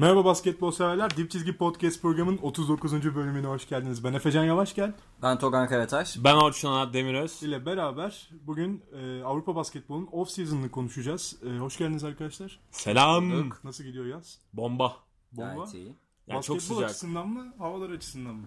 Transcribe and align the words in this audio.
Merhaba 0.00 0.24
basketbol 0.24 0.70
severler. 0.70 1.16
Dip 1.16 1.30
Çizgi 1.30 1.56
Podcast 1.56 2.02
programının 2.02 2.38
39. 2.38 3.14
bölümüne 3.14 3.46
hoş 3.46 3.68
geldiniz. 3.68 4.04
Ben 4.04 4.12
Efecan 4.12 4.44
Yavaşgel 4.44 4.92
Ben 5.22 5.38
Togan 5.38 5.68
Karataş. 5.68 6.24
Ben 6.24 6.34
Orçun 6.34 6.68
Anat 6.68 6.94
Demiröz. 6.94 7.42
ile 7.42 7.66
beraber 7.66 8.30
bugün 8.46 8.82
e, 8.92 9.22
Avrupa 9.22 9.56
basketbolunun 9.56 10.08
off 10.12 10.30
season'ını 10.30 10.70
konuşacağız. 10.70 11.36
E, 11.46 11.58
hoş 11.58 11.78
geldiniz 11.78 12.04
arkadaşlar. 12.04 12.60
Selam. 12.70 13.50
Nasıl 13.64 13.84
gidiyor 13.84 14.06
yaz? 14.06 14.38
Bomba. 14.52 14.96
Bomba. 15.32 15.54
Gayet 15.54 15.74
iyi. 15.74 15.94
Yani 16.26 16.42
çok 16.42 16.56
Basketbol 16.56 16.74
sıcak. 16.74 16.90
açısından 16.90 17.28
mı, 17.28 17.54
havalar 17.58 17.90
açısından 17.90 18.34
mı? 18.34 18.46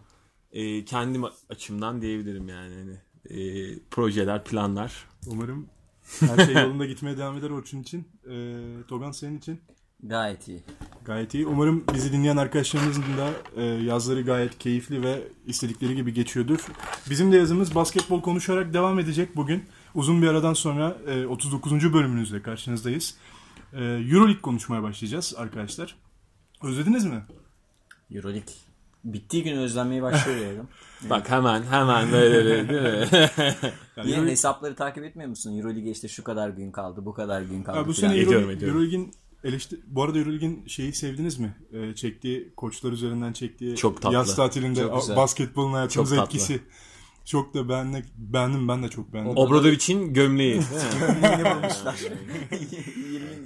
Ee, 0.52 0.86
kendim 0.86 1.24
açımdan 1.50 2.02
diyebilirim 2.02 2.50
yani. 2.50 2.76
Hani, 2.76 2.98
ee, 3.40 3.80
projeler, 3.92 4.44
planlar. 4.44 5.08
Umarım 5.28 5.70
her 6.20 6.46
şey 6.46 6.56
yolunda 6.56 6.86
gitmeye 6.86 7.18
devam 7.18 7.38
eder 7.38 7.50
Orçun 7.50 7.82
için. 7.82 8.08
E, 8.30 8.58
Togan 8.88 9.12
senin 9.12 9.38
için. 9.38 9.62
Gayet 10.04 10.48
iyi. 10.48 10.64
Gayet 11.06 11.34
iyi. 11.34 11.48
Umarım 11.48 11.84
bizi 11.94 12.14
dinleyen 12.14 12.38
arkadaşlarımızın 12.38 13.04
da 13.04 13.30
e, 13.62 13.64
yazları 13.64 14.22
gayet 14.22 14.58
keyifli 14.58 15.04
ve 15.04 15.27
istedikleri 15.46 15.96
gibi 15.96 16.14
geçiyordur. 16.14 16.60
Bizim 17.10 17.32
de 17.32 17.38
yazımız 17.38 17.76
basketbol 17.76 18.22
konuşarak 18.22 18.74
devam 18.74 19.00
edecek 19.00 19.36
bugün. 19.36 19.63
Uzun 19.96 20.22
bir 20.22 20.27
aradan 20.27 20.54
sonra 20.54 20.98
e, 21.08 21.26
39. 21.26 21.94
bölümünüzle 21.94 22.41
karşınızdayız. 22.41 23.16
E, 23.74 23.84
Euroleague 23.84 24.41
konuşmaya 24.41 24.84
başlayacağız 24.84 25.34
arkadaşlar. 25.38 25.96
Özlediniz 26.63 27.05
mi? 27.05 27.24
Euroleague. 28.12 28.54
Bittiği 29.04 29.44
gün 29.44 29.58
özlenmeye 29.58 30.02
başlıyor 30.02 30.40
diyorum. 30.40 30.68
Bak 31.10 31.30
hemen 31.30 31.63
hemen 31.63 32.12
böyle 32.12 32.46
böyle, 32.46 32.70
değil 32.70 32.82
mi? 32.82 33.08
Yani 33.98 34.08
Niye 34.08 34.18
Euroleague- 34.18 34.30
hesapları 34.30 34.76
takip 34.76 35.04
etmiyor 35.04 35.30
musun? 35.30 35.58
Euroleague'e 35.58 35.91
işte 35.91 36.08
şu 36.08 36.24
kadar 36.24 36.49
gün 36.49 36.72
kaldı, 36.72 37.05
bu 37.05 37.13
kadar 37.13 37.41
gün 37.41 37.63
kaldı. 37.63 37.77
Ya 37.77 37.88
bu 37.88 37.94
filan. 37.94 38.10
sene 38.10 38.20
Ediyorum, 38.20 38.41
Euro, 38.44 38.52
ediyorum. 38.52 38.77
Euroleague'in 38.77 39.12
eleştir... 39.44 39.80
Bu 39.88 40.04
arada 40.04 40.18
Euroleague'in 40.20 40.68
şeyi 40.68 40.94
sevdiniz 40.94 41.40
mi? 41.40 41.56
E, 41.74 41.96
çektiği, 41.96 42.54
koçlar 42.58 42.92
üzerinden 42.92 43.34
çektiği 43.34 43.76
Çok 43.76 44.02
tatlı. 44.02 44.16
yaz 44.16 44.36
tatilinde 44.36 44.80
Çok 44.82 45.02
güzel. 45.02 45.16
basketbolun 45.16 45.74
hayatımıza 45.74 46.16
Çok 46.16 46.26
tatlı. 46.26 46.38
etkisi. 46.38 46.62
Çok 47.26 47.54
da 47.54 47.70
beğendim, 47.70 48.05
beğendim 48.18 48.68
ben 48.68 48.84
de 48.84 48.88
çok 48.90 49.13
beğendim. 49.13 49.38
Obradovic'in 49.38 50.13
gömleği. 50.13 50.54
Yeni 51.24 51.46
bulmuşlar. 51.55 52.00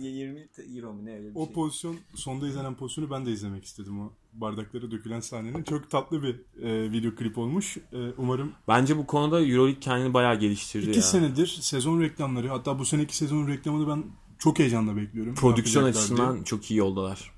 20, 0.04 0.08
20 0.08 0.48
euro 0.78 0.94
mu 0.94 1.06
ne 1.06 1.14
öyle 1.14 1.30
bir 1.30 1.36
O 1.36 1.46
şey. 1.46 1.54
pozisyon, 1.54 1.96
sonda 2.16 2.48
izlenen 2.48 2.76
pozisyonu 2.76 3.12
ben 3.12 3.26
de 3.26 3.32
izlemek 3.32 3.66
istedim 3.66 4.02
o 4.02 4.14
bardaklara 4.34 4.92
dökülen 4.92 5.20
sahnenin. 5.20 5.64
Çok 5.64 5.90
tatlı 5.90 6.24
bir 6.24 6.36
e, 6.64 6.92
video 6.92 7.16
klip 7.16 7.38
olmuş. 7.38 7.78
E, 7.78 7.98
umarım 8.18 8.52
Bence 8.68 8.98
bu 8.98 9.08
konuda 9.08 9.42
Euroleague 9.42 9.80
kendini 9.80 10.14
bayağı 10.14 10.40
geliştirdi 10.40 10.90
iki 10.90 10.98
ya. 11.00 11.04
senedir 11.04 11.48
sezon 11.48 12.02
reklamları, 12.02 12.50
hatta 12.50 12.80
bu 12.80 12.86
seneki 12.86 13.18
sezon 13.18 13.48
reklamını 13.48 13.88
ben 13.88 14.04
çok 14.40 14.60
heyecanla 14.60 14.96
bekliyorum. 14.96 15.36
Prodüksiyon 15.36 15.84
açısından 15.84 16.44
çok 16.44 16.72
iyi 16.72 16.78
yoldalar. 16.78 17.32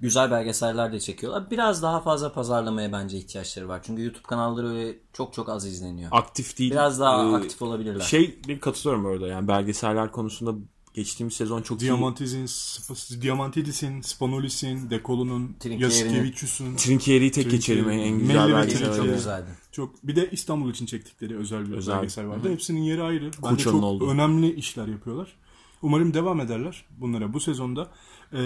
Güzel 0.00 0.30
belgeseller 0.30 0.92
de 0.92 1.00
çekiyorlar. 1.00 1.50
Biraz 1.50 1.82
daha 1.82 2.00
fazla 2.00 2.32
pazarlamaya 2.32 2.92
bence 2.92 3.16
ihtiyaçları 3.18 3.68
var. 3.68 3.80
Çünkü 3.82 4.02
YouTube 4.02 4.22
kanalları 4.22 4.68
öyle 4.68 4.98
çok 5.12 5.32
çok 5.34 5.48
az 5.48 5.66
izleniyor. 5.66 6.08
Aktif 6.12 6.58
değil. 6.58 6.70
Biraz 6.70 7.00
daha 7.00 7.24
Ee, 7.24 7.34
aktif 7.34 7.62
olabilirler. 7.62 8.00
Şey 8.00 8.38
bir 8.48 8.60
katılıyorum 8.60 9.04
orada 9.04 9.26
yani 9.26 9.48
belgeseller 9.48 10.12
konusunda 10.12 10.54
geçtiğimiz 10.94 11.34
sezon 11.34 11.62
çok 11.62 11.82
iyi. 11.82 11.84
Diamantidis'in, 11.86 12.46
Sp- 12.46 13.22
Diamantidis'in, 13.22 14.00
Spanolis'in, 14.00 14.88
Trinkieri'nin. 14.88 15.78
Yasikevicius'un 15.78 16.76
Trinkier'i 16.76 17.30
tek 17.30 17.50
geçelim 17.50 17.90
en, 17.90 18.18
güzel 18.18 18.54
belgesel. 18.54 18.96
Çok 18.96 19.04
güzeldi. 19.04 19.48
çok 19.72 20.06
bir 20.06 20.16
de 20.16 20.30
İstanbul 20.30 20.70
için 20.70 20.86
çektikleri 20.86 21.36
özel 21.36 21.68
bir 21.70 21.76
Özel. 21.76 21.96
belgesel 21.96 22.28
vardı. 22.28 22.50
Hepsinin 22.50 22.82
yeri 22.82 23.02
ayrı. 23.02 23.30
Bence 23.44 23.64
çok 23.64 23.84
olduğu. 23.84 24.10
önemli 24.10 24.54
işler 24.54 24.86
yapıyorlar. 24.86 25.36
Umarım 25.84 26.14
devam 26.14 26.40
ederler 26.40 26.84
bunlara 26.90 27.32
bu 27.32 27.40
sezonda. 27.40 27.90
Ee, 28.32 28.38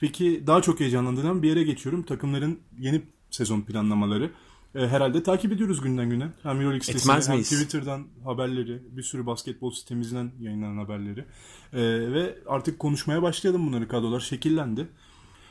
peki 0.00 0.42
daha 0.46 0.62
çok 0.62 0.80
heyecanlandığım 0.80 1.42
bir 1.42 1.48
yere 1.48 1.62
geçiyorum. 1.62 2.02
Takımların 2.02 2.60
yeni 2.78 3.02
sezon 3.30 3.60
planlamaları. 3.60 4.30
Ee, 4.74 4.78
herhalde 4.78 5.22
takip 5.22 5.52
ediyoruz 5.52 5.80
günden 5.80 6.10
güne. 6.10 6.28
Hem 6.42 6.56
Euroleague 6.60 6.80
sitesinde 6.80 7.12
Etmez 7.12 7.28
hem 7.28 7.34
miyiz? 7.34 7.50
Twitter'dan 7.50 8.06
haberleri, 8.24 8.82
bir 8.96 9.02
sürü 9.02 9.26
basketbol 9.26 9.70
sitemizden 9.70 10.32
yayınlanan 10.40 10.76
haberleri. 10.76 11.20
Ee, 11.72 12.12
ve 12.12 12.38
artık 12.46 12.78
konuşmaya 12.78 13.22
başlayalım 13.22 13.66
bunları. 13.66 13.88
Kadrolar 13.88 14.20
şekillendi. 14.20 14.88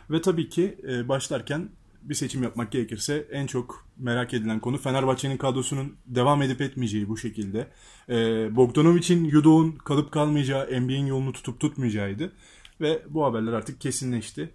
Ve 0.10 0.22
tabii 0.22 0.50
ki 0.50 0.78
e, 0.90 1.10
başlarken 1.10 1.70
bir 2.10 2.14
seçim 2.16 2.44
yapmak 2.44 2.72
gerekirse 2.72 3.28
en 3.32 3.48
çok 3.48 3.86
merak 3.98 4.34
edilen 4.34 4.60
konu 4.60 4.78
Fenerbahçe'nin 4.78 5.38
kadrosunun 5.38 5.96
devam 6.06 6.42
edip 6.42 6.62
etmeyeceği 6.62 7.10
bu 7.10 7.18
şekilde. 7.18 7.68
E, 8.10 8.16
Bogdanovic'in 8.56 9.24
Yudo'nun 9.24 9.72
kalıp 9.72 10.12
kalmayacağı, 10.12 10.82
NBA'in 10.82 11.06
yolunu 11.06 11.34
tutup 11.34 11.60
tutmayacağıydı. 11.60 12.34
Ve 12.82 13.04
bu 13.10 13.26
haberler 13.26 13.54
artık 13.54 13.82
kesinleşti. 13.82 14.54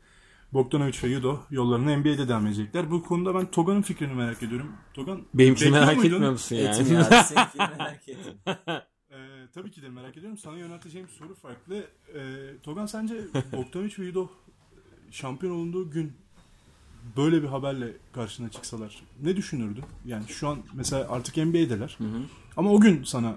Bogdanovic 0.53 0.99
ve 1.03 1.09
Yudo 1.09 1.41
yollarına 1.51 1.97
NBA'de 1.97 2.29
devam 2.29 2.47
edecekler. 2.47 2.91
Bu 2.91 3.03
konuda 3.03 3.35
ben 3.35 3.51
Togan'ın 3.51 3.83
fikrini 3.83 4.15
merak 4.15 4.43
ediyorum. 4.43 4.73
Togan 4.95 5.23
Benimkini 5.35 5.71
merak 5.71 5.97
muydun? 5.97 6.15
etmiyor 6.15 6.33
musun 6.33 6.57
yani? 6.57 6.75
Seninkini 6.75 6.99
merak 7.79 8.09
ettim. 8.09 8.35
Ee, 9.11 9.49
tabii 9.55 9.71
ki 9.71 9.83
de 9.83 9.89
merak 9.89 10.17
ediyorum. 10.17 10.39
Sana 10.39 10.59
yönelteceğim 10.59 11.09
soru 11.09 11.35
farklı. 11.35 11.87
Ee, 12.15 12.21
Togan 12.63 12.87
sence 12.87 13.15
Bogdanovic 13.53 13.95
ve 13.99 14.05
Yudo 14.05 14.29
şampiyon 15.11 15.53
olunduğu 15.53 15.91
gün 15.91 16.13
böyle 17.17 17.43
bir 17.43 17.49
haberle 17.49 17.93
karşına 18.13 18.51
çıksalar 18.51 19.03
ne 19.23 19.37
düşünürdün? 19.37 19.85
Yani 20.07 20.25
şu 20.29 20.49
an 20.49 20.59
mesela 20.75 21.07
artık 21.11 21.37
NBA'deler. 21.37 21.99
Ama 22.57 22.71
o 22.71 22.81
gün 22.81 23.05
sana 23.05 23.37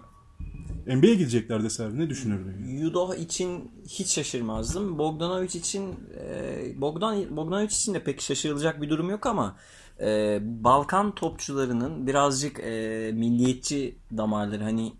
NBA'ye 0.87 1.15
gidecekler 1.15 1.63
deseler 1.63 1.97
ne 1.97 2.09
düşünürdün? 2.09 2.51
Yani? 2.51 2.81
Yudo 2.81 3.15
için 3.15 3.71
hiç 3.89 4.07
şaşırmazdım. 4.07 4.97
Bogdanovic 4.97 5.59
için 5.59 5.95
e, 6.19 6.81
Bogdan 6.81 7.37
Bogdanovic 7.37 7.65
için 7.65 7.93
de 7.93 8.03
pek 8.03 8.21
şaşırılacak 8.21 8.81
bir 8.81 8.89
durum 8.89 9.09
yok 9.09 9.25
ama 9.25 9.55
e, 9.99 10.39
Balkan 10.43 11.15
topçularının 11.15 12.07
birazcık 12.07 12.59
e, 12.59 13.11
milliyetçi 13.13 13.95
damarları 14.17 14.63
hani 14.63 14.93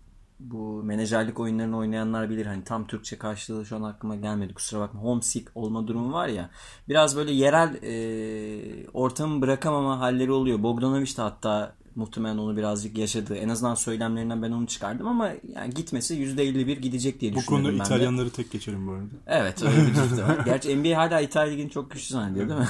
bu 0.50 0.82
menajerlik 0.82 1.40
oyunlarını 1.40 1.78
oynayanlar 1.78 2.30
bilir 2.30 2.46
hani 2.46 2.64
tam 2.64 2.86
Türkçe 2.86 3.18
karşılığı 3.18 3.66
şu 3.66 3.76
an 3.76 3.82
aklıma 3.82 4.16
gelmedi 4.16 4.54
kusura 4.54 4.80
bakma 4.80 5.00
homesick 5.00 5.50
olma 5.54 5.86
durumu 5.88 6.12
var 6.12 6.28
ya 6.28 6.50
biraz 6.88 7.16
böyle 7.16 7.32
yerel 7.32 7.74
e, 7.82 8.86
ortamı 8.94 9.40
bırakamama 9.40 10.00
halleri 10.00 10.32
oluyor 10.32 10.62
Bogdanovic 10.62 11.16
de 11.16 11.22
hatta 11.22 11.74
muhtemelen 11.94 12.38
onu 12.38 12.56
birazcık 12.56 12.98
yaşadı 12.98 13.36
en 13.36 13.48
azından 13.48 13.74
söylemlerinden 13.74 14.42
ben 14.42 14.50
onu 14.50 14.66
çıkardım 14.66 15.06
ama 15.06 15.30
yani 15.54 15.74
gitmesi 15.74 16.14
%51 16.14 16.80
gidecek 16.80 17.20
diye 17.20 17.32
Bu 17.32 17.36
düşünüyorum 17.36 17.64
konuda 17.64 17.78
ben 17.78 17.90
de. 17.90 17.94
İtalyanları 17.94 18.30
tek 18.30 18.50
geçerim 18.50 18.86
bu 18.86 18.92
arada. 18.92 19.14
Evet 19.26 19.62
öyle 19.62 19.76
bir 19.86 20.16
de 20.16 20.22
var. 20.22 20.38
Gerçi 20.44 20.76
NBA 20.76 20.96
hala 20.96 21.20
İtalya 21.20 21.52
Ligi'ni 21.52 21.70
çok 21.70 21.90
güçlü 21.90 22.14
zannediyor 22.14 22.48
değil 22.48 22.60
mi? 22.60 22.68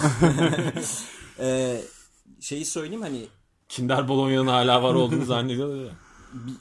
ee, 1.41 1.81
şeyi 2.41 2.65
söyleyeyim 2.65 3.03
hani 3.03 3.27
Kinder 3.69 4.09
Bolonya'nın 4.09 4.47
hala 4.47 4.83
var 4.83 4.95
olduğunu 4.95 5.25
zannediyorlar 5.25 5.85
ya. 5.85 5.93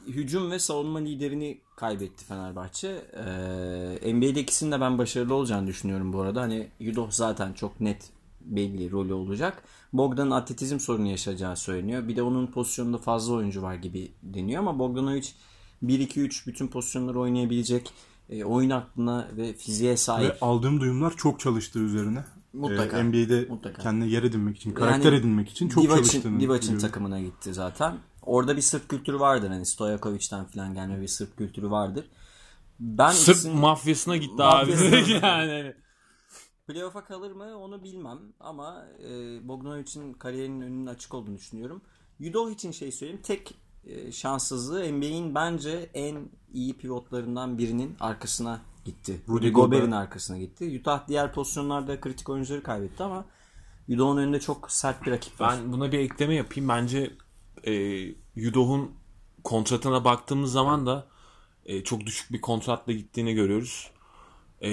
Hücum 0.07 0.51
ve 0.51 0.59
savunma 0.59 0.99
liderini 0.99 1.57
kaybetti 1.75 2.25
Fenerbahçe. 2.25 2.87
Ee, 3.13 4.13
NBA'de 4.15 4.39
ikisinin 4.41 4.71
de 4.71 4.81
ben 4.81 4.97
başarılı 4.97 5.33
olacağını 5.33 5.67
düşünüyorum 5.67 6.13
bu 6.13 6.21
arada. 6.21 6.41
Hani 6.41 6.67
Yudo 6.79 7.07
zaten 7.11 7.53
çok 7.53 7.81
net 7.81 8.09
belli 8.41 8.91
rolü 8.91 9.13
olacak. 9.13 9.63
Bogdan'ın 9.93 10.31
atletizm 10.31 10.79
sorunu 10.79 11.07
yaşayacağı 11.07 11.55
söyleniyor. 11.55 12.07
Bir 12.07 12.15
de 12.15 12.21
onun 12.21 12.47
pozisyonunda 12.47 12.97
fazla 12.97 13.33
oyuncu 13.33 13.61
var 13.61 13.75
gibi 13.75 14.11
deniyor 14.23 14.59
ama 14.59 14.79
Bogdanovic 14.79 15.27
1-2-3 15.83 16.47
bütün 16.47 16.67
pozisyonları 16.67 17.19
oynayabilecek 17.19 17.93
e, 18.29 18.43
oyun 18.43 18.69
aklına 18.69 19.27
ve 19.37 19.53
fiziğe 19.53 19.97
sahip. 19.97 20.29
Ve 20.29 20.37
aldığım 20.41 20.81
duyumlar 20.81 21.17
çok 21.17 21.39
çalıştığı 21.39 21.79
üzerine. 21.79 22.23
Mutlaka. 22.53 22.99
Ee, 22.99 23.03
NBA'de 23.03 23.45
Mutlaka. 23.49 23.81
kendine 23.81 24.07
yer 24.07 24.23
edinmek 24.23 24.57
için, 24.57 24.71
karakter 24.71 25.11
Yani 25.11 25.19
edinmek 25.19 25.49
için 25.49 25.69
çok 25.69 25.83
Divac'ın, 25.83 26.03
çalıştığını 26.03 26.39
biliyorum. 26.39 26.77
takımına 26.79 27.19
gitti 27.19 27.53
zaten. 27.53 27.97
Orada 28.21 28.57
bir 28.57 28.61
Sırp 28.61 28.89
kültürü 28.89 29.19
vardır. 29.19 29.49
Hani 29.49 29.65
Stojakovic'den 29.65 30.45
falan 30.45 30.73
gelme 30.73 31.01
bir 31.01 31.07
Sırp 31.07 31.37
kültürü 31.37 31.71
vardır. 31.71 32.05
Ben 32.79 33.11
Sırp 33.11 33.35
ikisinin 33.35 33.57
mafyasına 33.57 34.17
gitti 34.17 34.33
Mafyasına 34.37 34.87
abi. 34.97 35.11
yani. 35.25 35.73
playoff'a 36.67 37.03
kalır 37.05 37.31
mı 37.31 37.57
onu 37.57 37.83
bilmem 37.83 38.19
ama 38.39 38.85
e, 39.03 39.09
Bogdanovic'in 39.47 40.13
kariyerinin 40.13 40.61
önünün 40.61 40.85
açık 40.85 41.13
olduğunu 41.13 41.35
düşünüyorum. 41.37 41.81
Yudo 42.19 42.49
için 42.49 42.71
şey 42.71 42.91
söyleyeyim. 42.91 43.21
Tek 43.23 43.55
e, 43.85 44.11
şanssızlığı 44.11 44.93
NBA'in 44.93 45.35
bence 45.35 45.89
en 45.93 46.29
iyi 46.53 46.77
pivotlarından 46.77 47.57
birinin 47.57 47.95
arkasına 47.99 48.61
gitti. 48.85 49.21
Rudy 49.29 49.37
Rudy 49.47 49.49
Gobert'in 49.51 49.85
Gobert. 49.85 50.01
arkasına 50.01 50.37
gitti. 50.37 50.79
Utah 50.81 51.07
diğer 51.07 51.33
pozisyonlarda 51.33 52.01
kritik 52.01 52.29
oyuncuları 52.29 52.63
kaybetti 52.63 53.03
ama 53.03 53.25
Yudo'nun 53.87 54.17
önünde 54.21 54.39
çok 54.39 54.71
sert 54.71 55.05
bir 55.05 55.11
rakip 55.11 55.41
var. 55.41 55.55
Ben 55.59 55.73
buna 55.73 55.91
bir 55.91 55.99
ekleme 55.99 56.35
yapayım. 56.35 56.69
Bence 56.69 57.11
e, 57.67 57.73
Yudoh'un 58.35 58.91
kontratına 59.43 60.05
baktığımız 60.05 60.51
zaman 60.51 60.85
da 60.85 61.07
e, 61.65 61.83
çok 61.83 62.05
düşük 62.05 62.31
bir 62.31 62.41
kontratla 62.41 62.93
gittiğini 62.93 63.33
görüyoruz. 63.33 63.91
E, 64.61 64.69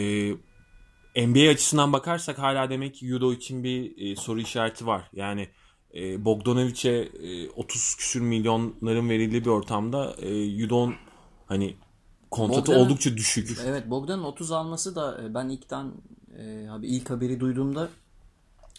NBA 1.16 1.50
açısından 1.50 1.92
bakarsak 1.92 2.38
hala 2.38 2.70
demek 2.70 2.94
ki 2.94 3.06
Yudo 3.06 3.32
için 3.32 3.64
bir 3.64 4.10
e, 4.12 4.16
soru 4.16 4.40
işareti 4.40 4.86
var. 4.86 5.10
Yani 5.12 5.48
e, 5.94 6.24
Bogdanovic'e 6.24 7.08
e, 7.22 7.50
30 7.50 7.94
küsür 7.94 8.20
milyonların 8.20 9.08
verildiği 9.08 9.44
bir 9.44 9.50
ortamda 9.50 10.16
e, 10.18 10.34
Yudo'nun 10.34 10.94
hani 11.46 11.76
kontratı 12.30 12.72
oldukça 12.72 13.16
düşük. 13.16 13.58
Evet 13.66 13.90
Bogdan'ın 13.90 14.24
30 14.24 14.52
alması 14.52 14.96
da 14.96 15.22
e, 15.22 15.34
ben 15.34 15.48
ilkten 15.48 15.92
e, 16.38 16.68
abi 16.70 16.86
ilk 16.86 17.10
haberi 17.10 17.40
duyduğumda 17.40 17.88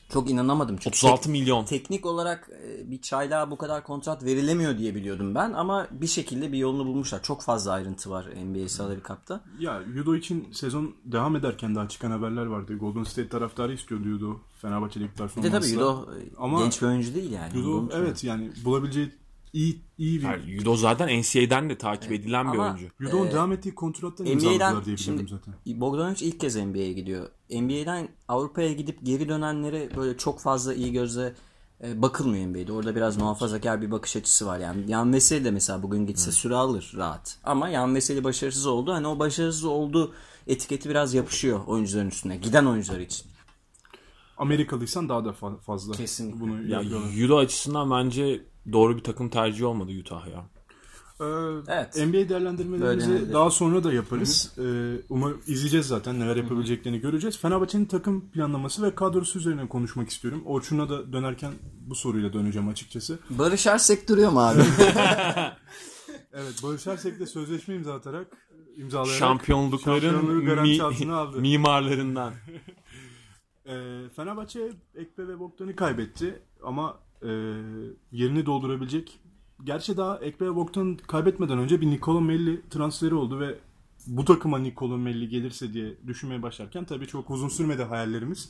çok 0.09 0.29
inanamadım. 0.29 0.75
Çünkü 0.79 0.89
36 0.97 1.21
tek- 1.23 1.31
milyon. 1.31 1.65
Teknik 1.65 2.05
olarak 2.05 2.49
e, 2.63 2.91
bir 2.91 3.01
çaylağa 3.01 3.51
bu 3.51 3.57
kadar 3.57 3.83
kontrat 3.83 4.23
verilemiyor 4.23 4.77
diye 4.77 4.95
biliyordum 4.95 5.35
ben 5.35 5.53
ama 5.53 5.87
bir 5.91 6.07
şekilde 6.07 6.51
bir 6.51 6.57
yolunu 6.57 6.85
bulmuşlar. 6.85 7.23
Çok 7.23 7.41
fazla 7.41 7.71
ayrıntı 7.71 8.09
var 8.09 8.25
NBA 8.45 8.69
Salary 8.69 8.99
Cup'ta. 9.07 9.41
Ya 9.59 9.81
Yudo 9.95 10.15
için 10.15 10.47
sezon 10.51 10.95
devam 11.05 11.35
ederken 11.35 11.75
daha 11.75 11.87
çıkan 11.89 12.11
haberler 12.11 12.45
vardı. 12.45 12.77
Golden 12.77 13.03
State 13.03 13.29
taraftarı 13.29 13.73
istiyordu 13.73 14.07
Yudo. 14.07 14.37
Fenerbahçe'deki 14.61 15.11
Bir 15.11 15.17
performansla. 15.17 15.57
de 15.57 15.59
tabii 15.61 15.71
Yudo 15.73 16.01
e, 16.03 16.17
Ama- 16.37 16.59
genç 16.63 16.81
bir 16.81 16.87
oyuncu 16.87 17.15
değil 17.15 17.31
yani. 17.31 17.57
Yudo 17.57 17.89
evet 17.93 18.23
yani 18.23 18.51
bulabileceği 18.65 19.11
iyi 19.53 19.81
iyi 19.97 20.19
bir 20.19 20.23
Yani 20.25 20.51
Yudo 20.51 20.75
zaten 20.75 21.19
NCAA'den 21.21 21.69
de 21.69 21.77
takip 21.77 22.11
edilen 22.11 22.45
bir 22.53 22.57
Ama- 22.57 22.63
oyuncu. 22.67 22.85
Yudo'nun 22.99 23.31
devam 23.31 23.51
ettiği 23.51 23.75
kontrattan 23.75 24.25
imzaladılar 24.25 24.71
NBA'den 24.71 24.85
diye 24.85 24.97
şimdi 24.97 25.23
biliyorum 25.23 25.41
zaten. 25.65 25.81
Bogdanovic 25.81 26.25
ilk 26.25 26.39
kez 26.39 26.55
NBA'ye 26.55 26.93
gidiyor. 26.93 27.29
NBA'den 27.51 28.09
Avrupa'ya 28.27 28.73
gidip 28.73 28.99
geri 29.03 29.29
dönenlere 29.29 29.89
böyle 29.97 30.17
çok 30.17 30.39
fazla 30.39 30.73
iyi 30.73 30.91
gözle 30.91 31.33
e, 31.83 32.01
bakılmıyor 32.01 32.45
NBA'de. 32.47 32.71
Orada 32.71 32.95
biraz 32.95 33.17
muhafazakar 33.17 33.81
bir 33.81 33.91
bakış 33.91 34.15
açısı 34.15 34.45
var 34.45 34.59
yani. 34.59 34.91
Yan 34.91 35.13
Veseli 35.13 35.45
de 35.45 35.51
mesela 35.51 35.83
bugün 35.83 36.05
gitse 36.07 36.31
süre 36.31 36.55
alır 36.55 36.91
rahat. 36.95 37.37
Ama 37.43 37.69
Yan 37.69 37.95
Veseli 37.95 38.23
başarısız 38.23 38.65
oldu. 38.65 38.93
Hani 38.93 39.07
o 39.07 39.19
başarısız 39.19 39.63
oldu 39.65 40.13
etiketi 40.47 40.89
biraz 40.89 41.13
yapışıyor 41.13 41.59
oyuncuların 41.67 42.07
üstüne. 42.07 42.37
Giden 42.37 42.65
oyuncular 42.65 42.99
için. 42.99 43.25
Amerikalıysan 44.37 45.09
daha 45.09 45.25
da 45.25 45.29
fa- 45.29 45.59
fazla 45.59 45.93
Kesinlikle. 45.93 46.39
bunu 46.39 46.67
Ya. 46.67 46.81
Yudo 47.15 47.37
açısından 47.37 47.91
bence 47.91 48.41
doğru 48.73 48.97
bir 48.97 49.03
takım 49.03 49.29
tercihi 49.29 49.65
olmadı 49.65 49.91
Utah 50.01 50.27
ya. 50.27 50.45
Ee, 51.21 51.25
Evet. 51.67 51.95
NBA 51.97 52.29
değerlendirmelerimizi 52.29 53.33
daha 53.33 53.49
sonra 53.51 53.83
da 53.83 53.93
yaparız. 53.93 54.53
Ee, 54.57 54.61
umarım 55.09 55.41
izleyeceğiz 55.47 55.87
zaten 55.87 56.19
neler 56.19 56.35
yapabileceklerini 56.35 56.99
göreceğiz. 56.99 57.37
Fenerbahçe'nin 57.37 57.85
takım 57.85 58.31
planlaması 58.31 58.83
ve 58.83 58.95
kadrosu 58.95 59.39
üzerine 59.39 59.67
konuşmak 59.67 60.09
istiyorum. 60.09 60.41
Orçun'a 60.45 60.89
da 60.89 61.13
dönerken 61.13 61.51
bu 61.87 61.95
soruyla 61.95 62.33
döneceğim 62.33 62.67
açıkçası. 62.67 63.19
Barış 63.29 63.67
Arsek 63.67 64.09
duruyor 64.09 64.31
mu 64.31 64.39
abi? 64.41 64.61
Evet 66.33 66.63
Barış 66.63 66.87
Ersek'le 66.87 67.27
sözleşme 67.27 67.75
imza 67.75 67.93
atarak 67.93 68.27
imzalayarak 68.77 69.19
Şampiyonlukların 69.19 70.45
garanti 70.45 70.69
mi- 70.77 70.83
altına 70.83 71.15
aldı. 71.17 71.37
mimarlarından. 71.41 72.33
Ee, 73.65 74.01
Fenerbahçe 74.15 74.71
Ekpe 74.95 75.27
ve 75.27 75.39
Bogdan'ı 75.39 75.75
kaybetti 75.75 76.41
ama 76.63 76.99
e, 77.23 77.29
yerini 78.11 78.45
doldurabilecek. 78.45 79.19
Gerçi 79.63 79.97
daha 79.97 80.19
Ekpe 80.19 80.45
ve 80.45 80.55
Bogdan 80.55 80.97
kaybetmeden 80.97 81.57
önce 81.57 81.81
bir 81.81 81.87
Nikola 81.87 82.21
Melli 82.21 82.61
transferi 82.69 83.15
oldu 83.15 83.39
ve 83.39 83.59
bu 84.07 84.25
takıma 84.25 84.57
Nikola 84.57 84.97
Melli 84.97 85.29
gelirse 85.29 85.73
diye 85.73 85.95
düşünmeye 86.07 86.41
başlarken 86.43 86.85
tabii 86.85 87.07
çok 87.07 87.29
uzun 87.29 87.49
sürmedi 87.49 87.83
hayallerimiz. 87.83 88.49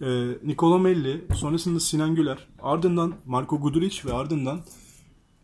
Ee, 0.00 0.28
Nikola 0.44 0.78
Melli, 0.78 1.24
sonrasında 1.34 1.80
Sinan 1.80 2.14
Güler, 2.14 2.48
ardından 2.62 3.14
Marco 3.26 3.60
Guduric 3.60 4.08
ve 4.08 4.12
ardından 4.12 4.60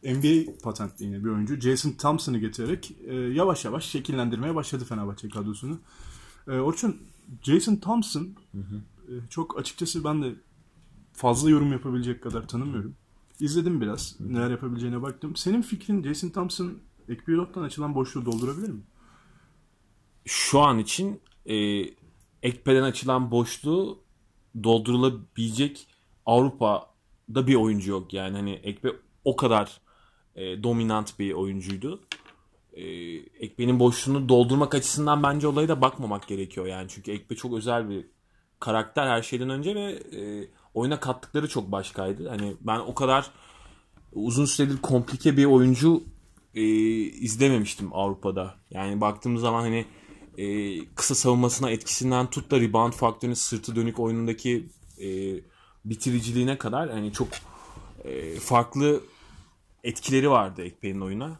NBA 0.04 0.52
patentli 0.62 1.04
yine 1.04 1.24
bir 1.24 1.28
oyuncu 1.28 1.60
Jason 1.60 1.90
Thompson'ı 1.90 2.38
getirerek 2.38 2.92
e, 3.06 3.14
yavaş 3.14 3.64
yavaş 3.64 3.84
şekillendirmeye 3.84 4.54
başladı 4.54 4.84
Fenerbahçe 4.84 5.28
kadrosunu. 5.28 5.78
E, 6.48 6.50
Orçun, 6.50 6.96
Jason 7.42 7.76
Thompson 7.76 8.28
e, 8.54 9.12
çok 9.30 9.58
açıkçası 9.58 10.04
ben 10.04 10.22
de 10.22 10.34
fazla 11.18 11.50
yorum 11.50 11.72
yapabilecek 11.72 12.22
kadar 12.22 12.48
tanımıyorum. 12.48 12.96
İzledim 13.40 13.80
biraz. 13.80 14.20
Neler 14.20 14.50
yapabileceğine 14.50 15.02
baktım. 15.02 15.36
Senin 15.36 15.62
fikrin 15.62 16.02
Jason 16.02 16.28
Thompson 16.28 16.78
Ekpiyot'tan 17.08 17.62
açılan 17.62 17.94
boşluğu 17.94 18.26
doldurabilir 18.26 18.68
mi? 18.68 18.80
Şu 20.24 20.60
an 20.60 20.78
için 20.78 21.20
e, 21.46 21.56
Ekpe'den 22.42 22.82
açılan 22.82 23.30
boşluğu 23.30 24.02
doldurulabilecek 24.64 25.86
Avrupa'da 26.26 27.46
bir 27.46 27.54
oyuncu 27.54 27.90
yok. 27.90 28.12
Yani 28.12 28.36
hani 28.36 28.52
Ekpe 28.52 28.92
o 29.24 29.36
kadar 29.36 29.80
e, 30.34 30.62
dominant 30.62 31.18
bir 31.18 31.32
oyuncuydu. 31.32 32.00
E, 32.72 32.84
Ekpe'nin 33.16 33.80
boşluğunu 33.80 34.28
doldurmak 34.28 34.74
açısından 34.74 35.22
bence 35.22 35.46
olaya 35.46 35.68
da 35.68 35.80
bakmamak 35.80 36.28
gerekiyor. 36.28 36.66
Yani 36.66 36.86
çünkü 36.88 37.12
Ekpe 37.12 37.36
çok 37.36 37.54
özel 37.54 37.90
bir 37.90 38.06
karakter 38.60 39.06
her 39.06 39.22
şeyden 39.22 39.50
önce 39.50 39.74
ve 39.74 39.92
e, 39.92 40.48
oyuna 40.74 41.00
kattıkları 41.00 41.48
çok 41.48 41.72
başkaydı. 41.72 42.28
Hani 42.28 42.56
ben 42.60 42.78
o 42.78 42.94
kadar 42.94 43.30
uzun 44.12 44.44
süredir 44.44 44.82
komplike 44.82 45.36
bir 45.36 45.44
oyuncu 45.44 46.04
e, 46.54 46.62
izlememiştim 47.00 47.92
Avrupa'da. 47.92 48.54
Yani 48.70 49.00
baktığımız 49.00 49.40
zaman 49.40 49.60
hani 49.60 49.86
e, 50.38 50.78
kısa 50.94 51.14
savunmasına 51.14 51.70
etkisinden 51.70 52.30
tut 52.30 52.50
da 52.50 52.60
rebound 52.60 52.92
faktörünün 52.92 53.34
sırtı 53.34 53.76
dönük 53.76 53.98
oyunundaki 53.98 54.68
e, 55.00 55.08
bitiriciliğine 55.84 56.58
kadar 56.58 56.90
hani 56.90 57.12
çok 57.12 57.28
e, 58.04 58.40
farklı 58.40 59.00
etkileri 59.84 60.30
vardı 60.30 60.62
Ekpe'nin 60.62 61.00
oyuna. 61.00 61.38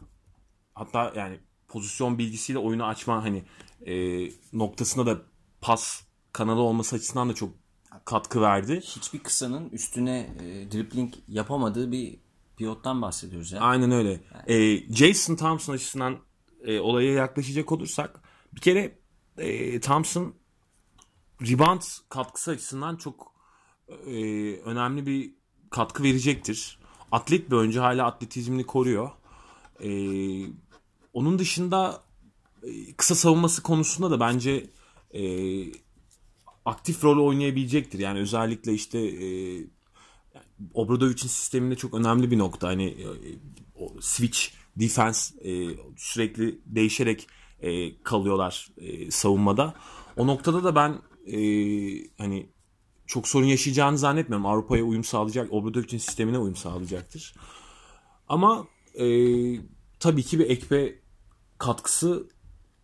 Hatta 0.73 1.13
yani 1.15 1.39
pozisyon 1.67 2.17
bilgisiyle 2.17 2.59
oyunu 2.59 2.85
açma 2.85 3.23
hani 3.23 3.43
e, 3.85 4.25
noktasında 4.53 5.05
da 5.05 5.21
pas 5.61 6.03
kanalı 6.33 6.61
olması 6.61 6.95
açısından 6.95 7.29
da 7.29 7.35
çok 7.35 7.49
katkı 8.05 8.41
verdi. 8.41 8.81
Hiçbir 8.83 9.19
kısanın 9.19 9.69
üstüne 9.69 10.19
e, 10.19 10.71
dribbling 10.71 11.13
yapamadığı 11.27 11.91
bir 11.91 12.19
pivottan 12.57 13.01
bahsediyoruz 13.01 13.51
ya. 13.51 13.59
Aynen 13.59 13.91
öyle. 13.91 14.21
Ee, 14.47 14.93
Jason 14.93 15.35
Thompson 15.35 15.73
açısından 15.73 16.19
e, 16.63 16.79
olaya 16.79 17.13
yaklaşacak 17.13 17.71
olursak 17.71 18.21
bir 18.53 18.61
kere 18.61 18.99
e, 19.37 19.79
Thompson 19.79 20.33
rebound 21.41 21.81
katkısı 22.09 22.51
açısından 22.51 22.95
çok 22.95 23.33
e, 23.87 24.13
önemli 24.55 25.05
bir 25.05 25.33
katkı 25.69 26.03
verecektir. 26.03 26.79
Atlet 27.11 27.51
bir 27.51 27.55
oyuncu 27.55 27.81
hala 27.81 28.05
atletizmini 28.05 28.65
koruyor. 28.65 29.11
E, 29.83 29.89
onun 31.13 31.39
dışında 31.39 32.03
e, 32.63 32.93
kısa 32.93 33.15
savunması 33.15 33.63
konusunda 33.63 34.11
da 34.11 34.19
bence 34.19 34.69
e, 35.11 35.21
aktif 36.69 37.03
rol 37.03 37.27
oynayabilecektir. 37.27 37.99
Yani 37.99 38.19
özellikle 38.19 38.73
işte 38.73 38.99
e, 38.99 39.27
Obradovic'in 40.73 41.27
sisteminde 41.27 41.75
çok 41.75 41.93
önemli 41.93 42.31
bir 42.31 42.37
nokta. 42.37 42.67
Hani 42.67 42.85
e, 42.85 43.07
o 43.75 44.01
switch 44.01 44.39
defense 44.75 45.49
e, 45.49 45.69
sürekli 45.97 46.59
değişerek 46.65 47.27
e, 47.61 48.01
kalıyorlar 48.03 48.67
e, 48.77 49.11
savunmada. 49.11 49.75
O 50.17 50.27
noktada 50.27 50.63
da 50.63 50.75
ben 50.75 51.01
e, 51.27 51.39
hani 52.17 52.49
çok 53.07 53.27
sorun 53.27 53.45
yaşayacağını 53.45 53.97
zannetmiyorum. 53.97 54.45
Avrupa'ya 54.45 54.83
uyum 54.83 55.03
sağlayacak, 55.03 55.53
Obradovic'in 55.53 55.97
sistemine 55.97 56.37
uyum 56.37 56.55
sağlayacaktır. 56.55 57.33
Ama 58.27 58.67
e, 58.99 59.05
tabii 59.99 60.23
ki 60.23 60.39
bir 60.39 60.49
ekpe 60.49 60.99
katkısı 61.57 62.29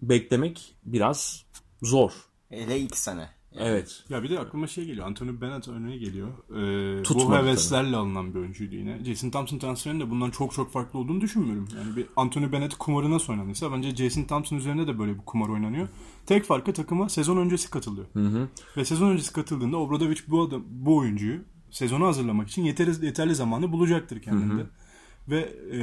beklemek 0.01 0.75
biraz 0.85 1.45
zor. 1.81 2.11
Hele 2.49 2.79
ilk 2.79 2.97
sene. 2.97 3.29
Evet. 3.59 4.03
Ya 4.09 4.23
bir 4.23 4.29
de 4.29 4.39
aklıma 4.39 4.67
şey 4.67 4.85
geliyor. 4.85 5.07
Anthony 5.07 5.41
Bennett 5.41 5.67
örneği 5.67 5.99
geliyor. 5.99 6.27
Ee, 6.49 7.15
bu 7.15 7.35
heveslerle 7.35 7.95
alınan 7.95 8.33
bir 8.33 8.39
oyuncuydu 8.39 8.75
yine. 8.75 9.03
Jason 9.05 9.29
Thompson 9.29 9.57
transferinin 9.57 9.99
de 9.99 10.09
bundan 10.09 10.29
çok 10.31 10.53
çok 10.53 10.71
farklı 10.71 10.99
olduğunu 10.99 11.21
düşünmüyorum. 11.21 11.67
Yani 11.77 11.95
bir 11.95 12.05
Anthony 12.15 12.51
Bennett 12.51 12.75
kumarı 12.75 13.11
nasıl 13.11 13.33
oynanıyorsa 13.33 13.71
bence 13.71 13.95
Jason 13.95 14.23
Thompson 14.23 14.57
üzerinde 14.57 14.87
de 14.87 14.99
böyle 14.99 15.13
bir 15.13 15.19
kumar 15.25 15.49
oynanıyor. 15.49 15.87
Tek 16.25 16.43
farkı 16.45 16.73
takıma 16.73 17.09
sezon 17.09 17.37
öncesi 17.37 17.69
katılıyor. 17.69 18.05
Ve 18.77 18.85
sezon 18.85 19.09
öncesi 19.11 19.33
katıldığında 19.33 19.77
Obradovic 19.77 20.19
bu 20.27 20.41
adam, 20.41 20.63
bu 20.69 20.97
oyuncuyu 20.97 21.39
sezonu 21.71 22.05
hazırlamak 22.05 22.47
için 22.49 22.63
yeterli, 22.63 23.05
yeterli 23.05 23.35
zamanı 23.35 23.71
bulacaktır 23.71 24.21
kendinde. 24.21 24.63
Ve 25.27 25.39
e, 25.73 25.79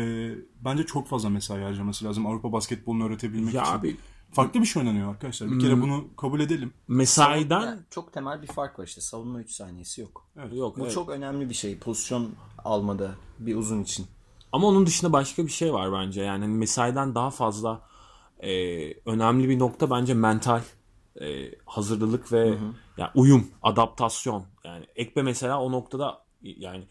bence 0.64 0.86
çok 0.86 1.08
fazla 1.08 1.28
mesai 1.28 1.62
harcaması 1.62 2.04
lazım 2.04 2.26
Avrupa 2.26 2.52
basketbolunu 2.52 3.04
öğretebilmek 3.06 3.54
Ya 3.54 3.62
için. 3.62 3.72
abi 3.72 3.96
Farklı 4.32 4.60
bir 4.60 4.66
şey 4.66 4.82
oynanıyor 4.82 5.10
arkadaşlar. 5.10 5.50
Bir 5.50 5.60
kere 5.60 5.82
bunu 5.82 6.04
kabul 6.16 6.40
edelim. 6.40 6.72
mesaiden 6.88 7.60
Yani 7.60 7.80
çok 7.90 8.12
temel 8.12 8.42
bir 8.42 8.46
fark 8.46 8.78
var 8.78 8.84
işte. 8.84 9.00
Savunma 9.00 9.40
3 9.40 9.50
saniyesi 9.50 10.00
yok. 10.00 10.26
yok. 10.52 10.78
Bu 10.78 10.82
evet. 10.82 10.92
çok 10.92 11.10
önemli 11.10 11.48
bir 11.48 11.54
şey. 11.54 11.78
Pozisyon 11.78 12.30
almada 12.64 13.10
bir 13.38 13.56
uzun 13.56 13.82
için. 13.82 14.06
Ama 14.52 14.66
onun 14.66 14.86
dışında 14.86 15.12
başka 15.12 15.46
bir 15.46 15.50
şey 15.50 15.72
var 15.72 15.92
bence. 15.92 16.22
Yani 16.22 16.44
hani 16.44 16.54
mesaiden 16.54 17.14
daha 17.14 17.30
fazla 17.30 17.80
e, 18.40 18.50
önemli 18.92 19.48
bir 19.48 19.58
nokta 19.58 19.90
bence 19.90 20.14
mental 20.14 20.60
e, 21.20 21.54
hazırlılık 21.66 22.32
ve 22.32 22.54
yani 22.96 23.10
uyum, 23.14 23.46
adaptasyon. 23.62 24.44
Yani 24.64 24.86
Ekbe 24.96 25.22
mesela 25.22 25.60
o 25.60 25.72
noktada 25.72 26.24
yani 26.42 26.84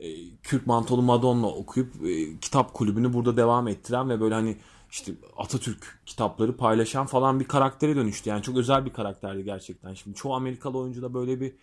e, 0.00 0.36
Kürt 0.36 0.66
mantolu 0.66 1.02
Madonna 1.02 1.46
okuyup 1.46 2.06
e, 2.06 2.38
kitap 2.40 2.74
kulübünü 2.74 3.12
burada 3.12 3.36
devam 3.36 3.68
ettiren 3.68 4.10
ve 4.10 4.20
böyle 4.20 4.34
hani 4.34 4.56
işte 4.90 5.12
Atatürk 5.36 6.00
kitapları 6.06 6.56
paylaşan 6.56 7.06
falan 7.06 7.40
bir 7.40 7.44
karaktere 7.44 7.96
dönüştü. 7.96 8.30
Yani 8.30 8.42
çok 8.42 8.56
özel 8.56 8.84
bir 8.84 8.92
karakterdi 8.92 9.44
gerçekten. 9.44 9.94
Şimdi 9.94 10.16
çoğu 10.16 10.34
Amerikalı 10.34 10.78
oyuncuda 10.78 11.14
böyle 11.14 11.40
bir 11.40 11.54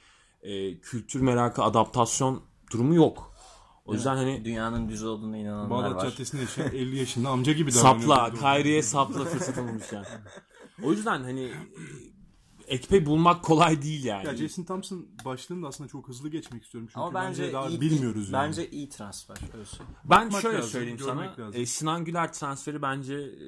e, 0.41 0.79
kültür 0.79 1.21
merakı, 1.21 1.63
adaptasyon 1.63 2.41
durumu 2.71 2.95
yok. 2.95 3.35
O 3.85 3.93
yüzden 3.93 4.15
hani 4.15 4.45
Dünyanın 4.45 4.89
düz 4.89 5.03
olduğuna 5.03 5.37
inananlar 5.37 5.69
Bağdat 5.69 5.95
var. 5.95 6.09
Caddesi'nde 6.09 6.41
yaşayan 6.41 6.67
50 6.67 6.97
yaşında 6.97 7.29
amca 7.29 7.53
gibi 7.53 7.71
davranıyor. 7.75 8.07
sapla, 8.07 8.33
Kayri'ye 8.33 8.83
sapla 8.83 9.25
fırsat 9.25 9.57
olmuş 9.57 9.91
yani. 9.91 10.05
O 10.83 10.91
yüzden 10.91 11.23
hani 11.23 11.51
Ekpe 12.67 13.05
bulmak 13.05 13.43
kolay 13.43 13.81
değil 13.81 14.03
yani. 14.03 14.27
Ya 14.27 14.35
Jason 14.35 14.63
Thompson 14.63 15.05
başlığını 15.25 15.63
da 15.63 15.67
aslında 15.67 15.89
çok 15.89 16.07
hızlı 16.07 16.29
geçmek 16.29 16.63
istiyorum. 16.63 16.89
Çünkü 16.93 16.99
Ama 16.99 17.13
bence 17.13 17.53
daha 17.53 17.67
iyi, 17.67 17.81
bilmiyoruz 17.81 18.29
yani. 18.31 18.47
Bence 18.47 18.69
iyi 18.69 18.89
transfer. 18.89 19.37
Öyle 19.53 19.65
söyleyeyim. 19.65 19.95
Ben 20.05 20.25
Bakmak 20.27 20.41
şöyle 20.41 20.57
lazım, 20.57 20.71
söyleyeyim 20.71 20.99
sana. 20.99 21.21
lazım. 21.21 21.61
E, 21.61 21.65
Sinan 21.65 22.05
Güler 22.05 22.33
transferi 22.33 22.81
bence 22.81 23.13
e, 23.15 23.47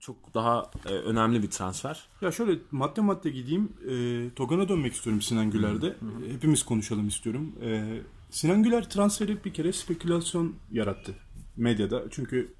çok 0.00 0.34
daha 0.34 0.70
e, 0.86 0.88
önemli 0.88 1.42
bir 1.42 1.50
transfer. 1.50 2.08
Ya 2.20 2.32
şöyle 2.32 2.58
madde 2.70 3.00
madde 3.00 3.30
gideyim. 3.30 3.72
E, 3.90 4.34
Togan'a 4.34 4.68
dönmek 4.68 4.92
istiyorum 4.94 5.22
Sinan 5.22 5.50
Güler'de. 5.50 5.86
E, 6.28 6.32
Hepimiz 6.32 6.62
konuşalım 6.62 7.08
istiyorum. 7.08 7.52
E, 7.62 8.00
Sinan 8.30 8.62
Güler 8.62 8.90
transferi 8.90 9.44
bir 9.44 9.52
kere 9.52 9.72
spekülasyon 9.72 10.54
yarattı 10.72 11.14
medyada. 11.56 12.04
Çünkü 12.10 12.54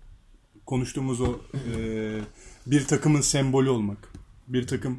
konuştuğumuz 0.67 1.21
o 1.21 1.39
e, 1.77 2.21
bir 2.67 2.87
takımın 2.87 3.21
sembolü 3.21 3.71
olmak. 3.71 4.13
Bir 4.49 4.67
takımla 4.67 4.99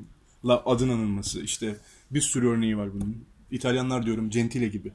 adın 0.50 0.90
anılması. 0.90 1.42
işte 1.42 1.78
bir 2.12 2.22
sürü 2.22 2.48
örneği 2.48 2.78
var 2.78 2.94
bunun. 2.94 3.26
İtalyanlar 3.52 4.06
diyorum 4.06 4.30
Gentile 4.30 4.68
gibi. 4.68 4.92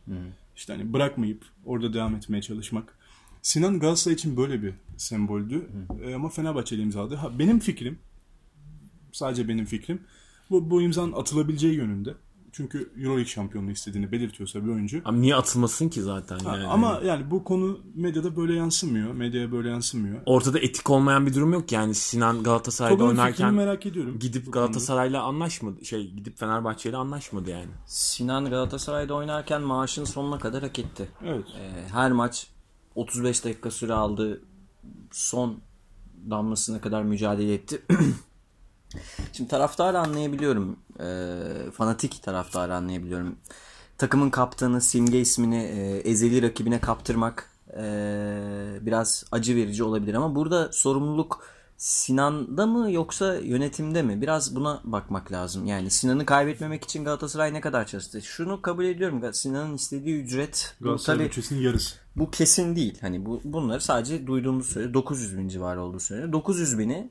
İşte 0.57 0.73
hani 0.73 0.93
bırakmayıp 0.93 1.45
orada 1.65 1.95
devam 1.95 2.17
etmeye 2.17 2.43
çalışmak. 2.43 2.99
Sinan 3.43 3.81
Galatasaray 3.81 4.15
için 4.15 4.37
böyle 4.37 4.63
bir 4.63 4.75
semboldü. 4.97 5.69
E, 6.05 6.15
ama 6.15 6.29
Fenerbahçe'yle 6.29 6.83
imzaladı. 6.83 7.15
Ha, 7.15 7.39
benim 7.39 7.59
fikrim 7.59 7.99
sadece 9.17 9.49
benim 9.49 9.65
fikrim. 9.65 10.01
Bu, 10.51 10.71
bu 10.71 10.83
imzanın 10.83 11.13
atılabileceği 11.13 11.75
yönünde. 11.75 12.15
Çünkü 12.57 12.93
Euroleague 12.97 13.25
şampiyonluğu 13.25 13.71
istediğini 13.71 14.13
belirtiyorsa 14.13 14.65
bir 14.65 14.71
oyuncu. 14.71 15.01
Ama 15.05 15.19
niye 15.19 15.37
atılmasın 15.37 15.89
ki 15.89 16.03
zaten 16.03 16.39
Ha, 16.39 16.57
yani. 16.57 16.67
Ama 16.67 17.01
yani 17.05 17.31
bu 17.31 17.45
konu 17.45 17.81
medyada 17.95 18.37
böyle 18.37 18.55
yansımıyor. 18.55 19.13
Medyaya 19.13 19.53
böyle 19.53 19.69
yansımıyor. 19.69 20.21
Ortada 20.27 20.59
etik 20.59 20.91
olmayan 20.91 21.27
bir 21.27 21.35
durum 21.35 21.53
yok 21.53 21.73
yani 21.73 21.95
Sinan 21.95 22.43
Galatasaray'da 22.43 22.95
fikrini 22.95 23.09
oynarken 23.09 23.55
merak 23.55 23.87
ediyorum. 23.87 24.19
gidip. 24.19 24.53
Galatasaray'la 24.53 25.23
anlaşmadı. 25.23 25.85
Şey 25.85 26.11
gidip 26.11 26.39
Fenerbahçe'yle 26.39 26.97
anlaşmadı 26.97 27.51
yani. 27.51 27.71
Sinan 27.87 28.45
Galatasaray'da 28.51 29.15
oynarken 29.15 29.63
maaşını 29.63 30.07
sonuna 30.07 30.39
kadar 30.39 30.63
hak 30.63 30.79
etti. 30.79 31.09
Evet. 31.25 31.45
Ee, 31.61 31.89
her 31.93 32.13
maç 32.13 32.47
35 32.95 33.45
dakika 33.45 33.71
süre 33.71 33.93
aldı. 33.93 34.43
Son 35.13 35.59
damlasına 36.31 36.81
kadar 36.81 37.03
mücadele 37.03 37.55
etti. 37.55 37.83
Şimdi 39.33 39.51
taraftarı 39.51 39.99
anlayabiliyorum. 39.99 40.77
Ee, 41.01 41.71
fanatik 41.73 42.23
taraftarı 42.23 42.75
anlayabiliyorum. 42.75 43.37
Takımın 43.99 44.31
kaptanı, 44.31 44.81
simge 44.81 45.21
ismini 45.21 45.63
e, 45.63 45.97
ezeli 46.11 46.43
rakibine 46.43 46.81
kaptırmak 46.81 47.51
e, 47.73 47.83
biraz 48.81 49.25
acı 49.33 49.57
verici 49.57 49.85
olabilir. 49.85 50.15
Ama 50.15 50.35
burada 50.35 50.73
sorumluluk 50.73 51.43
Sinan'da 51.77 52.67
mı 52.67 52.93
yoksa 52.93 53.35
yönetimde 53.35 54.03
mi? 54.03 54.21
Biraz 54.23 54.57
buna 54.57 54.81
bakmak 54.85 55.33
lazım. 55.33 55.67
Yani 55.67 55.91
Sinan'ı 55.91 56.27
kaybetmemek 56.27 56.85
için 56.85 57.05
Galatasaray 57.05 57.55
ne 57.55 57.61
kadar 57.61 57.87
çalıştı? 57.87 58.23
Şunu 58.23 58.63
kabul 58.63 58.85
ediyorum. 58.85 59.35
Sinan'ın 59.35 59.75
istediği 59.75 60.23
ücret 60.23 60.77
Galatasaray 60.81 61.25
bütçesinin 61.27 61.61
yarısı. 61.61 61.97
bu 62.17 62.31
kesin 62.31 62.77
değil. 62.77 62.99
Hani 63.01 63.27
bu 63.27 63.41
bunları 63.45 63.81
sadece 63.81 64.27
duyduğumuz 64.27 64.67
söyle 64.67 64.95
900 64.95 65.39
bin 65.39 65.49
civarı 65.49 65.83
olduğu 65.83 66.01
söyleniyor. 66.01 66.33
900 66.33 66.79
bini 66.79 67.11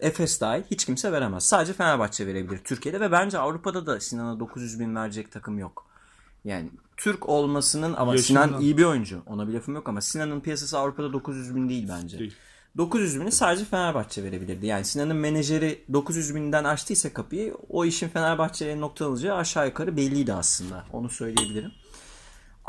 Efes 0.00 0.40
dahil 0.40 0.62
hiç 0.70 0.84
kimse 0.84 1.12
veremez. 1.12 1.44
Sadece 1.44 1.72
Fenerbahçe 1.72 2.26
verebilir 2.26 2.58
Türkiye'de 2.64 3.00
ve 3.00 3.12
bence 3.12 3.38
Avrupa'da 3.38 3.86
da 3.86 4.00
Sinan'a 4.00 4.40
900 4.40 4.80
bin 4.80 4.96
verecek 4.96 5.32
takım 5.32 5.58
yok. 5.58 5.86
Yani 6.44 6.70
Türk 6.96 7.28
olmasının 7.28 7.94
ama 7.94 8.12
Yaşından. 8.12 8.48
Sinan 8.48 8.60
iyi 8.60 8.78
bir 8.78 8.84
oyuncu. 8.84 9.22
Ona 9.26 9.48
bir 9.48 9.52
lafım 9.52 9.74
yok 9.74 9.88
ama 9.88 10.00
Sinan'ın 10.00 10.40
piyasası 10.40 10.78
Avrupa'da 10.78 11.12
900 11.12 11.56
bin 11.56 11.68
değil 11.68 11.88
bence. 11.88 12.18
Değil. 12.18 12.34
900 12.76 13.20
bini 13.20 13.32
sadece 13.32 13.64
Fenerbahçe 13.64 14.24
verebilirdi. 14.24 14.66
Yani 14.66 14.84
Sinan'ın 14.84 15.16
menajeri 15.16 15.84
900 15.92 16.34
binden 16.34 16.64
açtıysa 16.64 17.12
kapıyı 17.12 17.54
o 17.68 17.84
işin 17.84 18.08
Fenerbahçe'ye 18.08 18.80
nokta 18.80 19.06
alacağı 19.06 19.36
aşağı 19.36 19.66
yukarı 19.66 19.96
belliydi 19.96 20.32
aslında. 20.32 20.84
Onu 20.92 21.08
söyleyebilirim. 21.08 21.72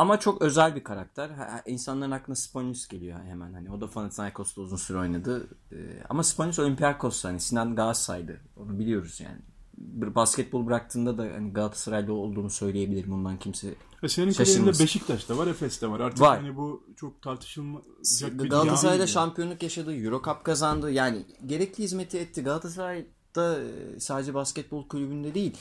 Ama 0.02 0.20
çok 0.20 0.42
özel 0.42 0.76
bir 0.76 0.84
karakter. 0.84 1.30
Ha- 1.30 1.64
İnsanların 1.66 2.12
aklına 2.12 2.36
Spanius 2.36 2.88
geliyor 2.88 3.20
hemen. 3.24 3.54
Hani 3.54 3.72
o 3.72 3.82
da 3.82 3.90
Panathinaikos'ta 3.90 4.62
uzun 4.62 4.78
süre 4.78 4.98
oynadı. 4.98 5.48
Ee, 5.72 5.76
ama 6.10 6.24
Spanius 6.24 6.60
Olympiakos 6.60 7.24
hani 7.24 7.40
Sinan 7.40 7.76
Galatasaray'dı. 7.76 8.42
Onu 8.58 8.80
biliyoruz 8.80 9.20
yani. 9.20 9.38
Bir 9.78 10.16
basketbol 10.16 10.66
bıraktığında 10.66 11.18
da 11.18 11.22
hani 11.24 11.54
Galatasaraylı 11.54 12.14
olduğunu 12.14 12.50
söyleyebilirim. 12.50 13.12
Bundan 13.12 13.40
kimse 13.40 13.74
Ve 14.04 14.10
senin 14.10 14.34
kariyerinde 14.34 14.80
Beşiktaş'ta 14.80 15.38
var, 15.38 15.48
Efes'te 15.48 15.88
var. 15.90 16.00
Artık 16.00 16.22
Var. 16.22 16.38
hani 16.42 16.56
bu 16.58 16.84
çok 16.96 17.22
tartışılmayacak 17.22 18.44
bir 18.44 18.50
Galatasaray'da 18.50 19.08
şampiyonluk 19.08 19.64
yaşadı, 19.64 19.96
Euro 19.96 20.22
Cup 20.26 20.44
kazandı. 20.44 20.92
Yani 20.92 21.26
gerekli 21.46 21.84
hizmeti 21.84 22.18
etti. 22.18 22.44
Galatasaray'da 22.44 23.60
e, 23.64 24.00
sadece 24.00 24.34
basketbol 24.34 24.88
kulübünde 24.88 25.34
değil, 25.34 25.58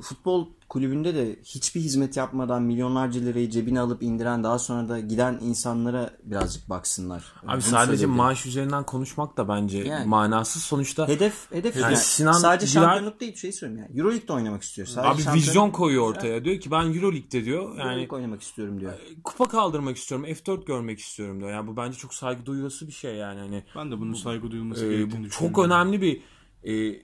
futbol 0.00 0.46
kulübünde 0.68 1.14
de 1.14 1.36
hiçbir 1.44 1.80
hizmet 1.80 2.16
yapmadan 2.16 2.62
milyonlarca 2.62 3.20
lirayı 3.20 3.50
cebine 3.50 3.80
alıp 3.80 4.02
indiren 4.02 4.44
daha 4.44 4.58
sonra 4.58 4.88
da 4.88 5.00
giden 5.00 5.38
insanlara 5.42 6.10
birazcık 6.24 6.70
baksınlar. 6.70 7.24
Abi 7.42 7.52
Bunu 7.52 7.60
sadece 7.62 8.06
maaş 8.06 8.46
üzerinden 8.46 8.84
konuşmak 8.84 9.36
da 9.36 9.48
bence 9.48 9.78
Yani. 9.78 10.06
manasız. 10.06 10.62
Sonuçta 10.62 11.08
Hedef, 11.08 11.50
hedef 11.52 11.76
Yani 11.76 11.82
yani 11.82 11.96
Sinan 11.96 12.32
sadece 12.32 12.66
Güler- 12.80 12.86
şampiyonluk 12.86 13.20
değil 13.20 13.32
bir 13.32 13.38
şey 13.38 13.52
söyleyeyim 13.52 13.86
yani. 13.88 13.98
Euroleague'de 14.00 14.32
oynamak 14.32 14.62
istiyor. 14.62 14.88
Sadece 14.88 15.08
abi 15.12 15.22
şampiyonluk- 15.22 15.34
vizyon 15.34 15.70
koyuyor 15.70 16.02
ortaya. 16.10 16.44
Diyor 16.44 16.60
ki 16.60 16.70
ben 16.70 16.84
Euroleague'de 16.94 17.44
diyor. 17.44 17.62
Yani 17.78 17.80
Euroleague 17.88 18.16
oynamak 18.18 18.42
istiyorum 18.42 18.80
diyor. 18.80 18.92
kupa 19.24 19.48
kaldırmak 19.48 19.96
istiyorum. 19.96 20.26
F4 20.26 20.64
görmek 20.66 20.98
istiyorum 20.98 21.40
diyor. 21.40 21.50
Yani 21.50 21.66
bu 21.66 21.76
bence 21.76 21.98
çok 21.98 22.14
saygı 22.14 22.46
duyulası 22.46 22.86
bir 22.86 22.92
şey 22.92 23.14
yani. 23.14 23.40
Hani 23.40 23.64
Ben 23.76 23.90
de 23.92 24.00
bunun 24.00 24.14
saygı 24.14 24.50
duyulması 24.50 24.84
e, 24.84 24.88
gerektiğini 24.88 25.20
bu 25.20 25.24
düşünüyorum. 25.26 25.54
çok 25.54 25.64
önemli 25.64 26.00
bir 26.02 26.20
e, 26.64 27.02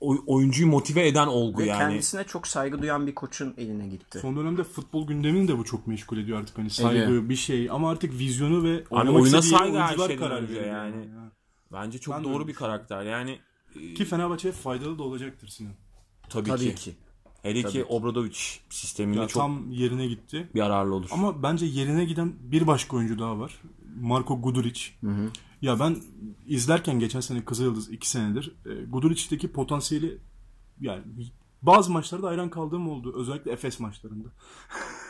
oyuncuyu 0.00 0.68
motive 0.68 1.08
eden 1.08 1.26
olgu 1.26 1.60
Ve 1.62 1.66
yani. 1.66 1.78
kendisine 1.78 2.24
çok 2.24 2.46
saygı 2.46 2.82
duyan 2.82 3.06
bir 3.06 3.14
koçun 3.14 3.54
eline 3.58 3.88
gitti. 3.88 4.18
Son 4.18 4.36
dönemde 4.36 4.64
futbol 4.64 5.06
gündemini 5.06 5.48
de 5.48 5.58
bu 5.58 5.64
çok 5.64 5.86
meşgul 5.86 6.18
ediyor 6.18 6.38
artık 6.40 6.58
hani 6.58 6.70
saygı 6.70 7.02
Ediyor. 7.02 7.28
bir 7.28 7.36
şey 7.36 7.70
ama 7.70 7.90
artık 7.90 8.12
vizyonu 8.18 8.64
ve 8.64 8.84
oyuna 8.90 9.10
oynamak 9.10 9.26
istediği 9.26 9.48
saygı 9.58 9.78
her 9.78 9.96
şeyden 9.96 10.16
karar 10.18 10.42
veriyor. 10.48 10.66
yani. 10.66 10.96
Ya. 10.96 11.30
Bence 11.72 11.98
çok 11.98 12.14
Ben 12.16 12.24
doğru 12.24 12.34
öyle 12.38 12.48
bir 12.48 12.54
karakter. 12.54 13.02
Yani 13.02 13.38
e, 13.80 13.94
Ki 13.94 14.04
Fenerbahçe'ye 14.04 14.52
faydalı 14.52 14.98
da 14.98 15.02
olacaktır 15.02 15.48
Sinan. 15.48 15.72
tabii, 16.28 16.48
Tabii 16.48 16.64
ki. 16.68 16.74
ki. 16.74 16.94
Hele 17.42 17.62
Tabii 17.62 17.72
ki. 17.72 17.84
Obradovic 17.84 18.36
sisteminde 18.70 19.20
Ya 19.20 19.28
çok 19.28 19.42
tam 19.42 19.70
yerine 19.70 20.06
gitti. 20.06 20.48
yararlı 20.54 20.94
olur. 20.94 21.08
Ama 21.12 21.42
bence 21.42 21.66
yerine 21.66 22.04
giden 22.04 22.32
bir 22.40 22.66
başka 22.66 22.96
oyuncu 22.96 23.18
daha 23.18 23.38
var. 23.38 23.60
Marco 24.00 24.40
Guduric. 24.42 24.80
Ya 25.62 25.80
ben 25.80 25.96
izlerken 26.46 26.98
geçen 26.98 27.20
sene 27.20 27.44
Kızılyıldız 27.44 27.90
2 27.90 28.10
senedir 28.10 28.56
e, 28.66 28.84
Guduric'teki 28.84 29.52
potansiyeli 29.52 30.18
yani 30.80 31.02
bazı 31.62 31.92
maçlarda 31.92 32.28
hayran 32.28 32.50
kaldığım 32.50 32.88
oldu. 32.88 33.14
Özellikle 33.16 33.52
Efes 33.52 33.80
maçlarında. 33.80 34.28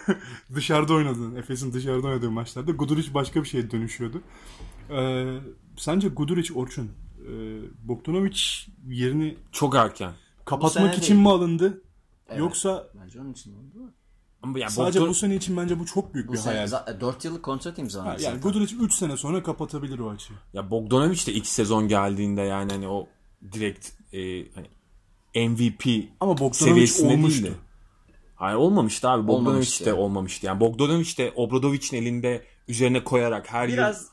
dışarıda 0.55 0.95
oynadığın, 0.95 1.35
Efes'in 1.35 1.73
dışarıda 1.73 2.07
oynadığı 2.07 2.31
maçlarda 2.31 2.73
Guduric 2.73 3.15
başka 3.15 3.43
bir 3.43 3.49
şeye 3.49 3.71
dönüşüyordu. 3.71 4.23
Ee, 4.91 5.39
sence 5.77 6.09
Guduric 6.09 6.55
Orçun 6.55 6.91
e, 7.29 7.61
Bogdanovic 7.89 8.41
yerini 8.87 9.37
çok 9.53 9.75
erken. 9.75 10.13
kapatmak 10.45 10.99
için 10.99 11.17
mi 11.17 11.29
alındı? 11.31 11.83
Yoksa 12.37 12.89
Bence 13.03 13.21
onun 13.21 13.33
için 13.33 13.53
oldu 13.53 13.79
mu? 13.79 13.91
Ama 14.43 14.59
yani 14.59 14.71
sadece 14.71 14.99
Bogdan- 15.01 15.11
bu 15.11 15.15
sene 15.15 15.35
için 15.37 15.57
bence 15.57 15.79
bu 15.79 15.87
çok 15.87 16.15
büyük 16.15 16.29
Bu 16.29 16.33
bir 16.33 16.39
hayal. 16.39 16.67
za- 16.67 17.01
4 17.01 17.25
yıllık 17.25 17.43
kontrat 17.43 17.79
Ha, 17.79 17.83
imzaladı 17.83 18.23
yani. 18.23 18.41
Guduric 18.41 18.77
3 18.77 18.95
sene 18.95 19.17
sonra 19.17 19.43
kapatabilir 19.43 19.99
o 19.99 20.11
açığı. 20.11 20.33
Ya 20.53 20.71
Bogdanovic 20.71 21.27
de 21.27 21.33
ilk 21.33 21.47
sezon 21.47 21.89
geldiğinde 21.89 22.43
yani 22.43 22.73
hani 22.73 22.89
o 22.89 23.07
direkt 23.53 23.89
e, 24.13 24.19
hani 24.55 24.69
MVP 25.49 26.09
Ama 26.21 26.33
Bogdanovic 26.33 26.55
seviyesinde 26.55 27.13
olmuştu. 27.13 27.45
değildi. 27.45 27.57
Hayır 28.37 28.57
olmamıştı 28.57 29.09
abi. 29.09 29.23
Bogdanovic 29.29 29.49
Olmamıştı. 29.49 29.85
de 29.87 29.93
olmamıştı. 29.95 30.47
Yani 30.47 30.61
Bogdanovic 30.61 31.17
de 31.19 31.33
Obradovic'in 31.37 31.97
elinde 32.03 32.45
üzerine 32.69 33.05
koyarak 33.05 33.53
her 33.53 33.69
Biraz 33.69 34.03
yıl 34.03 34.09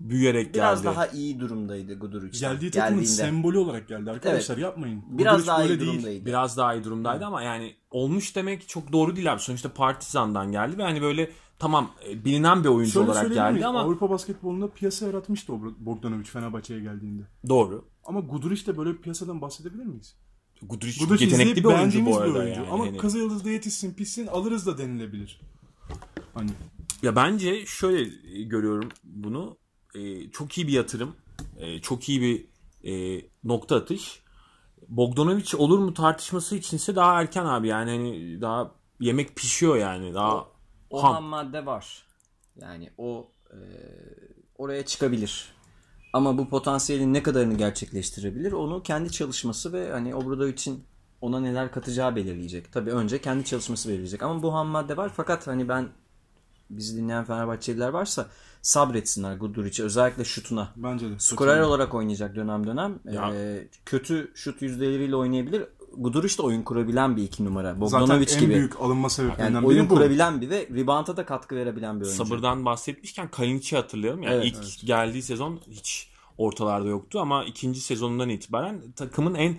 büyüyerek 0.00 0.54
biraz 0.54 0.82
geldi. 0.82 0.94
daha 0.94 1.06
iyi 1.06 1.40
durumdaydı 1.40 1.98
Guduric. 1.98 2.38
Geldiği 2.40 2.70
takımın 2.70 3.02
sembolü 3.02 3.58
olarak 3.58 3.88
geldi 3.88 4.10
arkadaşlar 4.10 4.58
yapmayın. 4.58 5.02
Biraz 5.08 5.32
Guduric 5.34 5.46
daha 5.46 5.64
iyi 5.64 5.68
değil. 5.68 5.80
durumdaydı. 5.80 6.26
Biraz 6.26 6.56
daha 6.56 6.74
iyi 6.74 6.84
durumdaydı 6.84 7.24
ama 7.26 7.42
yani 7.42 7.74
olmuş 7.90 8.36
demek 8.36 8.68
çok 8.68 8.92
doğru 8.92 9.16
değil 9.16 9.32
abi. 9.32 9.40
Sonuçta 9.40 9.68
Partizan'dan 9.72 10.52
geldi 10.52 10.78
ve 10.78 10.82
hani 10.82 11.02
böyle 11.02 11.30
tamam 11.58 11.90
e, 12.08 12.24
bilinen 12.24 12.64
bir 12.64 12.68
oyuncu 12.68 12.92
Şöyle 12.92 13.10
olarak 13.10 13.34
geldi 13.34 13.58
mi? 13.58 13.66
ama 13.66 13.80
Avrupa 13.80 14.10
basketbolunda 14.10 14.70
piyasa 14.70 15.06
yaratmıştı 15.06 15.52
Bogdanovic 15.78 16.24
Fenerbahçe'ye 16.24 16.80
geldiğinde. 16.80 17.22
doğru. 17.48 17.84
Ama 18.04 18.20
Guduric 18.20 18.66
de 18.66 18.76
böyle 18.78 18.90
bir 18.92 18.98
piyasadan 18.98 19.40
bahsedebilir 19.40 19.84
miyiz? 19.84 20.16
Guduric 20.62 21.24
yetenekli 21.24 21.64
bir 21.64 21.68
oyuncu 21.68 22.06
bu 22.06 22.10
bir 22.10 22.16
arada 22.16 22.38
oyuncu. 22.38 22.60
yani. 22.60 22.70
Ama 22.70 22.86
Hani- 22.86 22.96
Kızılyıldız'da 22.96 23.50
yetişsin 23.50 23.94
pişsin 23.94 24.26
alırız 24.26 24.66
da 24.66 24.78
denilebilir. 24.78 25.40
Hani 26.34 26.50
Ya 27.02 27.16
bence 27.16 27.66
şöyle 27.66 28.04
görüyorum 28.42 28.88
bunu. 29.04 29.56
E, 29.96 30.30
çok 30.30 30.58
iyi 30.58 30.66
bir 30.68 30.72
yatırım. 30.72 31.16
E, 31.58 31.80
çok 31.80 32.08
iyi 32.08 32.22
bir 32.22 32.46
e, 32.90 33.22
nokta 33.44 33.76
atış. 33.76 34.22
Bogdanovic 34.88 35.56
olur 35.56 35.78
mu 35.78 35.94
tartışması 35.94 36.56
içinse 36.56 36.96
daha 36.96 37.20
erken 37.20 37.44
abi. 37.44 37.68
Yani 37.68 37.90
hani 37.90 38.40
daha 38.40 38.70
yemek 39.00 39.36
pişiyor 39.36 39.76
yani. 39.76 40.14
Daha 40.14 40.46
O 40.90 41.02
ham. 41.02 41.14
ham 41.14 41.24
madde 41.24 41.66
var. 41.66 42.06
Yani 42.60 42.90
o 42.98 43.30
e, 43.50 43.58
oraya 44.58 44.86
çıkabilir. 44.86 45.56
Ama 46.12 46.38
bu 46.38 46.48
potansiyelin 46.48 47.14
ne 47.14 47.22
kadarını 47.22 47.54
gerçekleştirebilir 47.54 48.52
onu 48.52 48.82
kendi 48.82 49.12
çalışması 49.12 49.72
ve 49.72 49.90
hani 49.92 50.14
Obradovic'in 50.14 50.84
ona 51.20 51.40
neler 51.40 51.72
katacağı 51.72 52.16
belirleyecek. 52.16 52.72
Tabii 52.72 52.90
önce 52.90 53.20
kendi 53.20 53.44
çalışması 53.44 53.88
belirleyecek. 53.88 54.22
Ama 54.22 54.42
bu 54.42 54.54
ham 54.54 54.66
madde 54.66 54.96
var 54.96 55.12
fakat 55.16 55.46
hani 55.46 55.68
ben 55.68 55.88
bizi 56.70 56.96
dinleyen 56.96 57.24
Fenerbahçeliler 57.24 57.88
varsa 57.88 58.26
sabretsinler 58.62 59.36
Guduric'e 59.36 59.82
özellikle 59.84 60.24
şutuna. 60.24 60.72
Bence 60.76 61.10
de. 61.10 61.14
Skorer 61.18 61.60
olarak 61.60 61.94
oynayacak 61.94 62.36
dönem 62.36 62.66
dönem. 62.66 62.98
Ya. 63.04 63.34
Ee, 63.34 63.68
kötü 63.86 64.32
şut 64.34 64.62
yüzdeleriyle 64.62 65.16
oynayabilir. 65.16 65.64
Guduric 65.98 66.38
de 66.38 66.42
oyun 66.42 66.62
kurabilen 66.62 67.16
bir 67.16 67.22
iki 67.22 67.44
numara. 67.44 67.68
Zaten 67.68 67.80
Bogdanovic 67.80 68.34
en 68.34 68.40
gibi. 68.40 68.54
büyük 68.54 68.80
alınma 68.80 69.10
sebeplerinden 69.10 69.54
Yani 69.54 69.66
oyun 69.66 69.80
biri 69.84 69.90
bu. 69.90 69.94
kurabilen 69.94 70.40
bir 70.40 70.50
ve 70.50 70.68
rebound'a 70.74 71.16
da 71.16 71.26
katkı 71.26 71.56
verebilen 71.56 72.00
bir 72.00 72.04
oyuncu. 72.04 72.24
Sabırdan 72.24 72.64
bahsetmişken 72.64 73.30
Kalinic'i 73.30 73.76
hatırlayalım. 73.76 74.22
Yani 74.22 74.34
Evet, 74.34 74.44
ilk 74.46 74.86
geldiği 74.86 75.22
sezon 75.22 75.60
hiç 75.70 76.08
ortalarda 76.38 76.88
yoktu 76.88 77.20
ama 77.20 77.44
ikinci 77.44 77.80
sezonundan 77.80 78.28
itibaren 78.28 78.80
takımın 78.96 79.34
en 79.34 79.58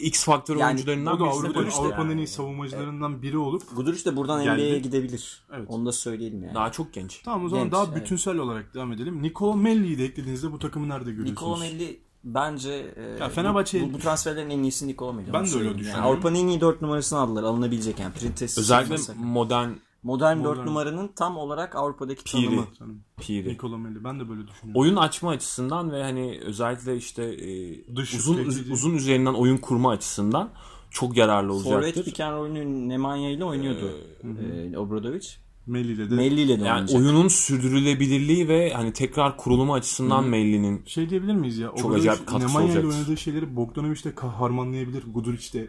X 0.00 0.24
faktör 0.24 0.56
Yani 0.56 0.68
oyuncularından 0.68 1.14
O 1.20 1.20
da 1.20 1.24
birisine 1.60 1.86
Avrupa'nın, 1.86 2.10
yani. 2.10 2.20
iyi 2.20 2.26
savunmacılarından 2.26 3.22
biri 3.22 3.38
olup 3.38 3.76
Guduric 3.76 4.04
de 4.04 4.16
buradan 4.16 4.44
Geldi. 4.44 4.54
NBA'ye 4.62 4.78
gidebilir. 4.78 5.42
Evet. 5.56 5.66
Onu 5.68 5.86
da 5.86 5.92
söyleyelim 5.92 6.42
yani. 6.42 6.54
Daha 6.54 6.72
çok 6.72 6.92
genç. 6.92 7.22
Tamam 7.22 7.44
o 7.44 7.48
zaman 7.48 7.64
Genç, 7.64 7.72
daha 7.72 7.84
evet. 7.84 7.96
bütünsel 7.96 8.36
olarak 8.38 8.74
devam 8.74 8.92
edelim. 8.92 9.22
Nikola 9.22 9.56
Melli'yi 9.56 9.98
de 9.98 10.04
eklediğinizde 10.04 10.52
bu 10.52 10.58
takımı 10.58 10.88
nerede 10.88 11.10
görüyorsunuz? 11.10 11.30
Nikola 11.30 11.56
Melli 11.56 12.00
bence 12.24 12.94
e, 12.96 13.02
Ya 13.02 13.28
Fenerbahçe- 13.28 13.88
bu, 13.90 13.92
bu 13.94 13.98
transferlerin 13.98 14.50
en 14.50 14.62
iyisi 14.62 14.88
Nikola 14.88 15.12
Melli. 15.12 15.26
Ben 15.26 15.32
de 15.34 15.38
öyle 15.38 15.48
söyleyeyim 15.48 15.72
yani. 15.72 15.80
düşünüyorum. 15.80 16.06
Avrupa'nın 16.10 16.34
en 16.34 16.46
iyi 16.46 16.60
4 16.60 16.82
numarasını 16.82 17.18
aldılar. 17.18 17.42
Alınabilecek 17.42 17.98
yani. 17.98 18.12
Printes 18.14 18.58
Özellikle 18.58 18.98
çıkmasa. 18.98 19.14
Modern 20.02 20.36
modern 20.38 20.44
4 20.48 20.56
Modern. 20.56 20.66
numaranın 20.68 21.08
tam 21.16 21.36
olarak 21.36 21.76
Avrupa'daki 21.76 22.24
Piri. 22.24 22.46
tanımı. 22.46 22.66
Piri. 23.20 23.48
Nikola 23.48 23.76
Melli. 23.78 24.04
Ben 24.04 24.20
de 24.20 24.28
böyle 24.28 24.48
düşünüyorum. 24.48 24.80
Oyun 24.80 24.96
açma 24.96 25.30
açısından 25.30 25.92
ve 25.92 26.02
hani 26.02 26.40
özellikle 26.44 26.96
işte 26.96 27.22
e, 27.24 27.96
Dış 27.96 28.14
uzun 28.14 28.44
uzun 28.70 28.94
üzerinden 28.94 29.34
oyun 29.34 29.56
kurma 29.56 29.90
açısından 29.90 30.50
çok 30.90 31.16
yararlı 31.16 31.52
Forvet 31.52 31.66
olacaktır. 31.78 32.04
pick 32.04 32.20
and 32.20 32.32
roll'ünü 32.36 32.88
Nemanja 32.88 33.28
ile 33.28 33.44
oynuyordu. 33.44 33.90
E, 34.72 34.78
Obradovic. 34.78 35.26
Melli 35.66 35.92
ile 35.92 36.10
de 36.10 36.14
Melli 36.14 36.40
ile 36.40 36.60
de 36.60 36.64
Yani 36.64 36.74
oynayacak. 36.74 37.00
oyunun 37.00 37.28
sürdürülebilirliği 37.28 38.48
ve 38.48 38.72
hani 38.72 38.92
tekrar 38.92 39.36
kurulumu 39.36 39.74
açısından 39.74 40.24
Melli'nin 40.24 40.82
şey 40.86 41.10
diyebilir 41.10 41.32
miyiz 41.34 41.58
ya? 41.58 41.72
Çok 41.82 41.94
acayip 41.94 42.26
katkısı 42.26 42.48
Nemanja 42.48 42.72
ile 42.72 42.78
olacaktır. 42.78 42.98
oynadığı 42.98 43.16
şeyleri 43.16 43.56
Bogdanovic 43.56 44.04
de 44.04 44.08
ka- 44.10 44.28
harmanlayabilir. 44.32 45.04
Guduric 45.14 45.52
de 45.58 45.68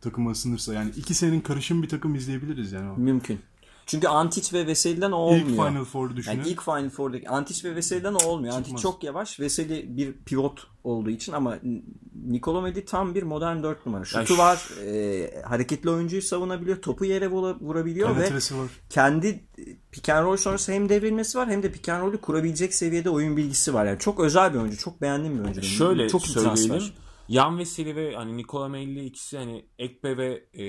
takıma 0.00 0.30
ısınırsa. 0.30 0.74
Yani 0.74 0.90
iki 0.96 1.14
senenin 1.14 1.40
karışım 1.40 1.82
bir 1.82 1.88
takım 1.88 2.14
izleyebiliriz 2.14 2.72
yani. 2.72 2.90
O. 2.90 2.96
Mümkün. 2.96 3.40
Çünkü 3.86 4.08
Antic 4.08 4.58
ve 4.58 4.66
Veseli'den 4.66 5.12
o 5.12 5.16
olmuyor. 5.16 5.46
İlk 5.46 5.56
Final 5.56 5.84
Four 5.84 6.16
düşünün. 6.16 6.36
Yani 6.36 6.48
ilk 6.48 6.62
Final 6.62 6.90
Four'daki 6.90 7.28
Antic 7.28 7.68
ve 7.68 7.76
Veseli'den 7.76 8.14
o 8.14 8.24
olmuyor. 8.26 8.54
Antic 8.54 8.76
çok 8.76 9.04
yavaş. 9.04 9.40
Veseli 9.40 9.96
bir 9.96 10.12
pivot 10.12 10.66
olduğu 10.84 11.10
için 11.10 11.32
ama 11.32 11.54
N- 11.62 11.82
Nikola 12.26 12.60
Melli 12.60 12.84
tam 12.84 13.14
bir 13.14 13.22
modern 13.22 13.62
4 13.62 13.86
numara. 13.86 14.04
Şutu 14.04 14.26
şu- 14.26 14.38
var. 14.38 14.68
e, 14.86 15.42
hareketli 15.42 15.90
oyuncuyu 15.90 16.22
savunabiliyor. 16.22 16.82
Topu 16.82 17.04
yere 17.04 17.26
vura- 17.26 17.60
vurabiliyor 17.60 18.16
ve 18.16 18.30
var. 18.30 18.70
kendi 18.90 19.44
pick 19.92 20.08
and 20.08 20.24
roll 20.24 20.36
sonrası 20.36 20.72
hem 20.72 20.88
devrilmesi 20.88 21.38
var 21.38 21.48
hem 21.48 21.62
de 21.62 21.72
pick 21.72 21.88
and 21.88 22.02
roll'ü 22.02 22.16
kurabilecek 22.20 22.74
seviyede 22.74 23.10
oyun 23.10 23.36
bilgisi 23.36 23.74
var. 23.74 23.86
Yani 23.86 23.98
çok 23.98 24.20
özel 24.20 24.54
bir 24.54 24.58
oyuncu. 24.58 24.76
Çok 24.78 25.00
beğendiğim 25.00 25.38
bir 25.38 25.44
oyuncu. 25.44 25.62
Şöyle 25.62 26.08
çok 26.08 26.28
iyi 26.28 26.32
transfer. 26.32 26.92
Yan 27.28 27.58
Veseli 27.58 27.96
ve 27.96 28.14
hani 28.16 28.36
Nikola 28.36 28.68
Melli 28.68 29.04
ikisi 29.04 29.38
hani 29.38 29.64
Ekpe 29.78 30.16
ve 30.16 30.44
e, 30.54 30.64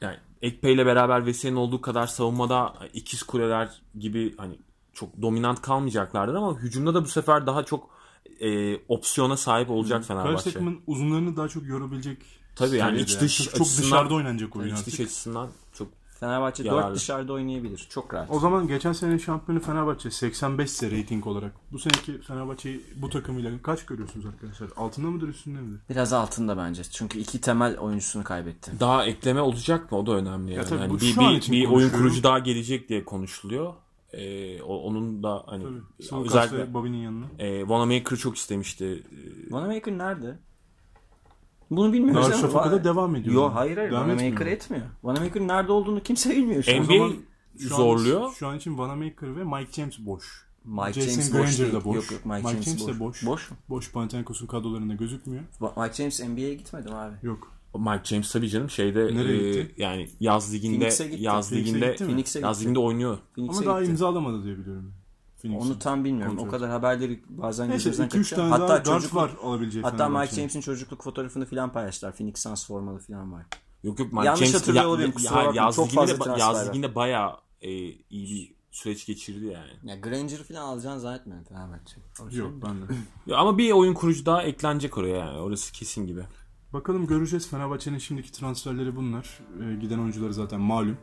yani 0.00 0.16
Ekpe 0.42 0.72
ile 0.72 0.86
beraber 0.86 1.26
Veseli'nin 1.26 1.56
olduğu 1.56 1.80
kadar 1.80 2.06
savunmada 2.06 2.74
ikiz 2.92 3.22
kuleler 3.22 3.82
gibi 3.98 4.34
hani 4.36 4.58
çok 4.92 5.22
dominant 5.22 5.62
kalmayacaklardır 5.62 6.34
ama 6.34 6.58
hücumda 6.58 6.94
da 6.94 7.04
bu 7.04 7.08
sefer 7.08 7.46
daha 7.46 7.64
çok 7.64 7.90
e, 8.40 8.76
opsiyona 8.76 9.36
sahip 9.36 9.70
olacak 9.70 9.98
Karşı 10.06 10.08
Fenerbahçe. 10.08 10.50
takımın 10.52 10.80
uzunlarını 10.86 11.36
daha 11.36 11.48
çok 11.48 11.66
yorabilecek 11.66 12.18
Tabii 12.56 12.76
yani 12.76 13.00
iç 13.00 13.20
dış 13.20 13.36
Çok, 13.38 13.46
çok 13.54 13.60
açısından- 13.60 13.86
dışarıda 13.86 14.14
oynanacak 14.14 14.56
oyun 14.56 14.66
iç 14.68 14.72
artık. 14.74 14.86
dış 14.86 15.00
açısından 15.00 15.46
çok 15.46 15.54
Fenerbahçe 16.20 16.62
Yararlı. 16.62 16.86
4 16.88 16.96
dışarıda 16.96 17.32
oynayabilir. 17.32 17.86
Çok 17.90 18.14
rahat. 18.14 18.30
O 18.30 18.38
zaman 18.40 18.68
geçen 18.68 18.92
senenin 18.92 19.18
şampiyonu 19.18 19.60
Fenerbahçe 19.60 20.10
85 20.10 20.70
ise 20.70 20.90
rating 20.98 21.26
olarak. 21.26 21.52
Bu 21.72 21.78
seneki 21.78 22.20
Fenerbahçe'yi 22.20 22.80
bu 22.96 23.10
takımıyla 23.10 23.50
kaç 23.62 23.86
görüyorsunuz 23.86 24.26
arkadaşlar? 24.26 24.68
Altında 24.76 25.06
mıdır 25.10 25.28
üstünde 25.28 25.60
midir? 25.60 25.80
Biraz 25.90 26.12
altında 26.12 26.56
bence. 26.56 26.82
Çünkü 26.84 27.18
iki 27.18 27.40
temel 27.40 27.78
oyuncusunu 27.78 28.24
kaybetti. 28.24 28.72
daha 28.80 29.04
ekleme 29.06 29.40
olacak 29.40 29.92
mı? 29.92 29.98
O 29.98 30.06
da 30.06 30.12
önemli 30.12 30.52
yani. 30.52 30.66
tabii 30.68 30.80
Yani 30.80 30.94
bir 30.94 31.00
bir, 31.00 31.52
bir 31.52 31.66
oyun 31.68 31.90
kurucu 31.90 32.22
daha 32.22 32.38
gelecek 32.38 32.88
diye 32.88 33.04
konuşuluyor. 33.04 33.74
Ee, 34.12 34.62
onun 34.62 35.22
da 35.22 35.42
hani 35.46 35.64
Tabii. 36.10 36.24
Özellikle 36.26 36.74
Bobby'nin 36.74 36.96
yanına. 36.96 37.26
e, 37.38 37.60
Wanamaker 37.60 38.16
çok 38.16 38.36
istemişti. 38.36 38.84
Ee, 39.12 39.42
Wanamaker 39.42 39.98
nerede? 39.98 40.38
Bunu 41.70 41.92
bilmiyoruz 41.92 42.16
ama. 42.24 42.30
Darüşşafaka'da 42.32 42.84
devam 42.84 43.16
ediyor. 43.16 43.34
Yo 43.34 43.54
hayır 43.54 43.76
hayır. 43.76 43.90
Devam 43.90 44.08
Wanamaker 44.10 44.46
etmiyor. 44.46 44.84
etmiyor. 45.26 45.48
Nerede 45.48 45.72
olduğunu 45.72 46.02
kimse 46.02 46.30
bilmiyor 46.30 46.62
şu 46.62 46.72
an. 46.76 46.76
NBA 46.84 46.96
zaman 46.98 47.12
Şu 47.58 47.74
an- 47.74 47.76
zorluyor. 47.78 48.32
şu 48.32 48.46
an 48.48 48.56
için 48.56 48.70
Wanamaker 48.70 49.36
ve 49.36 49.44
Mike 49.44 49.72
James 49.72 49.98
boş. 49.98 50.44
Mike 50.64 50.92
Jason 50.92 51.10
James 51.10 51.30
Granger 51.32 51.48
boş 51.48 51.58
değil. 51.58 51.72
boş. 51.84 51.96
Yok 51.96 52.10
yok 52.12 52.26
Mike, 52.26 52.36
Mike 52.36 52.50
James, 52.50 52.64
James 52.64 52.80
boş. 52.88 52.94
de 52.96 53.00
boş. 53.00 53.26
Boş 53.26 53.50
mu? 53.50 53.56
Boş 53.68 53.92
Panathinaikos'un 53.92 54.46
kadrolarında 54.46 54.94
gözükmüyor. 54.94 55.42
Mike 55.60 55.92
James 55.94 56.20
NBA'ye 56.20 56.54
gitmedi 56.54 56.88
mi 56.88 56.94
abi? 56.94 57.14
Yok. 57.22 57.52
Mike 57.74 58.04
James 58.04 58.32
tabii 58.32 58.48
canım 58.48 58.70
şeyde 58.70 59.04
Nereye 59.14 59.60
e, 59.62 59.68
yani 59.76 60.08
yaz 60.20 60.54
liginde 60.54 60.84
yaz 61.18 61.52
liginde 61.52 61.96
yaz 62.42 62.62
liginde 62.62 62.78
oynuyor. 62.78 63.18
Phoenix'e 63.34 63.58
Ama 63.58 63.66
daha 63.66 63.80
gitti. 63.80 63.90
imzalamadı 63.90 64.44
diye 64.44 64.58
biliyorum. 64.58 64.92
Phoenix'in. 65.44 65.70
Onu 65.70 65.78
tam 65.78 66.04
bilmiyorum. 66.04 66.34
O 66.34 66.40
Kontrat. 66.40 66.60
kadar 66.60 66.70
haberleri 66.70 67.22
bazen 67.28 67.70
Neyse 67.70 67.90
2-3 67.90 67.96
kaçıyor. 68.08 68.24
tane 68.40 68.48
Hatta 68.50 68.68
daha 68.68 68.78
guard 68.78 69.00
çocuk 69.00 69.14
var 69.14 69.30
alabileceği 69.42 69.82
Hatta 69.84 70.08
Mike. 70.08 70.36
James'in 70.36 70.60
çocukluk 70.60 71.02
fotoğrafını 71.02 71.46
falan 71.46 71.72
paylaştılar. 71.72 72.12
Phoenix 72.16 72.42
Suns 72.42 72.66
formalı 72.66 72.98
falan 72.98 73.32
var. 73.32 73.46
Yok 73.82 73.98
yok 73.98 74.12
Mike 74.12 74.26
Yanlış 74.26 74.40
James 74.40 74.54
hatırlıyor 74.54 74.84
ya- 74.84 74.88
olabilirim, 74.90 75.10
ya- 75.10 75.14
kusura 75.14 75.36
bakmayın. 75.36 75.54
yaz 75.54 75.76
Çok 75.76 75.90
fazla 75.90 76.14
transfer 76.18 76.38
yaz 76.46 76.54
var. 76.56 76.68
liginde 76.68 76.94
bayağı 76.94 77.36
e, 77.62 77.70
iyi 77.70 77.94
bir 78.10 78.54
süreç 78.70 79.06
geçirdi 79.06 79.44
yani. 79.46 79.70
Ya 79.84 79.96
Granger'ı 79.96 80.44
falan 80.44 80.60
alacağını 80.62 81.00
zannetmiyorum 81.00 81.44
Fenerbahçe. 81.48 81.96
Yok 82.38 82.52
ben 82.66 82.76
de. 82.76 82.84
Ya 83.26 83.36
ama 83.36 83.58
bir 83.58 83.72
oyun 83.72 83.94
kurucu 83.94 84.26
daha 84.26 84.42
eklenecek 84.42 84.98
oraya 84.98 85.16
yani. 85.16 85.38
Orası 85.38 85.72
kesin 85.72 86.06
gibi. 86.06 86.22
Bakalım 86.72 87.06
göreceğiz. 87.06 87.48
Fenerbahçe'nin 87.48 87.98
şimdiki 87.98 88.32
transferleri 88.32 88.96
bunlar. 88.96 89.40
Ee, 89.62 89.74
giden 89.80 89.98
oyuncuları 89.98 90.34
zaten 90.34 90.60
malum. 90.60 90.96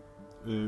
Ee, 0.47 0.67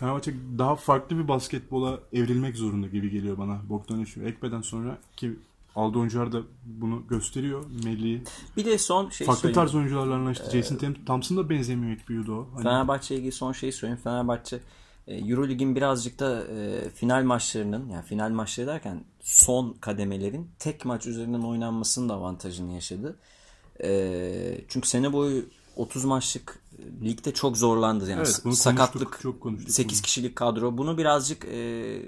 Fenerbahçe 0.00 0.34
daha 0.58 0.76
farklı 0.76 1.18
bir 1.18 1.28
basketbola 1.28 2.00
evrilmek 2.12 2.56
zorunda 2.56 2.86
gibi 2.86 3.10
geliyor 3.10 3.38
bana. 3.38 3.60
Bogdanovic 3.68 4.10
ve 4.16 4.28
Ekpe'den 4.28 4.60
sonra 4.60 4.98
ki 5.16 5.36
aldığı 5.76 5.98
oyuncular 5.98 6.32
da 6.32 6.42
bunu 6.64 7.02
gösteriyor. 7.08 7.64
Melli. 7.84 8.22
Bir 8.56 8.64
de 8.64 8.78
son 8.78 9.10
şey 9.10 9.26
Farklı 9.26 9.52
tarz 9.52 9.74
oyuncularla 9.74 10.14
anlaştı. 10.14 10.50
Jason 10.50 10.76
Tam- 10.76 11.04
Thompson 11.06 11.36
da 11.36 11.50
benzemiyor 11.50 11.92
Ekpe 11.92 12.14
Yudo. 12.14 12.46
Hani 12.54 12.62
Fenerbahçe'ye 12.62 13.20
ilgili 13.20 13.32
son 13.32 13.52
şeyi 13.52 13.72
söyleyeyim. 13.72 14.00
Fenerbahçe 14.04 14.60
e, 15.06 15.16
Eurolig'in 15.16 15.76
birazcık 15.76 16.18
da 16.20 16.44
e, 16.46 16.90
final 16.90 17.24
maçlarının 17.24 17.88
yani 17.88 18.04
final 18.04 18.30
maçları 18.30 18.66
derken 18.66 19.04
son 19.22 19.72
kademelerin 19.80 20.50
tek 20.58 20.84
maç 20.84 21.06
üzerinden 21.06 21.42
oynanmasının 21.42 22.08
da 22.08 22.14
avantajını 22.14 22.72
yaşadı. 22.72 23.16
E, 23.82 24.60
çünkü 24.68 24.88
sene 24.88 25.12
boyu 25.12 25.44
30 25.76 26.04
maçlık 26.04 26.58
ligde 27.02 27.34
çok 27.34 27.56
zorlandı. 27.56 28.10
Yani 28.10 28.20
Evet, 28.20 28.40
bunu 28.44 28.52
sakatlık 28.52 29.02
konuştuk, 29.02 29.22
çok 29.22 29.40
konuştuk 29.40 29.70
8 29.70 29.98
bunu. 29.98 30.02
kişilik 30.02 30.36
kadro. 30.36 30.78
Bunu 30.78 30.98
birazcık 30.98 31.44
e, 31.44 32.02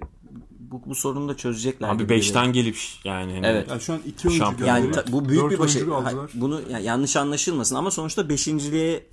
bu, 0.50 0.82
bu 0.86 0.94
sorunu 0.94 1.28
da 1.28 1.36
çözecekler. 1.36 1.88
Abi 1.88 2.02
gibi 2.02 2.12
5'ten 2.14 2.52
gelip 2.52 2.78
yani 3.04 3.32
hani 3.32 3.46
Evet. 3.46 3.70
yani 3.70 3.80
şu 3.80 3.92
an 3.92 4.00
iki 4.06 4.28
oyuncu 4.28 4.44
Şampiyon. 4.44 4.68
Yani 4.68 4.90
ta- 4.92 5.04
bu 5.12 5.28
büyük 5.28 5.50
bir 5.50 5.58
başarı. 5.58 5.86
Bunu 6.34 6.60
yani 6.70 6.84
yanlış 6.84 7.16
anlaşılmasın 7.16 7.76
ama 7.76 7.90
sonuçta 7.90 8.28
beşinciliğe 8.28 9.06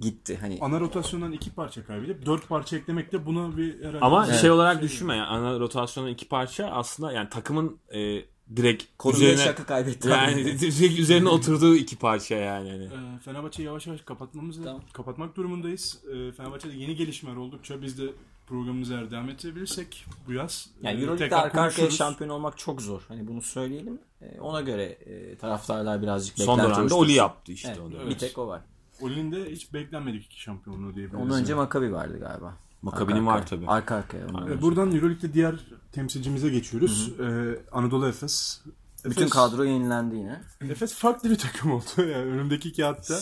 gitti. 0.00 0.38
Hani 0.40 0.58
Ana 0.60 0.80
rotasyondan 0.80 1.32
iki 1.32 1.50
parça 1.50 1.84
kaybedip 1.86 2.26
dört 2.26 2.48
parça 2.48 2.76
eklemek 2.76 3.12
de 3.12 3.26
buna 3.26 3.56
bir 3.56 3.78
herhalde... 3.80 3.98
Ama 4.00 4.26
Evet. 4.26 4.40
şey 4.40 4.50
olarak 4.50 4.82
düşünme 4.82 5.16
yani 5.16 5.26
ana 5.26 5.60
rotasyonun 5.60 6.08
iki 6.08 6.28
parça 6.28 6.66
aslında 6.66 7.12
yani 7.12 7.28
takımın 7.28 7.78
e, 7.94 8.22
direkt 8.56 8.84
Korumaya 8.98 9.32
üzerine 9.32 9.44
şaka 9.44 9.66
kaybetti. 9.66 10.08
yani 10.08 10.44
direkt 10.60 10.98
üzerine 10.98 11.28
oturduğu 11.28 11.76
iki 11.76 11.96
parça 11.96 12.34
yani. 12.34 12.70
Hani. 12.70 12.84
Ee, 12.84 13.18
Fenerbahçe'yi 13.24 13.66
yavaş 13.66 13.86
yavaş 13.86 14.00
kapatmamız 14.00 14.56
Tamam. 14.64 14.82
kapatmak 14.92 15.36
durumundayız. 15.36 15.98
Ee, 16.12 16.32
Fenerbahçe'de 16.32 16.76
yeni 16.76 16.96
gelişmeler 16.96 17.36
oldukça 17.36 17.82
biz 17.82 17.98
de 17.98 18.04
programımızı 18.46 18.94
eğer 18.94 19.10
devam 19.10 19.28
ettirebilirsek 19.30 20.06
bu 20.26 20.32
yaz. 20.32 20.70
Yani 20.82 21.00
e, 21.00 21.02
Euroleague'de 21.02 21.36
arka 21.36 21.60
arkaya 21.60 21.90
şampiyon 21.90 22.30
olmak 22.30 22.58
çok 22.58 22.82
zor. 22.82 23.02
Hani 23.08 23.28
bunu 23.28 23.42
söyleyelim. 23.42 23.98
E, 24.20 24.40
ona 24.40 24.60
göre 24.60 24.84
e, 24.84 25.36
taraftarlar 25.36 26.02
birazcık 26.02 26.38
Son 26.38 26.58
dönemde 26.58 26.74
oluştursun. 26.74 26.96
Oli 26.96 27.12
yaptı 27.12 27.52
işte 27.52 27.68
Evet, 27.68 27.80
o 27.80 27.92
dönem. 27.92 28.10
Bir 28.10 28.18
tek 28.18 28.38
o 28.38 28.46
var. 28.46 28.60
Oli'nin 29.00 29.32
de 29.32 29.50
hiç 29.50 29.72
beklenmedik 29.72 30.24
iki 30.24 30.40
şampiyonluğu 30.40 30.94
diyebiliriz. 30.94 31.24
Ondan 31.24 31.40
önce 31.40 31.54
Maccabi 31.54 31.92
vardı 31.92 32.18
galiba. 32.20 32.56
Maccabi'nin 32.82 33.26
Arka 33.26 33.40
var 33.40 33.46
tabii. 33.46 33.66
Arka 33.66 33.94
arkaya. 33.94 34.24
önce. 34.24 34.62
Buradan 34.62 34.92
Euroleague'de 34.94 35.32
diğer 35.32 35.54
temsilcimize 35.92 36.48
geçiyoruz. 36.48 37.12
Ee, 37.20 37.58
Anadolu 37.72 38.08
Efes. 38.08 38.60
Bütün 39.04 39.20
Efes, 39.20 39.30
kadro 39.32 39.64
yenilendi 39.64 40.16
yine. 40.16 40.40
Efes 40.60 40.94
farklı 40.94 41.30
bir 41.30 41.38
takım 41.38 41.72
oldu. 41.72 41.84
Yani 41.98 42.14
önümdeki 42.14 42.72
kağıtta 42.72 43.14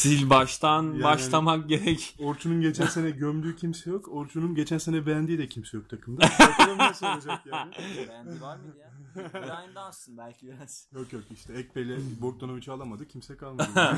Sil 0.00 0.22
baştan 0.30 0.82
Yani- 0.82 1.02
başlamak 1.02 1.68
gerek. 1.68 2.16
Orçun'un 2.20 2.60
geçen 2.60 2.86
sene 2.86 3.10
gömdüğü 3.10 3.56
kimse 3.56 3.90
yok. 3.90 4.08
Orçun'un 4.08 4.54
geçen 4.54 4.78
sene 4.78 5.06
beğendiği 5.06 5.38
de 5.38 5.48
kimse 5.48 5.76
yok 5.76 5.88
takımda. 5.88 6.22
Bakalım 6.40 6.78
nasıl 6.78 7.06
olacak 7.06 7.40
yani. 7.52 7.72
Beğendi 8.08 8.40
var 8.40 8.56
mıydı 8.56 8.78
ya? 8.78 8.90
Brian 9.34 9.74
Dunstan 9.86 10.16
belki 10.18 10.46
biraz. 10.46 10.86
Yok 10.94 11.12
yok 11.12 11.22
işte 11.34 11.52
Ekbel'e 11.52 11.96
Bogdanovic'i 12.20 12.72
alamadı. 12.72 13.08
Kimse 13.08 13.36
kalmadı. 13.36 13.68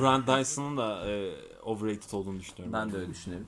Brand 0.00 0.26
Dyson'ın 0.28 0.76
da 0.76 1.10
e, 1.10 1.32
overrated 1.64 2.12
olduğunu 2.12 2.40
düşünüyorum. 2.40 2.72
Ben 2.72 2.92
de 2.92 2.96
öyle 2.96 3.10
düşünüyorum. 3.10 3.46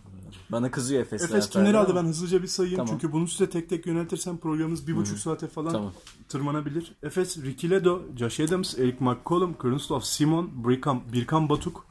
Bana 0.51 0.71
kızıyor 0.71 1.03
Efes. 1.03 1.23
Efes 1.23 1.51
kimleri 1.51 1.79
aldı 1.79 1.97
ben 1.97 2.05
hızlıca 2.05 2.43
bir 2.43 2.47
sayayım. 2.47 2.77
Tamam. 2.77 2.91
Çünkü 2.91 3.13
bunu 3.13 3.29
size 3.29 3.51
tek 3.51 3.69
tek 3.69 3.87
yöneltirsem 3.87 4.39
programımız 4.39 4.89
bir 4.89 4.97
buçuk 4.97 5.19
saate 5.19 5.49
falan 5.49 5.73
Tamam. 5.73 5.93
tırmanabilir. 6.29 6.93
Efes, 7.03 7.39
Ricky 7.39 7.73
Ledo, 7.73 8.03
Josh 8.17 8.41
Adams, 8.41 8.79
Eric 8.79 8.97
McCollum, 9.01 9.59
Krunslov 9.59 10.01
Simon, 10.01 10.51
Birkan, 10.69 11.01
Birkan 11.13 11.49
Batuk, 11.49 11.87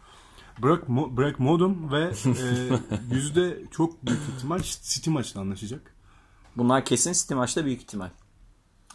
Brock, 0.63 0.89
Mo, 0.89 1.17
Brock 1.17 1.39
Modum 1.39 1.91
ve 1.91 2.11
e, 2.25 2.79
yüzde 3.15 3.61
çok 3.71 4.05
büyük 4.05 4.21
ihtimal 4.35 4.59
City 4.81 5.09
maçla 5.09 5.41
anlaşacak. 5.41 5.95
Bunlar 6.57 6.85
kesin 6.85 7.13
City 7.13 7.33
maçta 7.33 7.65
büyük 7.65 7.81
ihtimal. 7.81 8.09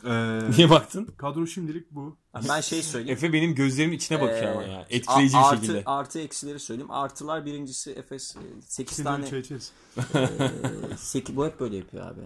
E, 0.07 0.40
Niye 0.57 0.71
baktın? 0.71 1.05
kadro 1.16 1.47
şimdilik 1.47 1.90
bu. 1.90 2.16
Ben 2.49 2.61
şey 2.61 2.83
söyleyeyim. 2.83 3.16
Efe 3.16 3.33
benim 3.33 3.55
gözlerimin 3.55 3.97
içine 3.97 4.21
bakıyor 4.21 4.42
Ee, 4.42 4.51
ama 4.51 4.62
ya. 4.62 4.87
Etkileyici 4.90 5.37
bir 5.37 5.57
şekilde. 5.57 5.83
Artı 5.87 6.21
eksileri 6.21 6.61
söyleyeyim. 6.61 6.90
Artılar 6.90 7.47
birincisi 7.47 7.90
Efes 7.90 8.37
8 8.61 8.97
Şimdi 8.97 9.09
tane 9.09 9.31
çay 9.31 9.40
içeriz. 9.40 9.73
8 10.97 11.37
bu 11.37 11.47
hep 11.47 11.61
böyle 11.61 11.77
yapıyor 11.77 12.07
abi. 12.07 12.21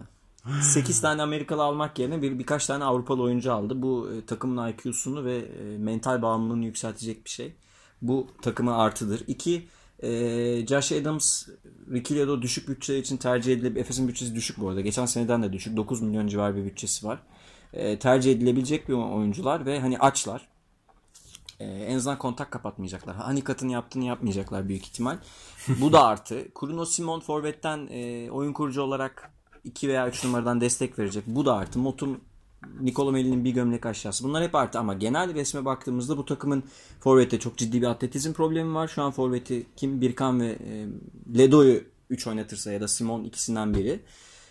8 0.62 1.01
tane 1.03 1.23
Amerikalı 1.23 1.62
almak 1.62 1.99
yerine 1.99 2.23
bir 2.23 2.38
birkaç 2.38 2.66
tane 2.66 2.85
Avrupalı 2.85 3.23
oyuncu 3.23 3.53
aldı. 3.53 3.83
Bu 3.83 4.11
e, 4.12 4.27
takımın 4.27 4.69
IQ'sunu 4.73 5.25
ve 5.25 5.37
e, 5.37 5.79
mental 5.79 6.23
bağımlılığını 6.23 6.64
yükseltecek 6.64 7.25
bir 7.25 7.31
şey. 7.31 7.55
Bu 8.03 8.27
takıma 8.43 8.77
artıdır. 8.77 9.25
2 9.27 9.69
e, 10.03 10.66
Josh 10.66 10.93
Adams, 10.93 11.49
Ricky 11.93 12.21
Ledo 12.21 12.43
düşük 12.43 12.69
bütçe 12.69 12.99
için 12.99 13.16
tercih 13.16 13.53
edilebilir. 13.53 13.81
Efes'in 13.81 14.09
bütçesi 14.09 14.35
düşük 14.35 14.59
bu 14.61 14.69
arada. 14.69 14.81
Geçen 14.81 15.07
seneden 15.07 15.43
de 15.43 15.53
düşük. 15.53 15.77
9 15.77 16.03
milyon 16.03 16.27
civar 16.27 16.57
bir 16.57 16.64
bütçesi 16.64 17.07
var. 17.07 17.19
E, 17.72 17.98
tercih 17.98 18.33
edilebilecek 18.33 18.88
bir 18.88 18.94
oyuncular 18.94 19.66
ve 19.66 19.80
hani 19.80 19.98
açlar. 19.98 20.50
Ee, 21.61 21.64
en 21.64 21.96
azından 21.96 22.18
kontak 22.18 22.50
kapatmayacaklar. 22.50 23.16
Hanikat'ın 23.16 23.68
yaptığını 23.68 24.04
yapmayacaklar 24.04 24.68
büyük 24.68 24.87
ihtimal. 24.87 25.18
Bu 25.80 25.92
da 25.92 26.04
artı. 26.04 26.48
Bruno 26.62 26.85
Simon 26.85 27.20
forvetten 27.20 27.88
e, 27.90 28.30
oyun 28.30 28.52
kurucu 28.52 28.83
olarak 28.83 29.30
2 29.64 29.88
veya 29.88 30.09
3 30.09 30.24
numaradan 30.24 30.61
destek 30.61 30.98
verecek. 30.98 31.24
Bu 31.26 31.46
da 31.46 31.56
artı. 31.56 31.78
Motum 31.78 32.20
Nikola 32.80 33.11
Melli'nin 33.11 33.44
bir 33.44 33.50
gömlek 33.50 33.87
aşağısı. 33.87 34.24
Bunlar 34.24 34.44
hep 34.44 34.54
artı 34.54 34.78
ama 34.78 34.94
genel 34.94 35.35
resme 35.35 35.64
baktığımızda 35.64 36.16
bu 36.16 36.24
takımın 36.24 36.62
forvette 37.00 37.38
çok 37.38 37.56
ciddi 37.56 37.83
bir 37.83 37.87
atletizm 37.87 38.33
problemi 38.33 38.74
var. 38.74 38.88
Şu 38.88 39.02
an 39.02 39.11
forveti 39.11 39.66
kim? 39.76 40.00
Birkan 40.00 40.40
ve 40.40 40.46
e, 40.46 40.87
Ledo'yu 41.38 41.83
3 42.11 42.26
oynatırsa 42.26 42.72
ya 42.72 42.80
da 42.80 42.88
Simon 42.88 43.24
ikisinden 43.24 43.74
biri. 43.74 44.00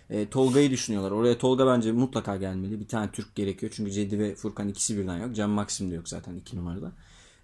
E, 0.10 0.30
Tolga'yı 0.30 0.72
düşünüyorlar. 0.72 1.12
Oraya 1.12 1.38
Tolga 1.38 1.68
bence 1.68 1.92
mutlaka 1.92 2.38
gelmeli. 2.38 2.80
Bir 2.80 2.88
tane 2.88 3.12
Türk 3.12 3.36
gerekiyor. 3.36 3.72
Çünkü 3.76 3.92
Cedi 3.92 4.20
ve 4.20 4.36
Furkan 4.36 4.68
ikisi 4.68 4.98
birden 4.98 5.18
yok. 5.18 5.36
Can 5.36 5.50
Maxim 5.50 5.92
de 5.92 5.96
yok 5.96 6.10
zaten 6.10 6.36
2 6.36 6.58
numarada. 6.58 6.92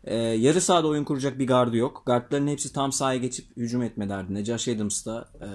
E, 0.04 0.16
yarı 0.16 0.62
sahada 0.62 0.88
oyun 0.88 1.04
kuracak 1.04 1.40
bir 1.40 1.48
gardı 1.48 1.78
yok. 1.78 2.04
Guardların 2.06 2.48
hepsi 2.48 2.74
tam 2.74 2.92
sahaya 2.92 3.20
geçip 3.20 3.58
hücum 3.58 3.82
etme 3.82 4.10
derdinde. 4.10 4.46
Josh 4.46 4.68
Adams 4.68 5.06
da 5.06 5.30
e, 5.42 5.48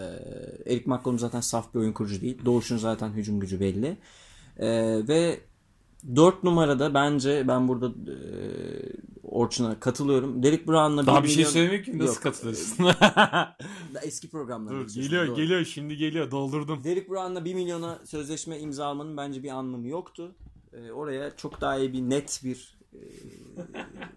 Eric 0.72 0.84
McCollum 0.90 1.18
zaten 1.18 1.40
saf 1.40 1.74
bir 1.74 1.80
oyun 1.80 1.92
kurucu 1.92 2.20
değil. 2.20 2.38
Doğuş'un 2.44 2.76
zaten 2.76 3.08
hücum 3.08 3.40
gücü 3.40 3.60
belli. 3.60 3.96
E, 4.58 4.68
ve 5.08 5.40
4 6.16 6.44
numarada 6.44 6.94
bence 6.94 7.44
ben 7.48 7.68
burada 7.68 7.86
e, 7.86 8.16
Orçun'a 9.22 9.80
katılıyorum. 9.80 10.42
Derek 10.42 10.68
Brown'la 10.68 11.06
Daha 11.06 11.22
bir 11.22 11.28
bir 11.28 11.32
şey 11.32 11.42
milyon- 11.44 11.50
söylemek 11.52 11.84
ki 11.84 11.98
nasıl 11.98 12.14
Yok. 12.14 12.22
katılırsın? 12.22 12.86
Eski 14.02 14.28
programlarda. 14.30 14.80
Dur, 14.80 14.88
geliyor 14.94 15.26
doğru. 15.26 15.36
geliyor 15.36 15.64
şimdi 15.64 15.96
geliyor 15.96 16.30
doldurdum. 16.30 16.84
Derek 16.84 17.10
Brown'la 17.10 17.44
1 17.44 17.54
milyona 17.54 17.98
sözleşme 18.04 18.58
imzalamanın 18.58 19.16
bence 19.16 19.42
bir 19.42 19.48
anlamı 19.50 19.88
yoktu. 19.88 20.32
Ee, 20.72 20.90
oraya 20.92 21.36
çok 21.36 21.60
daha 21.60 21.76
iyi 21.78 21.92
bir 21.92 22.00
net 22.00 22.40
bir 22.44 22.78
e, 22.94 22.98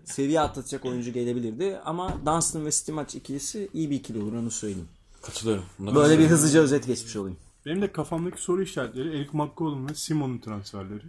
seviye 0.06 0.40
atlatacak 0.40 0.86
oyuncu 0.86 1.12
gelebilirdi. 1.14 1.80
Ama 1.86 2.14
Dunstan 2.26 2.66
ve 2.66 2.72
Stimac 2.72 3.18
ikilisi 3.18 3.70
iyi 3.74 3.90
bir 3.90 3.96
ikili 3.96 4.22
olur 4.24 4.34
onu 4.34 4.52
söyleyeyim. 4.52 4.88
Katılıyorum. 5.22 5.64
Böyle 5.80 6.20
bir 6.20 6.26
hızlıca 6.28 6.62
özet 6.62 6.88
geçmiş 6.88 7.16
olayım. 7.16 7.38
Benim 7.66 7.82
de 7.82 7.92
kafamdaki 7.92 8.42
soru 8.42 8.62
işaretleri 8.64 9.18
Eric 9.18 9.30
McCollum 9.34 9.90
ve 9.90 9.94
Simon'un 9.94 10.38
transferleri. 10.38 11.04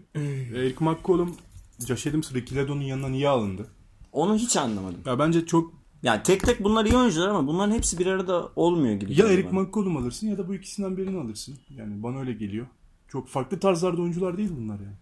Eric 0.56 0.84
McCollum, 0.84 1.36
Josh 1.86 2.06
Adams, 2.06 2.34
Ricky 2.34 2.60
Ledo'nun 2.60 2.80
yanına 2.80 3.08
niye 3.08 3.28
alındı? 3.28 3.66
Onu 4.12 4.36
hiç 4.36 4.56
anlamadım. 4.56 5.00
Ya 5.06 5.18
bence 5.18 5.46
çok 5.46 5.72
Yani 6.02 6.22
tek 6.22 6.42
tek 6.42 6.64
bunlar 6.64 6.84
iyi 6.84 6.96
oyuncular 6.96 7.28
ama 7.28 7.46
bunların 7.46 7.74
hepsi 7.74 7.98
bir 7.98 8.06
arada 8.06 8.48
olmuyor 8.56 8.94
gibi. 8.94 9.20
Ya 9.20 9.28
Eric. 9.28 9.48
McCollum 9.50 9.96
alırsın 9.96 10.26
ya 10.26 10.38
da 10.38 10.48
bu 10.48 10.54
ikisinden 10.54 10.96
birini 10.96 11.20
alırsın. 11.20 11.58
Yani 11.70 12.02
bana 12.02 12.18
öyle 12.20 12.32
geliyor. 12.32 12.66
Çok 13.08 13.28
farklı 13.28 13.60
tarzlarda 13.60 14.02
oyuncular 14.02 14.38
değil 14.38 14.50
bunlar 14.58 14.80
yani. 14.80 14.96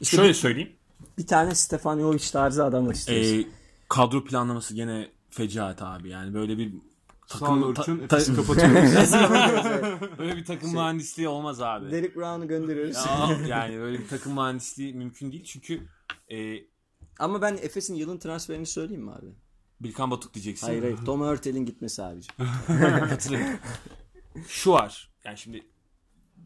İşte 0.00 0.16
Şöyle 0.16 0.28
bir, 0.28 0.34
söyleyeyim. 0.34 0.72
bir 1.18 1.26
tane 1.26 1.54
Stefan 1.54 1.98
Jovic 1.98 2.30
tarzı 2.32 2.64
adam 2.64 2.90
istiyorsun. 2.90 3.38
Ee, 3.38 3.46
kadro 3.88 4.24
planlaması 4.24 4.74
gene 4.74 5.08
fecaat 5.30 5.82
abi. 5.82 6.08
Yani 6.08 6.34
böyle 6.34 6.58
bir 6.58 6.72
Sağ 7.38 7.52
ol 7.52 7.62
Orçun. 7.62 7.98
ta- 7.98 8.16
Efes'i 8.16 8.36
kapatıyoruz. 8.36 9.12
böyle 10.18 10.36
bir 10.36 10.44
takım 10.44 10.72
mühendisliği 10.72 11.28
olmaz 11.28 11.60
abi. 11.60 11.90
Derek 11.90 12.16
Brown'u 12.16 12.48
gönderiyoruz. 12.48 12.96
Ya, 12.96 13.38
yani 13.48 13.78
böyle 13.78 13.98
bir 13.98 14.08
takım 14.08 14.32
mühendisliği 14.34 14.94
mümkün 14.94 15.32
değil 15.32 15.44
çünkü 15.44 15.80
e, 16.32 16.56
Ama 17.18 17.42
ben 17.42 17.58
Efes'in 17.62 17.94
yılın 17.94 18.18
transferini 18.18 18.66
söyleyeyim 18.66 19.04
mi 19.04 19.10
abi? 19.12 19.26
Bilkan 19.80 20.10
Batuk 20.10 20.34
diyeceksin. 20.34 20.66
Hayır 20.66 20.82
hayır. 20.82 20.96
Tom 20.96 21.20
Hurtel'in 21.20 21.66
gitmesi 21.66 22.02
abicim. 22.02 22.34
Katılıyorum. 23.08 23.56
Şu 24.48 24.72
var. 24.72 25.08
Yani 25.24 25.38
şimdi 25.38 25.62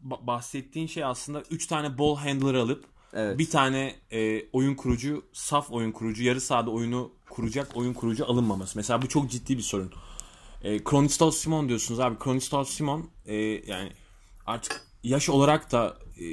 ba- 0.07 0.27
bahsettiğin 0.27 0.87
şey 0.87 1.03
aslında 1.03 1.43
3 1.51 1.67
tane 1.67 1.97
ball 1.97 2.15
handler 2.15 2.53
alıp 2.53 2.85
Evet. 3.13 3.39
bir 3.39 3.49
tane 3.49 3.95
e, 4.11 4.49
oyun 4.53 4.75
kurucu, 4.75 5.25
saf 5.33 5.71
oyun 5.71 5.91
kurucu, 5.91 6.23
yarı 6.23 6.41
sahada 6.41 6.71
oyunu 6.71 7.11
kuracak 7.29 7.77
oyun 7.77 7.93
kurucu 7.93 8.25
alınmaması. 8.25 8.77
Mesela 8.77 9.01
bu 9.01 9.07
çok 9.09 9.29
ciddi 9.31 9.57
bir 9.57 9.63
sorun. 9.63 9.91
E, 10.61 10.83
Kronistos 10.83 11.37
Simon 11.37 11.69
diyorsunuz 11.69 11.99
abi. 11.99 12.19
Kronistos 12.19 12.69
Simon 12.69 13.09
e, 13.25 13.35
yani 13.67 13.91
artık 14.45 14.81
yaş 15.03 15.29
olarak 15.29 15.71
da 15.71 15.97
e, 16.19 16.23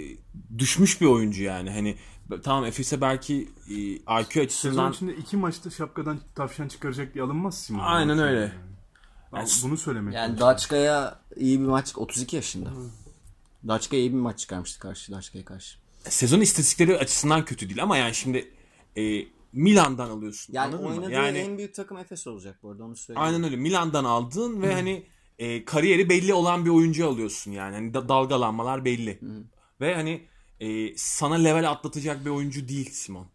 düşmüş 0.59 1.01
bir 1.01 1.07
oyuncu 1.07 1.43
yani. 1.43 1.71
Hani 1.71 1.97
tamam 2.43 2.65
Efes'e 2.65 3.01
belki 3.01 3.49
e, 3.71 3.75
IQ 4.21 4.33
Sezon 4.33 4.45
açısından 4.45 4.93
içinde 4.93 5.17
iki 5.17 5.37
maçta 5.37 5.71
şapkadan 5.71 6.21
tavşan 6.35 6.69
çıkaracak 6.69 7.15
diye 7.15 7.25
alınmaz 7.25 7.59
Simon. 7.59 7.85
Aynen 7.85 8.19
öyle. 8.19 8.53
Ben 9.33 9.47
bunu 9.63 9.77
söylemek 9.77 10.15
Yani. 10.15 10.41
Daçka'ya 10.41 11.21
iyi 11.37 11.61
bir 11.61 11.67
maç 11.67 11.93
32 11.97 12.37
yaşında. 12.37 12.71
Daçka'ya 13.69 14.03
iyi 14.03 14.13
bir 14.13 14.19
maç 14.19 14.39
çıkarmıştı 14.39 14.81
karşı 14.81 15.13
Daçka'ya 15.13 15.45
karşı. 15.45 15.79
sezon 16.09 16.41
istatistikleri 16.41 16.99
açısından 16.99 17.45
kötü 17.45 17.69
değil 17.69 17.83
ama 17.83 17.97
yani 17.97 18.15
şimdi 18.15 18.51
e, 18.97 19.27
Milan'dan 19.57 20.11
alıyorsun. 20.11 20.53
Yani 20.53 20.67
anladın 20.75 20.85
mı? 20.85 20.91
oynadığı 20.97 21.13
Yani 21.13 21.39
en 21.39 21.59
büyük 21.59 21.75
takım 21.75 21.97
Efes 21.99 22.27
olacak 22.27 22.59
bu 22.63 22.71
arada 22.71 22.85
onu 22.85 22.97
söyleyeyim. 22.97 23.27
aynen 23.27 23.45
öyle. 23.45 23.57
Milan'dan 23.57 24.05
aldın 24.05 24.63
ve 24.63 24.75
hani 24.75 25.07
e, 25.39 25.65
kariyeri 25.65 26.09
belli 26.09 26.35
olan 26.35 26.65
bir 26.65 26.71
oyuncu 26.71 27.09
alıyorsun 27.09 27.51
yani. 27.51 27.75
Hani 27.75 27.95
da- 27.95 28.09
dalgalanmalar 28.09 28.85
belli. 28.85 29.21
Ve 29.81 29.95
hani 29.95 30.27
e, 30.61 30.97
sana 30.97 31.35
level 31.35 31.71
atlatacak 31.71 32.25
bir 32.25 32.31
oyuncu 32.31 32.69
değil 32.69 32.91
Simon. 32.91 33.27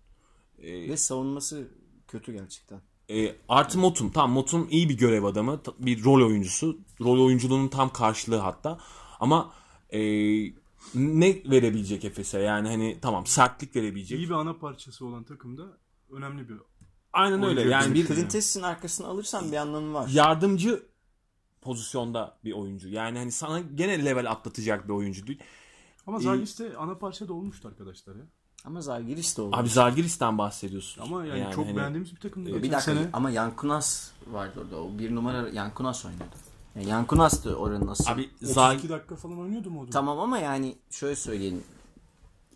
Ve 0.59 0.97
savunması 0.97 1.67
kötü 2.07 2.33
gerçekten. 2.33 2.81
E, 3.09 3.35
artı 3.49 3.79
Motum. 3.79 4.11
Tamam 4.11 4.31
Motum 4.31 4.67
iyi 4.71 4.89
bir 4.89 4.97
görev 4.97 5.23
adamı. 5.23 5.61
Bir 5.79 6.03
rol 6.03 6.27
oyuncusu. 6.27 6.79
Rol 7.01 7.25
oyunculuğunun 7.25 7.67
tam 7.67 7.93
karşılığı 7.93 8.37
hatta. 8.37 8.79
Ama 9.19 9.53
e, 9.93 9.99
ne 10.95 11.43
verebilecek 11.45 12.05
Efes'e? 12.05 12.39
Yani 12.39 12.67
hani 12.67 12.97
tamam 13.01 13.25
sertlik 13.25 13.75
verebilecek. 13.75 14.19
İyi 14.19 14.29
bir 14.29 14.33
ana 14.33 14.57
parçası 14.57 15.05
olan 15.05 15.23
takımda 15.23 15.63
önemli 16.11 16.49
bir 16.49 16.55
Aynen 17.13 17.43
öyle. 17.43 17.61
Yani 17.61 17.93
Bir 17.93 18.09
bir 18.09 18.15
Clintes'in 18.15 18.61
arkasını 18.61 19.07
alırsan 19.07 19.51
bir 19.51 19.57
anlamı 19.57 19.93
var. 19.93 20.07
yardımcı 20.07 20.83
pozisyonda 21.61 22.37
bir 22.43 22.51
oyuncu. 22.51 22.89
Yani 22.89 23.17
hani 23.17 23.31
sana 23.31 23.59
gene 23.59 24.05
level 24.05 24.31
atlatacak 24.31 24.87
bir 24.87 24.93
oyuncu 24.93 25.27
değil. 25.27 25.39
Ama 26.07 26.19
Zagis 26.19 26.59
de 26.59 26.77
ana 26.77 26.97
parçada 26.97 27.33
olmuştu 27.33 27.67
arkadaşlar 27.67 28.15
ya. 28.15 28.23
Ama 28.65 28.81
Zalgiris 28.81 29.37
de 29.37 29.41
oldu. 29.41 29.55
Abi 29.55 29.69
Zalgiris'ten 29.69 30.37
bahsediyorsun. 30.37 31.01
Ama 31.01 31.25
yani, 31.25 31.53
çok 31.55 31.65
hani- 31.65 31.77
beğendiğimiz 31.77 32.15
bir 32.15 32.19
takımdı. 32.19 32.49
bir 32.49 32.53
Geçen 32.53 32.71
dakika 32.71 32.93
sene 32.93 33.09
ama 33.13 33.31
Yankunas 33.31 34.11
vardı 34.31 34.59
orada. 34.63 34.83
O 34.83 34.99
bir 34.99 35.15
numara 35.15 35.49
Yankunas 35.49 36.05
oynuyordu. 36.05 36.35
Yani 36.75 36.89
Yankunas 36.89 37.45
da 37.45 37.55
oranın 37.55 37.87
asıl. 37.87 38.11
Abi 38.11 38.21
32 38.21 38.53
Zal 38.53 38.89
dakika 38.89 39.15
falan 39.15 39.39
oynuyordu 39.39 39.69
mu 39.71 39.81
o? 39.81 39.89
Tamam 39.89 40.19
ama 40.19 40.37
yani 40.37 40.75
şöyle 40.89 41.15
söyleyelim. 41.15 41.63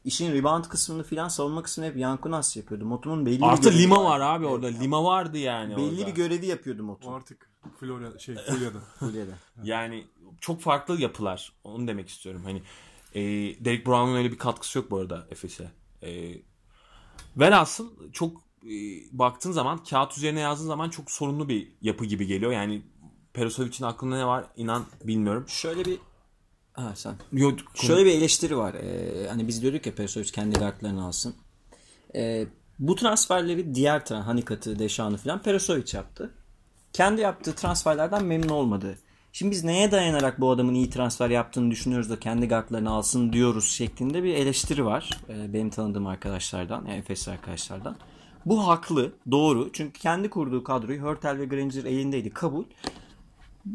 İşin 0.06 0.34
rebound 0.34 0.66
kısmını 0.66 1.04
filan 1.04 1.28
savunma 1.28 1.64
kısmını 1.64 1.88
hep 1.88 1.98
Yankunas 1.98 2.58
yapıyordu. 2.58 2.86
Motum'un 2.86 3.26
belli 3.26 3.38
bir 3.42 3.46
artı 3.46 3.70
görevi 3.70 3.82
Lima 3.84 4.04
var 4.04 4.20
abi 4.20 4.46
orada. 4.46 4.68
Lima 4.68 5.04
vardı 5.04 5.38
yani 5.38 5.78
Belli 5.78 5.96
orada. 6.02 6.08
bir 6.08 6.12
görevi 6.16 6.46
yapıyordu 6.46 6.82
O 6.82 6.86
Motum. 6.86 7.14
artık 7.14 7.50
Florya 7.80 8.20
şey 8.20 8.36
Fulya'da. 8.36 8.80
Fulya'da. 9.00 9.32
Yani 9.64 10.08
çok 10.42 10.62
farklı 10.62 11.02
yapılar. 11.02 11.54
Onu 11.64 11.88
demek 11.88 12.10
istiyorum. 12.10 12.42
Hani 12.46 12.62
e, 13.14 13.22
Derek 13.66 13.88
Brown'un 13.88 14.16
öyle 14.16 14.32
bir 14.32 14.38
katkısı 14.38 14.78
yok 14.78 14.92
bu 14.92 14.98
arada 14.98 15.28
Efes'e. 15.32 15.72
E, 16.04 16.36
velhasıl 17.38 18.12
çok 18.12 18.38
e, 18.64 18.74
baktığın 19.12 19.52
zaman 19.52 19.84
kağıt 19.84 20.18
üzerine 20.18 20.40
yazdığın 20.40 20.68
zaman 20.68 20.90
çok 20.90 21.12
sorunlu 21.12 21.50
bir 21.50 21.72
yapı 21.82 22.06
gibi 22.06 22.28
geliyor. 22.28 22.52
Yani 22.52 22.82
Perosovic'in 23.34 23.84
aklında 23.86 24.18
ne 24.18 24.26
var 24.26 24.46
inan 24.56 24.86
bilmiyorum. 25.04 25.46
Şöyle 25.48 25.86
bir 25.86 25.98
Ha 26.76 26.92
sen. 26.96 27.16
Yok, 27.32 27.60
Şöyle 27.74 28.06
bir 28.06 28.12
eleştiri 28.12 28.58
var. 28.58 28.74
Ee, 28.74 29.28
hani 29.30 29.48
biz 29.48 29.62
diyorduk 29.62 29.86
ya 29.86 29.96
Perisic 29.96 30.32
kendi 30.32 30.60
kartlarını 30.60 31.06
alsın. 31.06 31.36
Ee, 32.16 32.48
bu 32.80 32.96
transferleri 32.96 33.76
diğer 33.76 34.06
tra 34.06 34.28
Hanikat'ı, 34.28 34.80
Deşan'ı 34.80 35.18
falan 35.18 35.42
Perisovic 35.42 35.98
yaptı. 35.98 36.32
Kendi 36.94 37.22
yaptığı 37.22 37.56
transferlerden 37.56 38.26
memnun 38.26 38.50
olmadı. 38.50 38.98
Şimdi 39.34 39.52
biz 39.52 39.64
neye 39.64 39.92
dayanarak 39.92 40.42
bu 40.42 40.52
adamın 40.52 40.74
iyi 40.74 40.90
transfer 40.90 41.30
yaptığını 41.30 41.72
düşünüyoruz 41.72 42.10
da 42.10 42.20
kendi 42.20 42.50
kartlarını 42.50 42.90
alsın 42.90 43.34
diyoruz 43.34 43.72
şeklinde 43.72 44.24
bir 44.24 44.34
eleştiri 44.34 44.86
var. 44.86 45.10
Ee, 45.30 45.54
benim 45.54 45.70
tanıdığım 45.70 46.08
arkadaşlardan, 46.08 46.86
yani 46.86 47.00
Efes 47.00 47.28
arkadaşlardan. 47.28 47.96
Bu 48.46 48.68
haklı, 48.68 49.12
doğru. 49.32 49.70
Çünkü 49.74 50.00
kendi 50.00 50.30
kurduğu 50.30 50.64
kadroyu 50.64 51.02
Hurtel 51.02 51.38
ve 51.38 51.46
Granger 51.46 51.86
elindeydi. 51.86 52.30
Kabul 52.30 52.64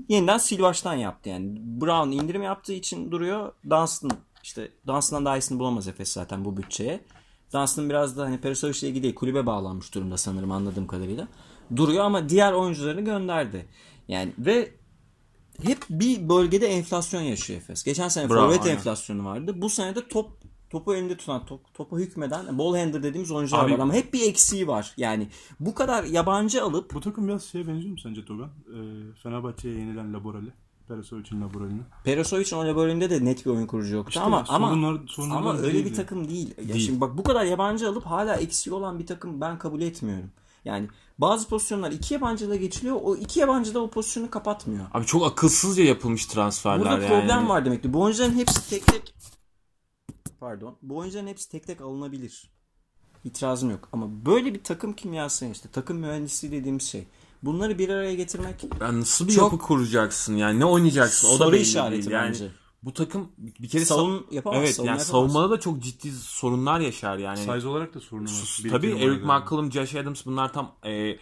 yeniden 0.09 0.39
sil 0.47 0.61
baştan 0.63 0.95
yaptı 0.95 1.29
yani. 1.29 1.57
Brown 1.81 2.11
indirim 2.11 2.43
yaptığı 2.43 2.73
için 2.73 3.11
duruyor. 3.11 3.53
Dunstan 3.71 4.11
işte 4.43 4.71
Dunstan'dan 4.87 5.25
daha 5.25 5.37
iyisini 5.39 5.59
bulamaz 5.59 5.89
Efes 5.89 6.13
zaten 6.13 6.45
bu 6.45 6.57
bütçeye. 6.57 7.01
Dunstan 7.53 7.91
biraz 7.91 8.19
da 8.19 8.25
hani 8.25 8.41
Perisovic 8.41 8.79
ile 8.79 8.89
ilgili 8.89 9.03
değil, 9.03 9.15
kulübe 9.15 9.47
bağlanmış 9.47 9.95
durumda 9.95 10.17
sanırım 10.17 10.53
anladığım 10.53 10.87
kadarıyla. 10.87 11.29
Duruyor 11.77 12.05
ama 12.05 12.29
diğer 12.29 12.53
oyuncularını 12.53 13.01
gönderdi. 13.01 13.67
Yani 14.09 14.33
ve 14.39 14.73
hep 15.63 15.79
bir 15.91 16.29
bölgede 16.29 16.67
enflasyon 16.67 17.23
yaşıyor 17.23 17.61
Efes. 17.61 17.85
Geçen 17.85 18.09
sene 18.09 18.31
Bravo, 18.31 18.47
forvet 18.47 18.61
aynen. 18.63 18.73
enflasyonu 18.73 19.25
vardı. 19.25 19.55
Bu 19.57 19.71
sene 19.71 19.95
de 19.95 20.09
top 20.09 20.40
topu 20.71 20.95
elinde 20.95 21.17
tutan, 21.17 21.47
top, 21.47 21.75
topa 21.75 21.97
hükmeden 21.97 22.59
ball 22.59 22.77
handler 22.77 23.03
dediğimiz 23.03 23.31
oyuncular 23.31 23.65
Abi- 23.65 23.73
var 23.73 23.79
ama 23.79 23.95
hep 23.95 24.13
bir 24.15 24.29
eksiği 24.29 24.67
var. 24.69 24.95
Yani 24.97 25.29
bu 25.61 25.75
kadar 25.75 26.05
yabancı 26.05 26.65
alıp 26.65 26.95
Bu 26.95 27.01
takım 27.01 27.29
biraz 27.29 27.45
şeye 27.45 27.67
benziyor 27.69 27.91
mu 27.93 27.99
sence 27.99 28.25
Togan? 28.25 28.49
Ee, 28.49 29.15
Fenerbahçe'ye 29.23 29.75
yenilen 29.75 30.15
Laborali. 30.15 30.53
Perisovic'in 30.89 31.41
Laborali'ne. 31.43 31.81
Perosovic'in 32.05 32.57
o 32.57 32.77
bölümünde 32.77 33.11
de 33.11 33.25
net 33.25 33.47
bir 33.47 33.51
oyun 33.51 33.67
kurucu 33.67 33.95
yoktu 33.95 34.09
İşte 34.11 34.21
ama 34.21 34.45
ama 34.49 34.69
sorunlar- 34.71 35.09
sorunlar 35.09 35.37
ama 35.37 35.59
öyle 35.59 35.85
bir 35.85 35.95
takım 35.95 36.29
değil. 36.29 36.55
Ya 36.59 36.69
Değil. 36.69 36.87
şimdi 36.87 37.01
bak 37.01 37.19
bu 37.19 37.23
kadar 37.23 37.45
yabancı 37.45 37.89
alıp 37.89 38.07
hala 38.07 38.35
eksiği 38.37 38.75
olan 38.75 38.99
bir 38.99 39.07
takım 39.07 39.41
ben 39.41 39.59
kabul 39.59 39.81
etmiyorum. 39.81 40.31
Yani 40.65 40.89
bazı 41.19 41.49
pozisyonlar 41.49 41.93
iki 41.93 42.15
yabancıyla 42.15 42.57
geçiliyor. 42.57 42.97
O 43.03 43.17
iki 43.17 43.41
yabancı 43.41 43.75
da 43.75 43.81
o 43.81 43.91
pozisyonu 43.91 44.31
kapatmıyor. 44.31 44.87
Abi 44.95 45.07
çok 45.07 45.27
akılsızca 45.27 45.85
yapılmış 45.85 46.27
transferler 46.27 46.81
Burada 46.81 46.99
yani. 47.05 47.09
problem 47.09 47.49
var 47.49 47.65
demektir. 47.65 47.93
Bu 47.93 48.01
oyuncuların 48.03 48.35
hepsi 48.35 48.71
tek 48.71 48.87
tek 48.87 49.15
pardon. 50.41 50.77
Bu 50.83 50.97
oyuncuların 50.97 51.27
hepsi 51.27 51.51
tek 51.51 51.67
tek 51.67 51.81
alınabilir. 51.81 52.51
İtirazım 53.25 53.71
yok. 53.71 53.89
Ama 53.93 54.27
böyle 54.27 54.55
bir 54.55 54.63
takım 54.65 54.93
kimyası 54.93 55.47
işte 55.47 55.69
takım 55.73 55.97
mühendisliği 55.99 56.53
dediğimiz 56.53 56.83
şey. 56.89 57.07
Bunları 57.43 57.79
bir 57.79 57.89
araya 57.89 58.15
getirmek 58.15 58.65
Yani 58.81 59.01
nasıl 59.01 59.29
bir 59.29 59.33
Çok- 59.33 59.53
yapı 59.53 59.65
kuracaksın 59.65 60.37
yani 60.37 60.61
ne 60.61 60.65
oynayacaksın 60.65 61.29
o 61.29 61.39
da 61.39 61.53
belli 61.53 61.61
işareti 61.61 62.03
değil. 62.03 62.11
Yani 62.11 62.29
bence. 62.29 62.49
bu 62.83 62.95
takım 62.95 63.29
bir 63.39 63.69
kere 63.69 63.83
Savun- 63.85 64.19
sav- 64.19 64.35
yapamaz, 64.35 64.59
Evet 64.61 64.75
savunma 64.75 64.91
yani 64.93 64.99
yapamaz. 65.01 65.07
savunmada 65.33 65.51
da 65.51 65.61
çok 65.61 65.83
ciddi 65.83 66.13
sorunlar 66.13 66.81
yaşar 66.81 67.19
yani. 67.19 67.39
Size 67.39 67.69
olarak 67.69 67.95
da 67.95 68.01
sorunu 68.01 68.25
var. 68.29 68.71
Tabii 68.71 68.91
Eric. 68.91 69.25
McCollum, 69.25 69.73
Josh 69.73 69.95
Adams 69.95 70.27
bunlar 70.27 70.53
tam 70.53 70.73
e, 70.87 71.17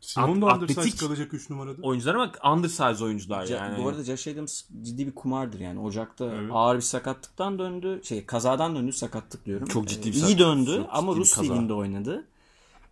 Simon 0.00 0.42
da 0.42 0.46
undersize 0.46 0.96
kalacak 1.06 1.34
3 1.34 1.50
numarada. 1.50 1.82
oyuncular 1.82 2.14
ama 2.14 2.32
undersize 2.54 3.04
oyuncular 3.04 3.46
Ca- 3.46 3.52
yani. 3.56 3.84
Bu 3.84 3.88
arada 3.88 4.04
Josh 4.04 4.28
Adams 4.28 4.62
ciddi 4.82 5.06
bir 5.06 5.14
kumardır 5.14 5.60
yani. 5.60 5.80
Ocak'ta 5.80 6.24
Evet. 6.24 6.50
ağır 6.52 6.76
bir 6.76 6.80
sakatlıktan 6.80 7.58
döndü. 7.58 8.00
Şey 8.04 8.26
kazadan 8.26 8.76
döndü 8.76 8.92
sakatlık 8.92 9.46
diyorum. 9.46 9.68
Çok 9.68 9.88
ciddi 9.88 10.06
bir 10.08 10.14
Ee, 10.16 10.18
sak- 10.18 10.28
iyi 10.30 10.38
döndü 10.38 10.76
çok 10.76 10.88
ama 10.92 11.14
Rus 11.14 11.38
liginde 11.42 11.72
oynadı. 11.72 12.24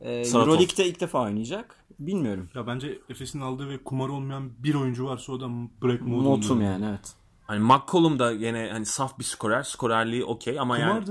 Ee. 0.01 0.13
Euroleague'de 0.21 0.87
ilk 0.89 1.01
defa 1.01 1.23
oynayacak. 1.23 1.77
Bilmiyorum. 1.99 2.49
Ya 2.55 2.67
bence 2.67 2.99
Efes'in 3.09 3.41
aldığı 3.41 3.69
ve 3.69 3.83
kumar 3.85 4.09
olmayan 4.09 4.51
bir 4.59 4.75
oyuncu 4.75 5.05
varsa 5.07 5.33
o 5.33 5.41
da 5.41 5.49
Break 5.83 6.01
Modum. 6.01 6.23
Motum 6.25 6.63
yani 6.63 6.87
evet. 6.89 7.13
Hani 7.47 7.61
McCollum 7.61 8.19
da 8.19 8.31
yine 8.33 8.69
hani 8.73 8.87
saf 8.87 9.19
bir 9.19 9.25
skorer. 9.25 9.63
Skorerliği 9.63 10.25
okey 10.25 10.61
ama 10.61 10.79
yani 10.79 11.05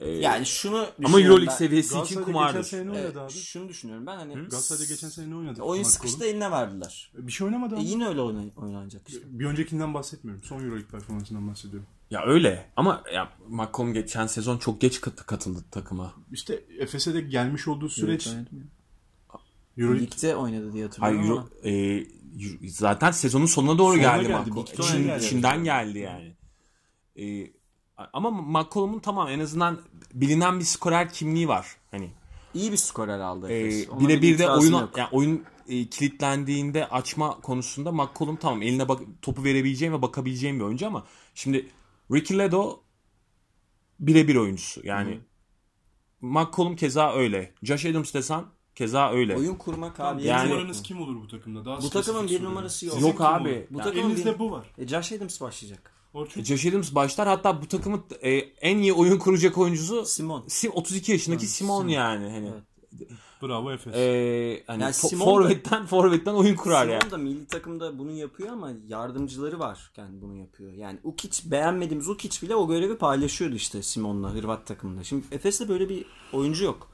Kumardır. 0.00 0.20
Yani 0.22 0.46
şunu 0.46 0.76
ama 0.76 0.86
düşünüyorum 0.98 1.26
Euroleague 1.32 1.54
seviyesi 1.56 1.98
için 2.00 2.22
kumardır. 2.22 2.62
sene 2.62 2.86
ne 2.86 2.90
oynadı 2.90 3.20
abi? 3.20 3.32
Şunu 3.32 3.68
düşünüyorum 3.68 4.06
ben 4.06 4.16
hani 4.16 4.34
Galatasaray'da 4.34 4.84
geçen 4.84 5.08
sene 5.08 5.30
ne 5.30 5.36
oynadı? 5.36 5.62
oyun 5.62 5.82
sıkıştı 5.82 6.24
eline 6.24 6.50
verdiler. 6.50 7.12
Bir 7.14 7.32
şey 7.32 7.44
oynamadı 7.46 7.74
E 7.74 7.78
ama. 7.78 7.86
yine 7.86 8.06
öyle 8.08 8.20
oynay- 8.20 8.50
oynanacak 8.56 9.08
işte. 9.08 9.20
Bir 9.26 9.44
öncekinden 9.44 9.94
bahsetmiyorum. 9.94 10.44
Son 10.44 10.56
Euroleague 10.64 10.86
performansından 10.90 11.48
bahsediyorum. 11.48 11.86
Ya 12.10 12.22
öyle 12.26 12.66
ama 12.76 13.02
ya 13.14 13.32
McCollum 13.48 13.94
geçen 13.94 14.26
sezon 14.26 14.58
çok 14.58 14.80
geç 14.80 15.00
kat- 15.00 15.26
katıldı 15.26 15.64
takıma. 15.70 16.14
İşte 16.32 16.64
Efes'e 16.78 17.14
de 17.14 17.20
gelmiş 17.20 17.68
olduğu 17.68 17.88
süreç 17.88 18.26
Evet, 18.26 18.36
oynadı. 18.52 18.66
Euroleague 19.78 20.06
Ligde 20.06 20.36
oynadı 20.36 20.72
diye 20.72 20.88
Hayır, 20.98 21.16
hatırlıyorum 21.18 21.38
ama. 21.38 21.70
Euro- 21.70 22.64
e, 22.64 22.68
zaten 22.68 23.10
sezonun 23.10 23.46
sonuna 23.46 23.78
doğru 23.78 23.96
Sonuna 23.96 24.16
geldi, 24.16 24.28
geldi, 24.28 24.76
Ten 24.76 25.02
geldi. 25.02 25.24
içinden 25.24 25.64
geldi 25.64 25.98
yani. 25.98 26.36
E, 27.16 27.52
ama 28.12 28.30
McCollum'un 28.30 28.98
tamam 28.98 29.28
en 29.28 29.40
azından 29.40 29.80
bilinen 30.14 30.58
bir 30.58 30.64
skorer 30.64 31.10
kimliği 31.12 31.48
var. 31.48 31.66
Hani 31.90 32.10
İyi 32.54 32.72
bir 32.72 32.76
skorer 32.76 33.18
aldı 33.20 33.48
e, 33.52 33.60
Efes. 33.60 33.88
Ona 33.88 34.00
birebir 34.00 34.22
de 34.22 34.26
itirazım 34.28 34.62
oyunu 34.74 34.80
yok. 34.80 34.96
yani 34.96 35.08
oyun 35.12 35.44
e, 35.68 35.86
kilitlendiğinde 35.86 36.88
açma 36.88 37.40
konusunda 37.40 37.92
McCollum 37.92 38.36
tamam 38.36 38.62
eline 38.62 38.88
bak, 38.88 39.00
topu 39.22 39.44
verebileceğim 39.44 39.94
ve 39.94 40.02
bakabileceğim 40.02 40.58
bir 40.58 40.64
oyuncu 40.64 40.86
ama 40.86 41.06
şimdi 41.34 41.68
Ricky 42.12 42.38
Ledo 42.38 42.80
birebir 44.00 44.36
oyuncusu. 44.36 44.80
Yani 44.84 45.20
McCollum 46.20 46.76
keza 46.76 47.12
öyle. 47.12 47.54
Josh 47.62 47.86
Adams 47.86 48.14
desen 48.14 48.44
keza 48.74 49.10
öyle. 49.12 49.36
Oyun 49.36 49.54
kurma 49.54 49.94
kabiliyeti 49.94 50.24
bir 50.24 50.28
Yani- 50.38 50.48
yok. 50.50 50.58
numaranız 50.58 50.82
kim 50.82 51.00
olur 51.02 51.16
bu 51.16 51.28
takımda? 51.28 51.64
Daha 51.64 51.82
Bu 51.82 51.90
takımın 51.90 52.28
bir 52.28 52.44
numarası 52.44 52.86
yok. 52.86 53.00
Yok 53.00 53.20
abi. 53.20 53.66
Bu 53.70 53.78
Yani 53.78 53.84
takımın 53.84 54.06
Elinizde 54.10 54.34
bir- 54.34 54.38
bu 54.38 54.50
var. 54.50 54.66
E, 54.78 54.88
Josh 54.88 55.12
Adams 55.12 55.40
başlayacak. 55.40 55.92
Orçun. 56.14 56.44
Josh 56.44 56.66
Adams 56.66 56.94
başlar. 56.94 57.28
Hatta 57.28 57.62
bu 57.62 57.68
takımın 57.68 58.02
e, 58.22 58.30
en 58.38 58.78
iyi 58.78 58.92
oyun 58.92 59.18
kuracak 59.18 59.58
oyuncusu 59.58 60.04
Simon. 60.06 60.44
Sim 60.48 60.70
32 60.74 61.12
yaşındaki 61.12 61.46
Simon 61.46 61.88
yani 61.88 62.30
hani. 62.30 62.46
Evet. 62.52 62.62
Bravo 63.42 63.72
Efes. 63.72 63.94
E, 63.94 64.62
hani 64.66 64.82
Yani 64.82 64.94
Simon 64.94 65.20
da- 65.20 65.24
forvetten 65.24 65.86
forvetten 65.86 66.32
oyun 66.34 66.56
kurar 66.56 66.80
Simon 66.82 66.92
yani. 67.00 67.10
da 67.10 67.18
milli 67.18 67.46
takımda 67.46 67.98
bunu 67.98 68.10
yapıyor 68.10 68.48
ama 68.48 68.70
yardımcıları 68.88 69.58
varken 69.58 70.20
bunu 70.22 70.36
yapıyor. 70.36 70.72
Yani 70.72 70.98
Ukic 71.04 71.50
beğenmediğimiz 71.50 72.08
Ukic 72.08 72.46
bile 72.46 72.54
o 72.54 72.68
görevi 72.68 72.96
paylaşıyordu 72.98 73.54
işte 73.54 73.82
Simon'la 73.82 74.34
Hırvat 74.34 74.66
takımında. 74.66 75.04
Şimdi 75.04 75.24
Efes'te 75.32 75.68
böyle 75.68 75.88
bir 75.88 76.04
oyuncu 76.32 76.64
yok. 76.64 76.90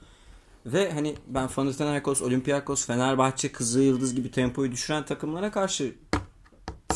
Ve 0.66 0.92
hani 0.92 1.14
ben 1.26 1.48
Panathinaikos, 1.48 2.22
Olympiakos, 2.22 2.86
Fenerbahçe, 2.86 3.52
Kızılyıldız 3.52 4.14
gibi 4.14 4.30
tempoyu 4.30 4.72
düşüren 4.72 5.04
takımlara 5.04 5.50
karşı 5.50 5.94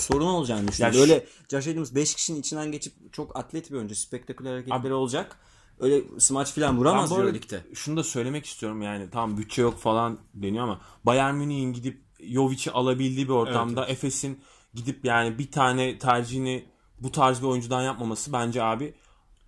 sorun 0.00 0.26
olacağını 0.26 0.68
düşünüyorum. 0.68 0.98
Ya 1.00 1.06
şu- 1.06 1.12
Öyle 1.12 1.26
Josh 1.50 1.66
Adams 1.68 1.94
5 1.94 2.14
kişinin 2.14 2.40
içinden 2.40 2.72
geçip 2.72 3.12
çok 3.12 3.36
atlet 3.38 3.70
bir 3.70 3.76
oyuncu. 3.76 3.94
Spektaküler 3.94 4.50
hareketleri 4.52 4.94
olacak. 4.94 5.36
Öyle 5.80 6.02
smaç 6.18 6.52
falan 6.54 6.78
vuramaz 6.78 7.12
Euroleague'de. 7.12 7.74
şunu 7.74 7.96
da 7.96 8.04
söylemek 8.04 8.46
istiyorum 8.46 8.82
yani 8.82 9.10
tamam 9.12 9.36
bütçe 9.38 9.62
yok 9.62 9.78
falan 9.78 10.18
deniyor 10.34 10.64
ama 10.64 10.80
Bayern 11.04 11.34
Münih'in 11.34 11.72
gidip 11.72 12.02
Jovic'i 12.20 12.70
alabildiği 12.72 13.28
bir 13.28 13.32
ortamda 13.32 13.86
Efes'in 13.86 14.40
gidip 14.74 15.04
yani 15.04 15.38
bir 15.38 15.50
tane 15.50 15.98
tercihini 15.98 16.64
bu 17.00 17.12
tarz 17.12 17.42
bir 17.42 17.46
oyuncudan 17.46 17.82
yapmaması 17.82 18.32
bence 18.32 18.62
abi 18.62 18.94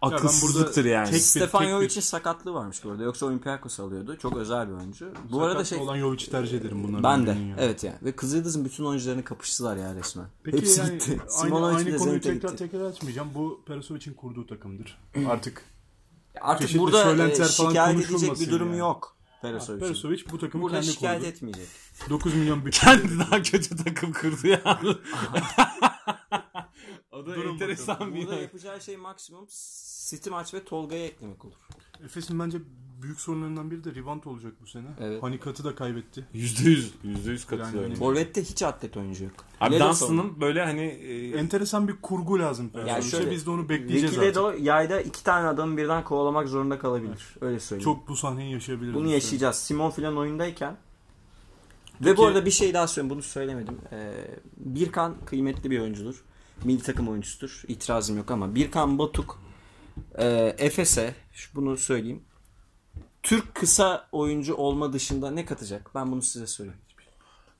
akılsızlıktır 0.02 0.84
yani. 0.84 1.10
tek- 1.10 1.20
Stefan 1.22 1.60
tek 1.60 1.68
bir- 1.68 1.72
Jovic'in 1.74 2.00
sakatlığı 2.00 2.54
varmış 2.54 2.84
bu 2.84 2.90
arada. 2.90 3.02
Yoksa 3.02 3.26
Olympiakos 3.26 3.80
alıyordu. 3.80 4.16
Çok 4.22 4.36
özel 4.36 4.68
bir 4.68 4.74
oyuncu. 4.74 5.08
Bu 5.32 5.42
arada 5.42 5.64
şey 5.64 5.78
olan 5.78 5.98
Jovic'i 5.98 6.30
tercih 6.30 6.58
ederim 6.58 6.84
bunlardan 6.84 7.26
ben 7.26 7.26
de. 7.26 7.40
yanına. 7.40 7.54
Evet 7.60 7.84
yani. 7.84 7.96
Ve 8.02 8.12
Kızıldız'ın 8.16 8.64
bütün 8.64 8.84
oyuncularını 8.84 9.24
kapıştılar 9.24 9.76
ya 9.76 9.94
resmen. 9.94 10.26
Peki 10.44 10.56
Hepsi 10.58 10.80
yani 10.80 10.92
gitti. 10.92 11.10
aynı, 11.20 11.30
Simonovic 11.30 11.76
aynı 11.76 11.92
de 11.92 11.96
konuyu 11.96 12.20
tekrar 12.20 12.50
gitti. 12.50 12.56
tekrar 12.70 12.84
açmayacağım. 12.84 13.28
Bu 13.34 13.60
Perisovic'in 13.66 14.14
kurduğu 14.14 14.46
takımdır. 14.46 14.98
Artık 15.28 15.64
Artık 16.40 16.60
çeşitli 16.68 16.80
burada 16.80 17.26
e, 17.26 17.44
şikayet 17.44 18.10
edecek 18.10 18.40
bir 18.40 18.50
durum 18.50 18.68
yani. 18.68 18.78
yok. 18.78 19.16
Perasovic'in. 19.42 19.80
Perisovic 19.86 20.24
bu 20.32 20.38
takımı 20.38 20.62
Burada 20.62 20.80
kendi 20.80 20.92
şikayet 20.92 21.18
kurdu. 21.20 21.28
etmeyecek. 21.30 21.66
9 22.10 22.34
milyon 22.34 22.64
bütçe. 22.64 22.80
Kendi 22.80 23.18
daha 23.18 23.42
kötü 23.42 23.76
takım 23.84 24.12
kurdu 24.12 24.46
yani. 24.46 24.96
o 27.12 27.26
da 27.26 27.34
Durun 27.36 27.52
enteresan 27.52 27.94
bakalım. 27.94 28.14
bir 28.14 28.26
Burada 28.26 28.40
yapacağı 28.40 28.80
şey 28.80 28.96
maksimum 28.96 29.46
City 30.10 30.30
maç 30.30 30.54
ve 30.54 30.64
Tolga'ya 30.64 31.06
eklemek 31.06 31.44
olur. 31.44 31.54
Efes'in 32.04 32.38
bence 32.40 32.58
büyük 33.02 33.20
sorunlarından 33.20 33.70
biri 33.70 33.84
de 33.84 33.94
rebound 33.94 34.24
olacak 34.24 34.52
bu 34.62 34.66
sene. 34.66 34.86
Evet. 35.00 35.22
Hanikat'ı 35.22 35.64
da 35.64 35.74
kaybetti. 35.74 36.26
Yüzde 36.34 36.70
yüz. 36.70 36.94
Yüzde 37.04 37.30
yüz 37.30 37.44
katılıyorum. 37.44 37.90
Yani- 37.90 37.98
Forvet'te 37.98 38.42
hiç 38.44 38.62
atlet 38.62 38.96
oyuncu 38.96 39.24
yok. 39.24 39.32
Abi 39.60 39.80
Dunstan'ın 39.80 40.40
böyle 40.40 40.64
hani 40.64 40.82
e, 40.82 41.30
Enteresan 41.38 41.88
bir 41.88 41.96
kurgu 42.02 42.38
lazım 42.38 42.68
Perisovic'e. 42.68 43.02
şöyle, 43.10 43.30
Biz 43.30 43.46
de 43.46 43.50
onu 43.50 43.68
bekleyeceğiz 43.68 44.14
Ricky 44.14 44.28
artık. 44.28 44.36
Ledo 44.42 44.52
yayda 44.64 45.00
iki 45.00 45.24
tane 45.24 45.48
adamı 45.48 45.76
birden 45.76 46.04
kovalamak 46.04 46.48
zorunda 46.48 46.78
kalabilir. 46.78 47.34
Öyle 47.40 47.60
söyleyeyim. 47.60 47.84
Çok 47.84 48.08
bu 48.08 48.16
sahneyi 48.16 48.52
yaşayabiliriz. 48.52 48.94
Bunu 48.94 49.08
yaşayacağız. 49.08 49.56
Simon 49.56 49.90
filan 49.90 50.16
oyundayken. 50.16 50.76
Ve 52.00 52.16
bu 52.16 52.26
arada 52.26 52.44
bir 52.44 52.50
şey 52.50 52.74
daha 52.74 52.86
söyleyeyim. 52.88 53.10
Bunu 53.14 53.22
söylemedim. 53.22 53.78
Ee, 53.92 54.12
Birkan 54.56 55.16
kıymetli 55.26 55.70
bir 55.70 55.80
oyuncudur. 55.80 56.22
Milli 56.64 56.82
takım 56.82 57.08
oyuncusudur. 57.08 57.62
İtirazım 57.68 58.16
yok 58.16 58.30
ama 58.30 58.54
Birkan 58.54 58.98
Batuk 58.98 59.42
e, 60.14 60.54
Efes'e 60.58 61.14
bunu 61.54 61.76
söyleyeyim. 61.76 62.22
Türk 63.22 63.54
kısa 63.54 64.08
oyuncu 64.12 64.54
olma 64.54 64.92
dışında 64.92 65.30
ne 65.30 65.44
katacak? 65.44 65.90
Ben 65.94 66.12
bunu 66.12 66.22
size 66.22 66.46
söyleyeyim. 66.46 66.80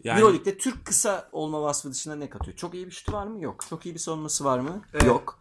Yani- 0.05 0.21
Euroleague'de 0.21 0.59
Türk 0.59 0.85
kısa 0.85 1.29
olma 1.33 1.63
vasfı 1.63 1.91
dışında 1.91 2.15
ne 2.15 2.31
katıyor? 2.31 2.57
Çok 2.57 2.75
iyi 2.75 2.87
bir 2.87 2.91
şutu 2.91 3.13
var 3.13 3.27
mı? 3.27 3.43
Yok. 3.43 3.65
Çok 3.71 3.87
iyi 3.87 3.95
bir 3.95 4.01
savunması 4.01 4.45
var 4.45 4.59
mı? 4.59 4.83
Yok. 5.07 5.39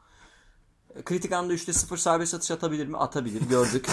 Kritik 1.05 1.31
anda 1.31 1.53
3'te 1.53 1.73
0 1.73 1.97
serbest 1.97 2.33
atış 2.33 2.51
atabilir 2.51 2.87
mi? 2.87 2.97
Atabilir. 2.97 3.41
Gördük. 3.41 3.89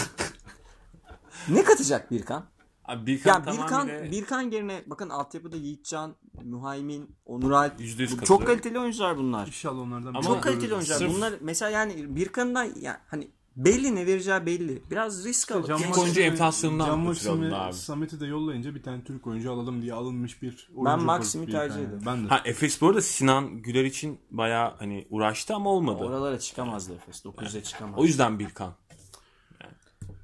ne 1.49 1.63
katacak 1.63 2.11
Birkan? 2.11 2.45
Abi 2.89 3.05
Birkan 3.05 3.33
Ya 3.33 3.53
Birkan, 3.53 3.69
tamamıyla 3.69 4.11
Birkan 4.11 4.41
yerine 4.41 4.83
bakın 4.85 5.09
altyapıda 5.09 5.57
Yiğitcan, 5.57 6.15
Muhaymin, 6.43 7.15
Onur 7.25 7.51
Alp. 7.51 7.73
Çok 8.25 8.47
kaliteli 8.47 8.79
oyuncular 8.79 9.17
bunlar. 9.17 9.47
İnşallah 9.47 9.81
onlardan 9.81 10.09
Ama 10.09 10.19
bir 10.19 10.25
Çok 10.25 10.43
kaliteli 10.43 10.73
oyuncular. 10.73 10.97
Sırf- 10.97 11.15
Bunlar 11.15 11.33
mesela 11.41 11.69
yani 11.71 12.15
Birkan'dan 12.15 12.63
yani 12.63 12.97
hani 13.07 13.27
belli 13.55 13.95
ne 13.95 14.05
vereceği 14.05 14.45
belli. 14.45 14.83
Biraz 14.91 15.25
risk 15.25 15.51
alıp 15.51 15.67
Can 15.67 15.79
oyuncu 15.99 16.21
enflasyonundan 16.21 17.15
Can 17.23 17.51
abi. 17.51 17.73
Samet'i 17.73 18.19
de 18.19 18.25
yollayınca 18.25 18.75
bir 18.75 18.83
tane 18.83 19.03
Türk 19.03 19.27
oyuncu 19.27 19.51
alalım 19.51 19.81
diye 19.81 19.93
alınmış 19.93 20.41
bir 20.41 20.69
oyuncu. 20.75 20.85
Ben 20.85 21.03
Maxim'i 21.03 21.45
profili 21.45 21.59
tercih 21.59 21.75
yani. 21.75 21.87
ederim. 21.87 22.03
Ben 22.05 22.23
de. 22.23 22.27
Ha 22.27 22.41
Efes 22.45 22.81
bu 22.81 22.87
arada 22.87 23.01
Sinan 23.01 23.61
Güler 23.61 23.85
için 23.85 24.19
bayağı 24.31 24.75
hani 24.79 25.07
uğraştı 25.09 25.55
ama 25.55 25.69
olmadı. 25.69 26.03
Oralara 26.03 26.39
çıkamazdı 26.39 26.93
Efes. 26.93 27.25
9'a 27.25 27.63
çıkamaz. 27.63 27.99
O 27.99 28.05
yüzden 28.05 28.39
Birkan. 28.39 28.73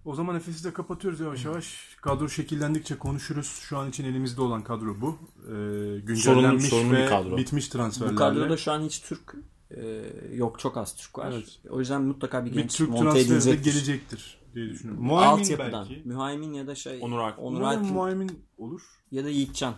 O 0.06 0.15
zaman 0.15 0.36
Efes'i 0.36 0.63
de 0.63 0.74
kapatıyoruz 0.74 1.20
yavaş 1.20 1.46
yavaş. 1.46 1.96
Kadro 2.02 2.30
şekillendikçe 2.30 2.98
konuşuruz. 2.98 3.48
Şu 3.48 3.78
an 3.78 3.89
için 3.89 4.06
elimizde 4.06 4.41
olan 4.41 4.63
kadro 4.63 5.02
bu. 5.02 5.18
Ee, 5.44 6.00
güncellenmiş 6.00 6.65
sorunlu 6.65 6.94
ve 6.94 7.04
bir 7.04 7.08
kadro. 7.08 7.38
bitmiş 7.38 7.68
transferlerle. 7.68 8.15
Bu 8.15 8.20
kadroda 8.20 8.58
şu 8.58 8.72
an 8.72 8.82
hiç 8.82 9.02
Türk 9.02 9.36
e, 9.72 10.04
yok 10.34 10.60
çok 10.60 10.78
az 10.78 10.96
Türk 10.96 11.18
var. 11.18 11.32
Evet. 11.32 11.60
O 11.70 11.80
yüzden 11.80 12.02
mutlaka 12.02 12.46
bir 12.46 12.52
bir 12.52 12.56
genç 12.56 12.78
Türk 12.78 12.89
monte 12.89 13.20
edilecektir. 13.20 13.72
gelecektir 13.72 14.38
diye 14.56 14.70
düşünüyorum. 14.70 15.04
Muaymin 15.04 15.60
belki. 15.60 16.02
Mühaymin 16.06 16.54
ya 16.54 16.68
da 16.68 16.76
şey 16.76 17.00
Onur 17.02 17.20
Alp. 17.20 17.39
Onur 17.39 17.62
Alp 17.62 17.91
Muaymin 17.91 18.32
olur. 18.58 18.82
ya 19.12 19.26
da 19.26 19.30
Yiğitcan. 19.30 19.74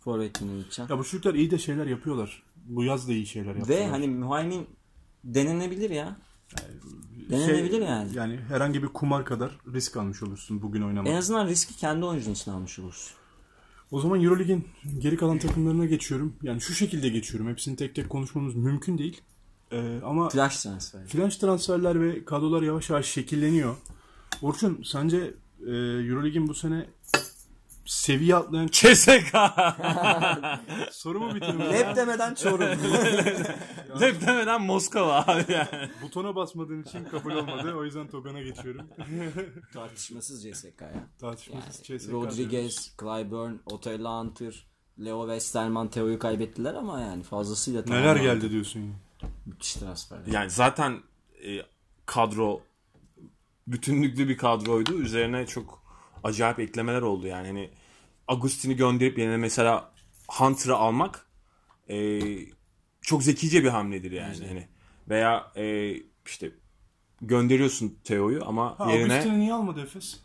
Forvet'in 0.00 0.50
Yiğitcan. 0.50 0.88
Ya 0.88 0.98
bu 0.98 1.04
çocuklar 1.04 1.34
iyi 1.34 1.50
de 1.50 1.58
şeyler 1.58 1.86
yapıyorlar. 1.86 2.42
Bu 2.56 2.84
yaz 2.84 3.08
da 3.08 3.12
iyi 3.12 3.26
şeyler 3.26 3.54
yapıyorlar. 3.56 3.76
Ve 3.76 3.88
hani 3.88 4.08
Mühaymin 4.08 4.66
denenebilir 5.24 5.90
ya. 5.90 6.16
Denenebilir 7.30 7.70
Şey, 7.70 7.80
yani. 7.80 8.10
Yani 8.14 8.36
herhangi 8.48 8.82
bir 8.82 8.88
kumar 8.88 9.24
kadar 9.24 9.58
risk 9.74 9.96
almış 9.96 10.22
olursun 10.22 10.62
bugün 10.62 10.82
oynamak. 10.82 11.12
En 11.12 11.16
azından 11.16 11.46
riski 11.46 11.76
kendi 11.76 12.04
oyuncun 12.04 12.32
için 12.32 12.50
almış 12.50 12.78
olursun. 12.78 13.12
O 13.90 14.00
zaman 14.00 14.22
Eurolig'in 14.24 14.68
geri 14.98 15.16
kalan 15.16 15.38
takımlarına 15.38 15.86
geçiyorum. 15.86 16.36
Yani 16.42 16.60
şu 16.60 16.74
şekilde 16.74 17.08
geçiyorum. 17.08 17.50
Hepsini 17.50 17.76
tek 17.76 17.94
tek 17.94 18.08
konuşmamız 18.10 18.54
mümkün 18.54 18.98
değil. 18.98 19.20
Ee, 19.72 20.00
ama 20.04 20.28
Flash 20.28 20.62
transfer. 20.62 21.06
flash 21.06 21.36
transferler 21.36 22.00
ve 22.00 22.24
kadrolar 22.24 22.62
yavaş 22.62 22.90
yavaş 22.90 23.06
şekilleniyor. 23.06 23.76
Orçun 24.42 24.82
sence 24.84 25.34
e, 25.66 25.70
Eurolig'in 26.10 26.48
bu 26.48 26.54
sene 26.54 26.86
seviye 27.86 28.36
atlayan 28.36 28.66
CSK. 28.66 29.36
soru 30.90 31.20
mu 31.20 31.34
bitirmiş? 31.34 31.66
Rap 31.66 31.96
demeden 31.96 32.34
Çorum. 32.34 32.68
Lep 34.00 34.20
demeden 34.20 34.62
Moskova 34.62 35.24
abi 35.26 35.52
yani. 35.52 35.90
Butona 36.02 36.36
basmadığın 36.36 36.82
için 36.82 37.04
kabul 37.04 37.30
olmadı. 37.30 37.74
O 37.74 37.84
yüzden 37.84 38.08
Togan'a 38.08 38.42
geçiyorum. 38.42 38.86
Tartışmasız 39.72 40.42
CSK 40.42 40.80
ya. 40.80 41.08
Tartışmasız 41.20 41.90
Yani 41.90 42.00
CSK. 42.00 42.12
Rodriguez, 42.12 42.96
Clyburn, 43.00 43.54
Otello 43.66 44.20
Hunter, 44.20 44.66
Leo 45.04 45.22
Westerman, 45.22 45.88
Teo'yu 45.88 46.18
kaybettiler 46.18 46.74
ama 46.74 47.00
yani 47.00 47.22
fazlasıyla 47.22 47.82
Neler 47.86 48.16
geldi 48.16 48.50
diyorsun 48.50 48.80
ya. 48.80 48.92
Müthiş 49.46 49.74
transfer. 49.74 50.18
Yani 50.26 50.50
zaten 50.50 51.00
e, 51.46 51.62
kadro 52.06 52.60
bütünlüklü 53.66 54.28
bir 54.28 54.36
kadroydu. 54.36 54.92
Üzerine 55.00 55.46
çok 55.46 55.81
acayip 56.24 56.58
eklemeler 56.58 57.02
oldu 57.02 57.26
yani. 57.26 57.46
Hani 57.46 57.70
Agustin'i 58.28 58.76
gönderip 58.76 59.18
yerine 59.18 59.36
mesela 59.36 59.92
Hunter'ı 60.28 60.76
almak 60.76 61.26
e, 61.88 62.20
çok 63.00 63.22
zekice 63.22 63.64
bir 63.64 63.68
hamledir 63.68 64.12
yani. 64.12 64.46
Hani 64.48 64.68
veya 65.08 65.52
e, 65.56 65.94
işte 66.26 66.50
gönderiyorsun 67.20 67.98
Teo'yu 68.04 68.46
ama 68.46 68.78
Ha, 68.78 68.92
yerine 68.92 69.12
Agustin'i 69.14 69.40
niye 69.40 69.52
almadı 69.52 69.80
Efes? 69.82 70.20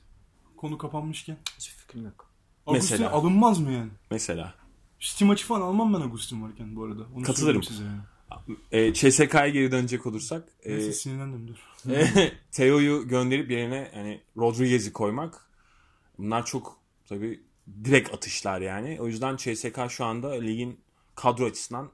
Konu 0.58 0.78
kapanmışken. 0.78 1.38
Hiç 1.58 1.70
fikrim 1.70 2.06
yok. 2.06 2.32
Agustin 2.68 2.92
Mesela. 2.94 3.12
alınmaz 3.12 3.60
mı 3.60 3.72
yani? 3.72 3.90
mesela 4.12 4.54
Şiti 5.00 5.26
maçı 5.26 5.46
falan 5.46 5.62
almam 5.62 5.94
ben 5.94 6.02
Agustin 6.02 6.44
varken 6.44 6.76
bu 6.76 6.84
arada. 6.84 7.02
Onu 7.16 7.24
Katılırım. 7.24 7.64
Size 7.64 7.84
yani. 7.84 8.58
e, 8.72 8.94
CSK'ya 8.94 9.50
geri 9.50 9.72
dönecek 9.72 10.06
olursak 10.06 10.50
e, 10.64 10.72
Neyse 10.72 10.94
sinirlendim 10.94 11.48
dur. 11.48 11.56
Teo'yu 12.52 13.08
gönderip 13.08 13.52
yerine 13.52 13.92
yani 13.96 14.22
Rodriguez'i 14.38 14.94
koymak 14.94 15.47
bunlar 16.18 16.46
çok 16.46 16.80
tabi 17.10 17.44
direkt 17.84 18.14
atışlar 18.14 18.62
yani. 18.62 18.98
O 19.02 19.08
yüzden 19.08 19.38
CSK 19.38 19.80
şu 19.90 20.06
anda 20.06 20.32
ligin 20.32 20.80
kadro 21.16 21.46
açısından 21.46 21.92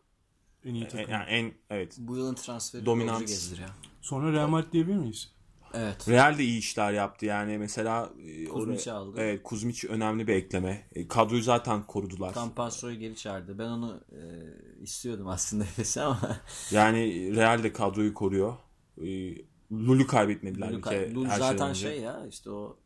En 0.66 0.74
iyi 0.74 0.84
e, 0.84 0.88
takım. 0.88 1.12
yani 1.12 1.30
en 1.30 1.54
evet 1.70 1.96
Bu 2.00 2.18
yılın 2.18 2.36
transferi 2.36 2.86
Dominant. 2.86 3.16
Rodriguez'dir 3.22 3.58
ya. 3.62 3.70
Sonra 4.02 4.32
Real 4.34 4.48
Madrid 4.48 4.72
diyebilir 4.72 4.96
miyiz? 4.98 5.34
Evet. 5.76 6.10
Real 6.10 6.38
de 6.38 6.44
iyi 6.44 6.60
işler 6.60 6.94
yaptı 6.94 7.26
yani 7.26 7.58
mesela 7.58 8.10
e, 8.26 8.46
Kuzmic'i 8.46 8.92
oraya- 8.92 8.94
aldı. 8.94 9.18
Evet 9.22 9.44
Kuzmic 9.44 9.88
önemli 9.88 10.28
bir 10.28 10.34
ekleme. 10.34 10.88
E, 10.96 11.08
kadroyu 11.08 11.42
zaten 11.42 11.84
korudular. 11.88 12.34
Campasso'yu 12.34 13.00
geri 13.00 13.16
çağırdı. 13.16 13.60
Ben 13.60 13.68
onu 13.68 14.02
e, 14.12 14.20
istiyordum 14.82 15.28
aslında 15.28 15.64
Efes'e 15.74 16.02
ama 16.02 16.38
Yani 16.72 17.36
Real 17.36 17.64
de 17.64 17.74
kadroyu 17.74 18.14
koruyor. 18.14 18.58
E, 19.02 19.36
Lulu 19.72 20.08
kaybetmediler 20.08 20.78
bir 20.78 20.82
kere. 20.82 21.14
Lul 21.14 21.26
her 21.26 21.32
şeyden 21.32 21.52
zaten 21.52 21.70
önce. 21.70 21.80
şey 21.80 22.02
ya 22.02 22.26
işte 22.30 22.50
o 22.50 22.78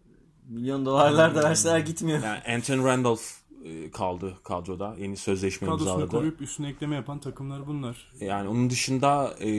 milyon 0.50 0.86
dolarlar 0.86 1.36
da 1.36 1.44
verseler 1.44 1.80
gitmiyor. 1.80 2.24
Yani 2.24 2.40
Anthony 2.56 2.84
Randolph 2.84 3.22
e, 3.64 3.92
kaldı 3.92 4.34
kadroda. 4.44 4.96
Yeni 5.00 5.18
sözleşme 5.18 5.68
Kadrosunu 5.68 5.90
imzaladı. 5.90 6.12
koruyup 6.12 6.42
üstüne 6.42 6.70
ekleme 6.70 6.96
yapan 6.96 7.20
takımlar 7.20 7.68
bunlar. 7.68 8.12
Yani 8.20 8.50
onun 8.50 8.70
dışında 8.70 9.34
e, 9.40 9.50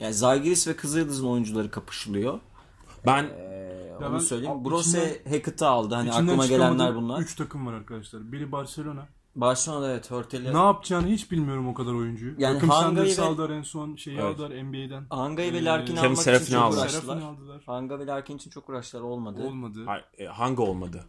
Yani 0.00 0.14
Zalgiris 0.14 0.68
ve 0.68 0.76
Kızıldız'ın 0.76 1.26
oyuncuları 1.26 1.70
kapışılıyor. 1.70 2.40
ben 3.06 3.24
Ee, 3.24 3.92
onu 4.00 4.14
ben 4.14 4.18
söyleyeyim. 4.18 4.64
Brose 4.64 5.22
Hackett'ı 5.28 5.66
aldı. 5.68 5.94
Hani 5.94 6.12
aklıma 6.12 6.46
gelenler 6.46 6.94
bunlar. 6.96 7.20
Üç 7.20 7.34
takım 7.34 7.66
var 7.66 7.72
arkadaşlar. 7.72 8.32
Biri 8.32 8.52
Barcelona. 8.52 9.06
Barcelona'da 9.36 9.90
evet 9.92 10.10
Hörtel'i. 10.10 10.52
Ne 10.54 10.58
yapacağını 10.58 11.06
hiç 11.06 11.30
bilmiyorum 11.30 11.68
o 11.68 11.74
kadar 11.74 11.92
oyuncuyu. 11.92 12.34
Yani 12.38 12.54
Takım 12.54 12.68
Hanga'yı 12.68 13.14
Sanders 13.14 13.18
ve- 13.18 13.22
aldılar 13.22 13.50
en 13.56 13.62
son. 13.62 13.96
Şeyi 13.96 14.18
Evet. 14.18 14.24
aldılar 14.34 14.50
NBA'den. 14.50 15.06
Anga'yı 15.10 15.52
ve 15.52 15.58
Ee, 15.58 15.64
Larkin'i 15.64 16.00
almak 16.00 16.12
için 16.12 16.22
Serafin'i 16.22 16.50
çok 16.50 16.62
aldılar. 16.62 16.82
Uğraştılar. 16.82 17.22
aldılar. 17.22 17.62
Hanga 17.66 17.98
ve 17.98 18.06
Larkin 18.06 18.36
için 18.36 18.50
çok 18.50 18.68
uğraştılar 18.68 19.02
olmadı. 19.02 19.42
Olmadı. 19.46 19.82
Hayır, 19.86 20.04
e, 20.18 20.24
hangi 20.26 20.62
olmadı? 20.62 21.04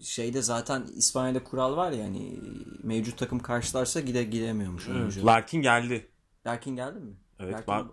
Şeyde 0.00 0.42
zaten 0.42 0.86
İspanya'da 0.96 1.44
kural 1.44 1.76
var 1.76 1.92
ya 1.92 2.04
hani 2.04 2.40
mevcut 2.82 3.18
takım 3.18 3.38
karşılarsa 3.38 4.00
gide 4.00 4.24
gidemiyormuş 4.24 4.88
oyuncu. 4.88 5.26
Larkin 5.26 5.62
geldi. 5.62 6.08
Larkin 6.46 6.76
geldi 6.76 7.00
mi? 7.00 7.12
Evet, 7.38 7.54
Larkin- 7.54 7.66
Bar- 7.66 7.86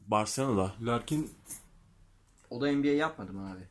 Barcelona'da. 0.00 0.72
Larkin 0.82 1.30
O 2.50 2.60
da 2.60 2.72
NBA 2.72 2.86
yapmadı 2.88 3.32
mı 3.32 3.52
abi? 3.52 3.68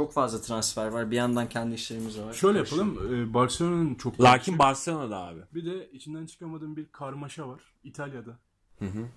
Çok 0.00 0.12
fazla 0.12 0.40
transfer 0.40 0.86
var. 0.86 1.10
Bir 1.10 1.16
yandan 1.16 1.48
kendi 1.48 1.74
işlerimiz 1.74 2.18
var. 2.20 2.32
şöyle 2.32 2.58
yapalım. 2.58 3.14
e, 3.14 3.34
Barcelona'nın 3.34 3.94
çok 3.94 4.20
Larkin 4.20 4.58
Barcelona'da 4.58 5.16
abi. 5.18 5.40
Bir 5.54 5.64
de 5.66 5.90
içinden 5.90 6.26
çıkamadığım 6.26 6.76
bir 6.76 6.86
karmaşa 6.92 7.48
var. 7.48 7.60
İtalya'da. 7.84 8.38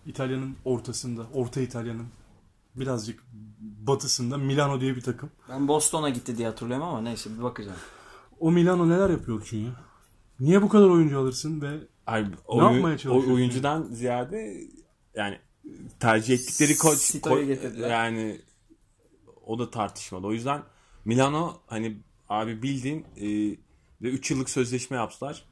İtalya'nın 0.06 0.56
ortasında, 0.66 1.26
Orta 1.34 1.62
İtalya'nın 1.62 2.06
birazcık 2.76 3.24
batısında 3.60 4.38
Milano 4.38 4.82
diye 4.82 4.96
bir 4.96 5.02
takım. 5.02 5.32
Ben 5.50 5.68
Boston'a 5.68 6.10
gitti 6.10 6.38
diye 6.38 6.48
hatırlıyorum 6.48 6.86
ama 6.88 7.02
neyse 7.02 7.30
bir 7.38 7.44
bakacağım. 7.44 7.78
O 8.40 8.52
Milano 8.52 8.90
neler 8.90 9.10
yapıyor 9.10 9.38
Orçun 9.38 9.58
ya? 9.58 9.72
Niye 10.40 10.62
bu 10.62 10.70
kadar 10.70 10.90
oyuncu 10.90 11.20
alırsın 11.20 11.62
ve 11.62 11.80
Ay, 12.06 12.24
Ne 12.24 12.36
oyu- 12.46 12.74
yapmaya 12.74 12.98
çalışıyorsun 12.98 13.32
o- 13.32 13.36
oyuncudan 13.36 13.84
ziyade 13.84 14.62
yani 15.16 15.40
tercih 16.00 16.34
ettikleri 16.34 16.78
koç 16.78 16.98
Sito'yu 16.98 17.44
ko- 17.44 17.48
getirdiler. 17.48 17.90
yani 17.90 18.42
o 19.46 19.60
da 19.60 19.70
tartışmalı. 19.72 20.28
O 20.28 20.32
yüzden 20.34 20.62
Milano 21.06 21.62
hani 21.68 21.98
abi 22.30 22.62
bildiğin 22.62 23.06
e, 23.18 23.28
ve 24.02 24.10
3 24.10 24.32
yıllık 24.32 24.50
sözleşme 24.50 24.98
yaptılar. 24.98 25.46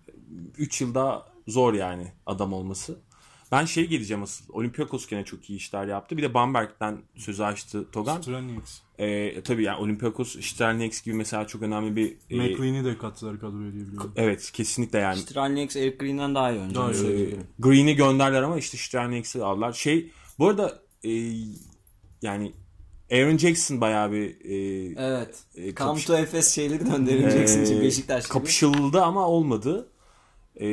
3 0.58 0.82
yılda 0.82 1.26
zor 1.48 1.74
yani 1.74 2.12
adam 2.26 2.54
olması. 2.54 3.00
Ben 3.52 3.66
şey 3.66 3.88
geleceğim 3.88 4.24
asıl. 4.24 4.46
Olympiakos 4.54 5.08
gene 5.08 5.26
çok 5.26 5.50
iyi 5.50 5.56
işler 5.56 5.88
yaptı. 5.88 6.18
Bir 6.18 6.24
de 6.24 6.34
Bamberg'den 6.34 6.98
sözü 7.16 7.44
açtı 7.44 7.92
Togan. 7.92 8.22
Stranieks. 8.22 8.80
E, 9.00 9.42
tabii 9.42 9.64
yani 9.64 9.78
Olympiakos, 9.78 10.40
Sternex 10.42 11.02
gibi 11.02 11.16
mesela 11.16 11.48
çok 11.48 11.62
önemli 11.62 11.96
bir 11.96 12.18
e, 12.30 12.36
McLean'i 12.36 12.86
de 12.86 12.98
kattılar 12.98 13.40
kadroya 13.40 13.74
diye 13.74 13.88
biliyorum. 13.88 14.14
evet 14.16 14.52
kesinlikle 14.52 15.00
yani 15.00 15.18
Strelnieks 15.18 15.76
Eric 15.76 15.98
Green'den 15.98 16.36
daha 16.36 16.52
iyi 16.52 16.60
oyuncu. 16.60 16.76
Daha 16.76 16.92
iyi. 16.92 17.38
Green'i 17.60 17.96
gönderler 17.96 18.42
ama 18.42 18.58
işte 18.58 18.78
Sternicks'i 18.78 19.44
aldılar. 19.44 19.74
Şey 19.74 20.12
bu 20.40 20.48
arada 20.48 20.82
e, 21.04 21.34
yani 22.22 22.54
Aaron 23.12 23.38
Jackson 23.38 23.82
bayağı 23.82 24.12
bir 24.12 24.46
e, 24.46 24.56
Evet. 25.08 25.44
E, 25.56 25.62
Come 25.62 25.74
kapış- 25.76 26.06
to 26.06 26.18
Efes 26.18 26.56
şeyleri 26.56 26.84
gönderileceksin 26.84 27.64
için 27.64 27.78
e, 27.80 27.82
Beşiktaş 27.82 28.24
gibi. 28.24 28.34
kapışıldı 28.34 29.02
ama 29.02 29.28
olmadı. 29.28 29.90
E, 30.62 30.68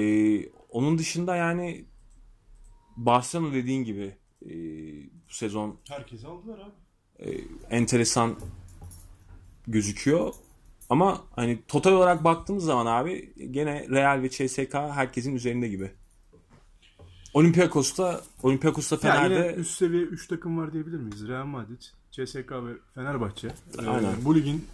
onun 0.48 0.98
dışında 0.98 1.36
yani 1.36 1.84
Barcelona 2.96 3.54
dediğin 3.54 3.84
gibi 3.84 4.16
e, 4.46 4.50
bu 5.28 5.32
sezon 5.32 5.76
Herkesi 5.88 6.26
aldılar 6.26 6.58
abi. 6.58 6.72
e, 7.30 7.40
enteresan 7.70 8.36
gözüküyor. 9.66 10.32
Ama 10.90 11.24
hani 11.36 11.58
total 11.68 11.92
olarak 11.92 12.24
baktığımız 12.24 12.64
zaman 12.64 12.86
abi 12.86 13.32
gene 13.50 13.86
Real 13.90 14.22
ve 14.22 14.28
CSK 14.30 14.74
herkesin 14.74 15.34
üzerinde 15.34 15.68
gibi. 15.68 15.90
Olympiakos'ta 17.34 18.20
Olympiakos'ta 18.42 18.98
Yani 19.08 19.18
Fener'de 19.28 19.34
yine 19.34 19.60
üst 19.60 19.78
seviye 19.78 20.02
3 20.02 20.28
takım 20.28 20.58
var 20.58 20.72
diyebilir 20.72 20.98
miyiz? 20.98 21.28
Real 21.28 21.44
Madrid, 21.46 21.82
CSK 22.26 22.52
ve 22.52 22.72
Fenerbahçe. 22.94 23.48
Ee, 23.82 23.86
Aynen. 23.86 24.14
bu 24.24 24.34
ligin 24.34 24.64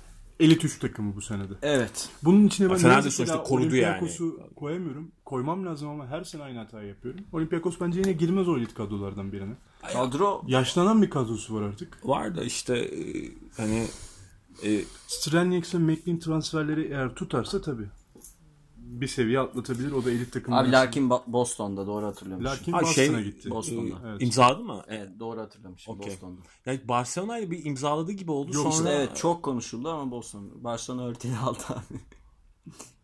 elit 0.41 0.65
3 0.65 0.79
takımı 0.79 1.17
bu 1.17 1.21
senede. 1.23 1.53
Evet. 1.63 2.09
Bunun 2.23 2.47
içine 2.47 2.71
ben 2.71 2.77
Fener 2.77 3.05
de 3.05 3.11
sonuçta 3.11 3.43
korudu 3.43 3.77
yani. 3.77 3.91
Olympiakos'u 3.93 4.41
koyamıyorum. 4.57 5.11
Koymam 5.25 5.67
lazım 5.67 5.89
ama 5.89 6.07
her 6.07 6.25
sene 6.25 6.43
aynı 6.43 6.59
hatayı 6.59 6.89
yapıyorum. 6.89 7.21
Olympiakos 7.33 7.81
bence 7.81 8.01
yine 8.01 8.13
girmez 8.13 8.49
o 8.49 8.57
elit 8.57 8.75
kadrolardan 8.75 9.33
birine. 9.33 9.55
Kadro 9.93 10.43
Yaşlanan 10.47 11.03
bir 11.03 11.11
kadrosu 11.11 11.55
var 11.55 11.63
artık. 11.63 11.99
var 12.09 12.37
da 12.37 12.45
işte 12.45 12.77
e, 12.79 13.31
hani 13.57 13.87
e, 14.65 14.81
Strelnieks 15.07 15.75
ve 15.75 15.79
McLean 15.79 16.19
transferleri 16.19 16.85
eğer 16.91 17.15
tutarsa 17.15 17.61
tabii 17.63 17.87
bir 18.87 19.07
seviye 19.09 19.41
atlatabilir. 19.41 19.93
O 19.93 20.05
da 20.05 20.11
elit 20.11 20.33
takım. 20.33 20.55
abi 20.55 20.73
Larkin 20.73 21.09
Ba- 21.11 21.23
Boston'da 21.27 21.87
doğru 21.87 22.07
hatırlıyormuşum. 22.07 22.53
Larkin 22.53 22.73
Ha, 22.73 22.83
Boston'a 22.83 22.95
şey, 23.07 23.23
gitti. 23.25 23.51
Boston'da. 23.51 23.95
Evet. 24.09 24.23
imzaladı 24.23 24.65
mı? 24.65 24.83
Evet 24.89 25.09
doğru 25.21 25.41
hatırlamışım 25.41 25.95
Okey. 25.95 26.13
Boston'da. 26.13 26.41
Yani 26.67 26.89
Barcelona 26.89 27.39
ile 27.39 27.51
bir 27.51 27.65
imzaladı 27.65 28.13
gibi 28.13 28.31
oldu. 28.31 28.53
Yok, 28.55 28.63
Sonra 28.63 28.89
İşte 28.91 28.91
evet 29.05 29.17
çok 29.17 29.43
konuşuldu 29.43 29.89
ama 29.91 30.11
Boston. 30.11 30.65
Barcelona 30.65 31.07
örteli 31.07 31.37
aldı 31.37 31.63
abi. 31.69 32.01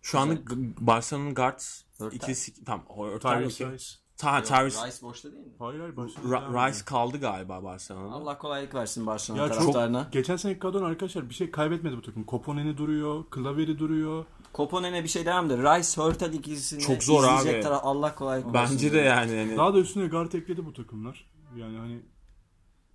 şu 0.02 0.18
anda 0.18 0.34
Barcelona'nın 0.80 1.34
guards 1.34 1.82
Örtel. 2.00 2.16
ikisi 2.16 2.64
tam 2.64 2.84
Örtel 3.04 3.38
Tyrese 3.38 3.64
okey. 3.66 3.76
Rice. 3.76 3.90
Ta, 4.20 4.42
Tyrese 4.42 4.86
Rice 4.86 4.96
boşta 5.02 5.32
değil 5.32 5.42
mi? 5.46 5.52
Hayır 5.58 5.80
hayır 5.80 5.96
başladı. 5.96 6.26
Ra- 6.28 6.68
Rice 6.68 6.84
kaldı 6.84 7.20
galiba 7.20 7.64
Barcelona'da. 7.64 8.14
Allah 8.14 8.38
kolaylık 8.38 8.74
versin 8.74 9.06
Barcelona 9.06 9.42
Ya 9.42 9.48
çok 9.48 9.58
taraftarına. 9.58 10.08
geçen 10.12 10.36
sene 10.36 10.58
kadron 10.58 10.84
arkadaşlar 10.84 11.28
bir 11.28 11.34
şey 11.34 11.50
kaybetmedi 11.50 11.96
bu 11.96 12.02
takım. 12.02 12.24
Koponen'i 12.24 12.76
duruyor, 12.78 13.24
Klaveri 13.30 13.78
duruyor. 13.78 14.24
Koponen'e 14.52 15.02
bir 15.04 15.08
şey 15.08 15.26
demem 15.26 15.50
de 15.50 15.56
Rice 15.56 16.02
Hurtel 16.02 16.32
ikilisini 16.32 16.80
Çok 16.80 17.02
zor 17.04 17.24
abi. 17.24 17.60
taraf 17.60 17.80
Allah 17.84 18.14
kolaylık 18.14 18.54
versin. 18.54 18.74
Bence 18.76 18.92
de 18.92 18.98
yani. 18.98 19.36
hani- 19.36 19.56
Daha 19.56 19.74
da 19.74 19.78
üstüne 19.78 20.06
guard 20.06 20.32
ekledi 20.32 20.66
bu 20.66 20.72
takımlar. 20.72 21.30
Yani 21.56 21.78
hani 21.78 22.00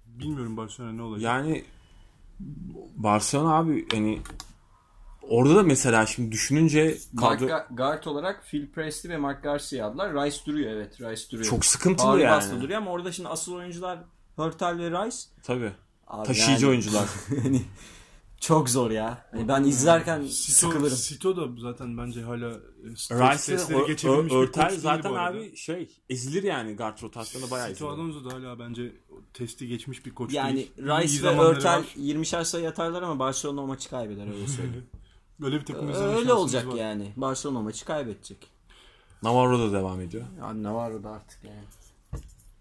bilmiyorum 0.06 0.58
Barcelona 0.58 0.92
ne 0.92 1.02
olacak. 1.02 1.24
Yani 1.24 1.64
Barcelona 2.96 3.56
abi 3.56 3.88
hani 3.92 4.20
orada 5.30 5.56
da 5.56 5.64
mesela 5.64 6.06
şimdi 6.06 6.32
düşününce 6.32 6.98
Mark 7.14 7.40
kadro 7.40 7.52
Ga- 7.52 7.76
guard 7.76 8.04
olarak 8.06 8.44
Phil 8.52 8.68
Presley 8.72 9.12
ve 9.14 9.18
Mark 9.18 9.44
Garcia 9.44 9.88
aldılar. 9.88 10.14
Rice 10.26 10.38
duruyor 10.46 10.72
evet. 10.72 11.02
Rice 11.02 11.32
duruyor. 11.32 11.50
çok 11.50 11.66
sıkıntılı 11.66 12.08
Ağır 12.08 12.20
yani. 12.20 12.62
duruyor 12.62 12.78
ama 12.78 12.92
orada 12.92 13.12
şimdi 13.12 13.30
asıl 13.30 13.54
oyuncular 13.56 14.00
Hurtel 14.36 14.78
ve 14.78 14.92
Rice. 15.06 15.18
Tabii. 15.44 15.72
Abi 16.08 16.28
Taşıyıcı 16.28 16.66
yani- 16.66 16.70
oyuncular. 16.70 17.06
Hani 17.44 17.62
çok 18.40 18.70
zor 18.70 18.92
ya. 18.92 19.26
Hani 19.32 19.48
ben 19.48 19.64
izlerken 19.64 20.22
Sito, 20.22 20.54
sıkılırım. 20.70 20.98
Sito 20.98 21.38
da 21.38 21.62
zaten 21.62 21.98
bence 21.98 22.22
hala 22.22 22.50
e, 22.52 22.96
stres 22.96 23.20
Rice 23.20 23.56
testleri 23.56 23.82
ve 23.82 23.88
geçebilmiş 23.88 24.34
bir 24.34 24.38
Örtel 24.38 24.78
zaten 24.80 25.12
bu 25.12 25.16
arada. 25.18 25.38
abi 25.38 25.56
şey 25.56 25.90
ezilir 26.10 26.44
yani 26.44 26.76
guard 26.76 27.02
rotasyonu 27.04 27.52
bayağı 27.52 27.68
Sito 27.68 27.86
ezilir. 27.86 28.00
Alonso 28.02 28.30
da 28.30 28.34
hala 28.34 28.60
bence 28.60 28.92
testi 29.34 29.68
geçmiş 29.68 30.06
bir 30.06 30.12
koç 30.16 30.34
Yani 30.34 30.56
değil. 30.56 30.72
İyi 30.78 30.82
Rice 31.04 31.24
ve 31.24 31.40
Örtel 31.40 31.78
var. 31.80 31.86
20'şer 31.98 32.46
sayı 32.46 32.70
atarlar 32.70 33.02
ama 33.02 33.20
Barcelona 33.20 33.62
o 33.62 33.68
maçı 33.68 33.90
kaybeder 33.90 34.28
öyle 34.34 34.48
söyleyeyim. 34.48 34.86
Böyle 35.40 35.60
bir 35.60 35.66
takım 35.66 35.90
izleme 35.92 36.16
öyle 36.16 36.34
olacak 36.34 36.68
var. 36.68 36.76
yani. 36.76 37.14
Barcelona 37.18 37.62
maçı 37.62 37.86
kaybedecek. 37.86 38.48
Navarro 39.24 39.60
da 39.60 39.74
devam 39.74 40.02
ediyor. 40.02 40.26
Yani 40.40 40.64
Navarro 40.64 41.04
da 41.04 41.10
artık 41.10 41.40
yani. 41.44 41.64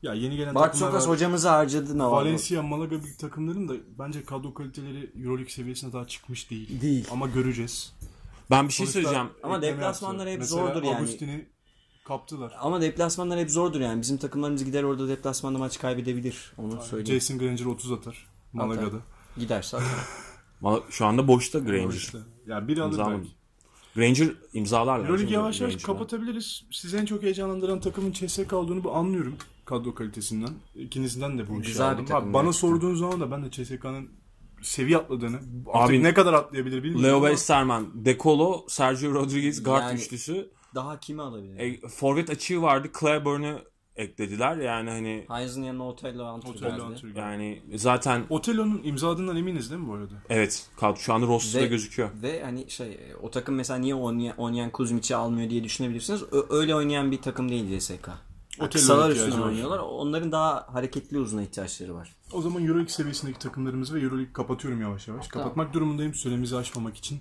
Ya 0.02 0.14
yeni 0.14 0.36
gelen 0.36 0.54
Bart 0.54 0.82
var. 0.82 1.06
hocamızı 1.06 1.48
harcadı 1.48 1.98
Navarro. 1.98 2.16
Valencia, 2.16 2.62
Malaga 2.62 2.96
gibi 2.96 3.16
takımların 3.16 3.68
da 3.68 3.74
bence 3.98 4.24
kadro 4.24 4.54
kaliteleri 4.54 5.10
Euroleague 5.22 5.50
seviyesine 5.50 5.92
daha 5.92 6.06
çıkmış 6.06 6.50
değil. 6.50 6.80
Değil. 6.80 7.08
Ama 7.10 7.26
göreceğiz. 7.26 7.92
Ben 8.50 8.68
bir 8.68 8.72
şey 8.72 8.86
Sonuçta 8.86 9.00
söyleyeceğim. 9.00 9.30
Ama 9.42 9.62
deplasmanlar 9.62 10.28
hep 10.28 10.38
Mesela 10.38 10.66
zordur 10.66 10.82
yani. 10.82 10.96
Agustin'i 10.96 11.48
kaptılar. 12.04 12.52
Ama 12.60 12.80
deplasmanlar 12.80 13.38
hep 13.38 13.50
zordur 13.50 13.80
yani. 13.80 14.00
Bizim 14.00 14.16
takımlarımız 14.16 14.64
gider 14.64 14.82
orada 14.82 15.08
deplasmanda 15.08 15.58
maç 15.58 15.78
kaybedebilir. 15.78 16.52
Onu 16.58 16.82
söyleyeyim. 16.82 17.20
Jason 17.20 17.38
Granger 17.38 17.64
30 17.64 17.92
atar. 17.92 18.26
Malaga'da. 18.52 18.96
Gider 19.36 19.62
zaten. 19.62 19.88
Valla 20.62 20.82
Şu 20.90 21.06
anda 21.06 21.28
boşta 21.28 21.58
Granger. 21.58 21.94
İşte. 21.96 22.18
Ya 22.46 22.68
biri 22.68 22.82
alır 22.82 22.98
belki. 22.98 23.28
Granger 23.94 24.32
imzalarlar. 24.52 24.98
Euroleague 24.98 25.18
Şimdi 25.20 25.32
yavaş 25.32 25.60
yavaş 25.60 25.76
kapatabiliriz. 25.76 26.64
Sizi 26.70 26.96
en 26.96 27.04
çok 27.06 27.22
heyecanlandıran 27.22 27.80
takımın 27.80 28.12
CSK 28.12 28.52
olduğunu 28.52 28.84
bu 28.84 28.92
anlıyorum. 28.94 29.34
Kadro 29.64 29.94
kalitesinden. 29.94 30.50
İkinizden 30.74 31.38
de 31.38 31.48
bu 31.48 31.60
işi 31.60 31.68
Güzel 31.68 31.88
aldım. 31.90 32.04
Abi 32.04 32.32
bana 32.32 32.42
gerçekten. 32.42 32.68
sorduğun 32.68 32.94
zaman 32.94 33.20
da 33.20 33.30
ben 33.30 33.44
de 33.44 33.50
CSK'nın 33.50 34.10
seviye 34.62 34.98
atladığını, 34.98 35.40
Abi, 35.72 36.02
ne 36.02 36.14
kadar 36.14 36.32
atlayabilir 36.32 36.82
bilmiyorum. 36.82 37.04
Leo 37.04 37.20
Westerman, 37.28 38.04
De 38.04 38.18
Colo, 38.18 38.64
Sergio 38.68 39.14
Rodriguez 39.14 39.62
guard 39.62 39.82
Yani- 39.82 39.98
üçlüsü. 40.00 40.50
Daha 40.74 41.00
kimi 41.00 41.22
alabilir? 41.22 41.58
E, 41.58 41.88
forvet 41.88 42.30
açığı 42.30 42.62
vardı. 42.62 42.90
Claiborne'u 43.00 43.58
eklediler. 43.96 44.56
Yani 44.56 44.90
hani 44.90 45.24
Heinz'in 45.28 45.62
yanına 45.62 45.88
Otello 45.88 46.24
Antru 46.24 46.48
Otello 46.50 46.90
geldi. 46.94 47.18
Yani 47.18 47.62
zaten 47.74 48.24
Otello'nun 48.30 48.80
imzaladığından 48.84 49.36
eminiz 49.36 49.70
değil 49.70 49.82
mi 49.82 49.88
bu 49.88 49.94
arada? 49.94 50.14
evet 50.28 50.66
kadro 50.76 50.96
şu 50.96 51.14
anda 51.14 51.26
roster'da 51.26 51.64
Ve- 51.64 51.68
gözüküyor. 51.68 52.10
Ve 52.22 52.44
hani 52.44 52.70
şey 52.70 52.98
o 53.22 53.30
takım 53.30 53.54
mesela 53.54 53.78
niye 53.78 53.94
oynayan, 53.94 54.36
oynayan 54.36 54.70
Kuzmic'i 54.70 55.16
almıyor 55.16 55.50
diye 55.50 55.64
düşünebilirsiniz. 55.64 56.22
Ö- 56.32 56.46
öyle 56.50 56.74
oynayan 56.74 57.10
bir 57.10 57.22
takım 57.22 57.48
değil 57.48 57.78
CSK. 57.80 58.08
Otello'ya 58.54 58.70
Kısalar 58.70 59.10
ihtiyacı 59.10 59.28
üstüne 59.28 59.44
var. 59.44 59.48
oynuyorlar. 59.48 59.78
Onların 59.78 60.32
daha 60.32 60.66
hareketli 60.72 61.18
uzuna 61.18 61.42
ihtiyaçları 61.42 61.94
var. 61.94 62.14
O 62.32 62.42
zaman 62.42 62.62
Euroleague 62.62 62.88
seviyesindeki 62.92 63.38
takımlarımızı 63.38 63.94
ve 63.94 64.00
Euroleague 64.00 64.32
kapatıyorum 64.32 64.80
yavaş 64.80 65.08
yavaş. 65.08 65.28
Kapatmak 65.28 65.74
durumundayım 65.74 66.14
süremizi 66.14 66.56
aşmamak 66.56 66.96
için. 66.96 67.20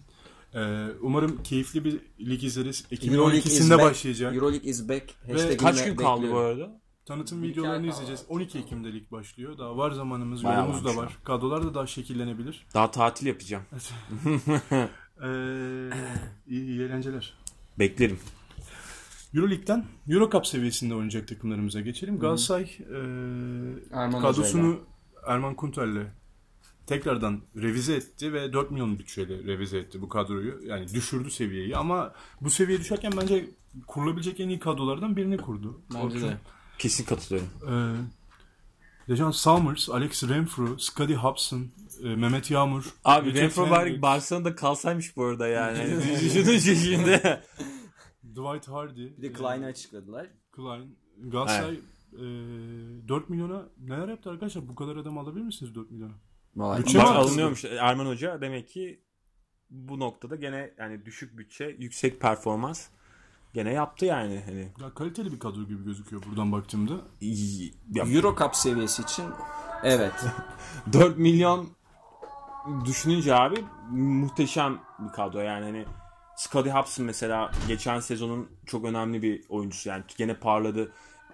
Ee, 0.55 0.87
umarım 1.01 1.43
keyifli 1.43 1.85
bir 1.85 1.99
lig 2.19 2.43
izleriz. 2.43 2.85
Ekim'in 2.91 3.17
Euroleague 3.17 3.39
is 3.39 3.61
12'sinde 3.61 3.69
back. 3.77 3.83
başlayacak. 3.83 4.35
Euroleague 4.35 4.69
is 4.69 4.89
back. 4.89 5.03
Hashtag'imle 5.27 5.57
Kaç 5.57 5.85
gün 5.85 5.95
kaldı 5.95 6.31
bu 6.31 6.37
arada? 6.37 6.81
Tanıtım 7.05 7.43
videolarını 7.43 7.87
izleyeceğiz. 7.87 8.23
12 8.29 8.59
Ekim'de 8.59 8.93
lig 8.93 9.11
başlıyor. 9.11 9.57
Daha 9.57 9.77
var 9.77 9.91
zamanımız, 9.91 10.43
Bayağı 10.43 10.65
yolumuz 10.65 10.85
da 10.85 10.95
var. 10.95 11.17
Kadrolar 11.23 11.63
da 11.63 11.73
daha 11.73 11.87
şekillenebilir. 11.87 12.65
Daha 12.73 12.91
tatil 12.91 13.27
yapacağım. 13.27 13.63
Ee, 15.23 15.89
iyi, 16.47 16.65
iyi 16.65 16.81
eğlenceler. 16.81 17.33
Beklerim. 17.79 18.19
Euroleague'den 19.33 19.85
Eurocup 20.09 20.47
seviyesinde 20.47 20.93
oynayacak 20.95 21.27
takımlarımıza 21.27 21.81
geçelim. 21.81 22.19
Galatasaray 22.19 22.63
e, 22.63 22.97
Erman 23.91 24.21
kadrosunu 24.21 24.79
Erman 25.27 25.55
Kunter'le 25.55 26.07
tekrardan 26.87 27.41
revize 27.55 27.95
etti 27.95 28.33
ve 28.33 28.53
4 28.53 28.71
milyon 28.71 28.99
bütçeyle 28.99 29.43
revize 29.43 29.77
etti 29.77 30.01
bu 30.01 30.09
kadroyu. 30.09 30.59
Yani 30.65 30.93
düşürdü 30.93 31.31
seviyeyi 31.31 31.77
ama 31.77 32.13
bu 32.41 32.49
seviye 32.49 32.79
düşerken 32.79 33.11
bence 33.17 33.49
kurulabilecek 33.87 34.39
en 34.39 34.49
iyi 34.49 34.59
kadrolardan 34.59 35.15
birini 35.15 35.37
kurdu. 35.37 35.81
Bence 35.93 36.21
de. 36.21 36.37
Kesin 36.79 37.05
katılıyorum. 37.05 37.49
Ee, 37.69 37.95
Dejan 39.09 39.31
Summers, 39.31 39.89
Alex 39.89 40.29
Renfro, 40.29 40.77
Scottie 40.77 41.15
Hobson, 41.15 41.67
e, 42.03 42.15
Mehmet 42.15 42.51
Yağmur. 42.51 42.93
Abi 43.05 43.33
Renfro 43.33 43.69
bari 43.69 44.01
Barcelona'da 44.01 44.55
kalsaymış 44.55 45.17
bu 45.17 45.25
arada 45.25 45.47
yani. 45.47 45.77
Düşünün 46.21 46.57
şimdi. 46.57 47.41
Dwight 48.23 48.67
Hardy. 48.67 49.17
Bir 49.17 49.21
de 49.21 49.33
Klein'i 49.33 49.65
açıkladılar. 49.65 50.27
Klein. 50.51 50.97
Galatasaray 51.17 51.79
e, 52.13 53.07
4 53.07 53.29
milyona 53.29 53.65
neler 53.79 54.07
yaptı 54.07 54.29
arkadaşlar? 54.29 54.67
Bu 54.67 54.75
kadar 54.75 54.95
adam 54.95 55.17
alabilir 55.17 55.43
misiniz 55.43 55.75
4 55.75 55.91
milyona? 55.91 56.13
Vay. 56.55 56.79
Bütçe 56.79 57.01
arttırdı? 57.01 57.17
alınıyormuş. 57.19 57.65
Erman 57.65 58.05
Hoca 58.05 58.41
demek 58.41 58.67
ki 58.69 58.99
bu 59.69 59.99
noktada 59.99 60.35
gene 60.35 60.71
yani 60.79 61.05
düşük 61.05 61.37
bütçe, 61.37 61.75
yüksek 61.79 62.21
performans 62.21 62.87
gene 63.53 63.73
yaptı 63.73 64.05
yani. 64.05 64.41
Hani 64.45 64.71
Ya 64.81 64.93
kaliteli 64.93 65.31
bir 65.31 65.39
kadro 65.39 65.63
gibi 65.63 65.83
gözüküyor 65.85 66.23
buradan 66.29 66.51
baktığımda. 66.51 66.93
iyi- 67.21 67.73
ya 67.93 68.03
Eurocup 68.05 68.55
seviyesi 68.55 69.01
için 69.01 69.25
evet. 69.83 70.13
4 70.93 71.17
milyon 71.17 71.69
düşününce 72.85 73.35
abi 73.35 73.55
muhteşem 73.91 74.79
bir 74.99 75.13
kadro 75.13 75.39
yani 75.39 75.65
hani 75.65 75.85
Scottie 76.37 76.73
Hobson 76.73 77.05
mesela 77.05 77.51
geçen 77.67 77.99
sezonun 77.99 78.49
çok 78.65 78.85
önemli 78.85 79.21
bir 79.21 79.43
oyuncusu 79.49 79.89
yani 79.89 80.03
gene 80.17 80.33
parladı 80.33 80.91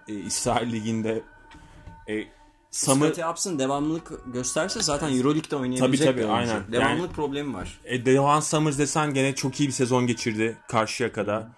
e, 0.08 0.14
İsrail 0.14 0.72
Ligi'nde 0.72 1.22
e, 2.08 2.24
Summer, 2.70 3.06
Scottie 3.06 3.26
Upson 3.30 3.58
devamlılık 3.58 4.12
gösterse 4.34 4.82
zaten 4.82 5.16
Euroleague'de 5.16 5.56
oynayabilecek 5.56 6.06
Tabii, 6.06 6.20
tabii, 6.22 6.32
aynen. 6.32 6.62
Devamlılık 6.72 7.00
Yani- 7.00 7.12
problemi 7.12 7.54
var. 7.54 7.80
e, 7.84 8.06
Devan 8.06 8.40
Summers 8.40 8.78
desen 8.78 9.14
gene 9.14 9.34
çok 9.34 9.60
iyi 9.60 9.66
bir 9.68 9.72
sezon 9.72 10.06
geçirdi 10.06 10.56
Karşıyaka'da 10.68 11.48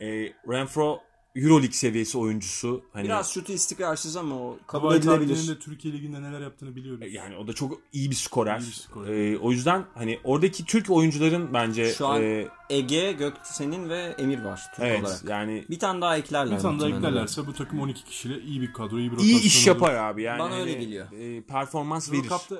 e, 0.00 0.06
Renfro 0.48 1.00
Euroleague 1.36 1.72
seviyesi 1.72 2.18
oyuncusu 2.18 2.82
hani 2.92 3.04
Biraz 3.04 3.32
şutu 3.32 3.52
istikrarsız 3.52 4.16
ama 4.16 4.34
o 4.34 4.58
kabul 4.66 4.94
edilebilir. 4.94 5.48
de 5.48 5.58
Türkiye 5.58 5.94
Ligi'nde 5.94 6.22
neler 6.22 6.40
yaptığını 6.40 6.76
biliyoruz. 6.76 7.06
yani 7.12 7.36
o 7.36 7.46
da 7.46 7.52
çok 7.52 7.78
iyi 7.92 8.10
bir 8.10 8.14
skorer. 8.16 8.60
İyi 8.60 8.66
bir 8.66 8.72
skorer. 8.72 9.32
E, 9.32 9.38
o 9.38 9.50
yüzden 9.52 9.84
hani 9.94 10.20
oradaki 10.24 10.64
Türk 10.64 10.90
oyuncuların 10.90 11.54
bence 11.54 11.92
Şu 11.92 12.06
an 12.06 12.22
e, 12.22 12.48
Ege, 12.70 13.12
Göksen'in 13.12 13.88
ve 13.88 14.14
Emir 14.18 14.44
var 14.44 14.60
Türk 14.76 14.86
evet 14.86 15.04
olarak. 15.04 15.24
yani 15.28 15.64
Bir 15.70 15.78
tane 15.78 16.00
daha 16.00 16.16
eklerler. 16.16 16.56
Bir 16.56 16.62
tane 16.62 16.80
daha 16.80 16.88
eklerlerse 16.88 17.46
bu 17.46 17.52
takım 17.54 17.80
12 17.80 18.04
kişiyle 18.04 18.40
iyi 18.40 18.60
bir 18.60 18.72
kadro, 18.72 18.98
iyi 18.98 19.12
bir 19.12 19.16
iyi 19.16 19.32
rotasyon 19.34 19.38
iş 19.48 19.56
olur. 19.68 19.74
yapar 19.74 19.94
abi 19.94 20.22
yani. 20.22 20.38
Bana 20.38 20.54
öyle 20.54 20.72
hani, 20.72 20.80
geliyor. 20.80 21.06
e, 21.12 21.42
performans 21.42 22.12
verir. 22.12 22.24
Eurocup'ta 22.24 22.56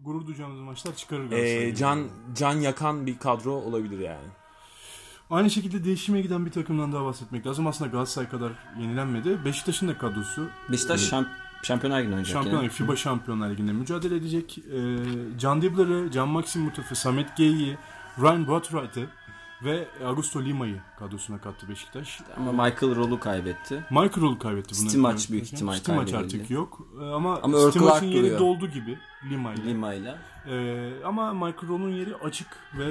gurur 0.00 0.26
duyacağımız 0.26 0.60
maçlar 0.60 0.96
çıkarır 0.96 1.24
Ee, 1.24 1.28
Galatasaray'a. 1.28 1.74
can 1.74 2.08
can 2.34 2.54
yakan 2.60 3.06
bir 3.06 3.18
kadro 3.18 3.52
olabilir 3.52 3.98
yani. 3.98 4.26
Aynı 5.30 5.50
şekilde 5.50 5.84
değişime 5.84 6.20
giden 6.20 6.46
bir 6.46 6.50
takımdan 6.50 6.92
daha 6.92 7.04
bahsetmek 7.04 7.46
lazım. 7.46 7.66
Aslında 7.66 7.90
Galatasaray 7.90 8.28
kadar 8.28 8.52
yenilenmedi. 8.80 9.44
Beşiktaş'ın 9.44 9.88
da 9.88 9.98
kadrosu 9.98 10.48
Beşiktaş 10.72 11.00
şamp 11.00 11.28
Şampiyonlar 11.62 11.98
Ligi'nde 11.98 12.14
oynayacak 12.14 12.32
Şampiyonlar. 12.32 12.64
Ligi, 12.64 12.74
FIBA 12.74 12.96
Şampiyonlar 12.96 13.50
Ligi'nde 13.50 13.72
mücadele 13.72 14.16
edecek. 14.16 14.58
Ee, 14.58 14.96
Can 15.38 15.62
Dibler'ı, 15.62 16.10
Can 16.10 16.28
Maxim 16.28 16.62
Mutaf'ı, 16.62 16.96
Samet 16.96 17.36
Geyi'yi, 17.36 17.76
Ryan 18.18 18.38
Waterwright'ı 18.38 19.06
ve 19.62 19.88
Augusto 20.06 20.42
Lima'yı 20.42 20.80
kadrosuna 20.98 21.38
kattı 21.40 21.68
Beşiktaş. 21.68 22.20
Ama 22.36 22.52
Michael 22.52 22.96
Roll'u 22.96 23.20
kaybetti. 23.20 23.74
Michael 23.90 24.20
Roll 24.20 24.38
kaybetti. 24.38 24.74
kaybetmek 24.74 25.30
büyük 25.30 25.52
ihtimal 25.52 25.74
Stimac 25.76 25.96
kaybedildi. 26.12 26.16
artık 26.36 26.50
yok. 26.50 26.88
Ee, 27.00 27.04
ama, 27.04 27.40
Ama 27.42 27.70
Clark 27.72 28.02
yeri 28.02 28.14
duruyor. 28.16 28.38
doldu 28.38 28.66
gibi 28.66 28.98
Lima'yla. 29.30 29.64
Lima'yla. 29.64 30.18
Ee, 30.50 30.90
ama 31.04 31.32
Michael 31.32 31.68
Roll'un 31.68 31.90
yeri 31.90 32.16
açık 32.16 32.46
ve 32.78 32.88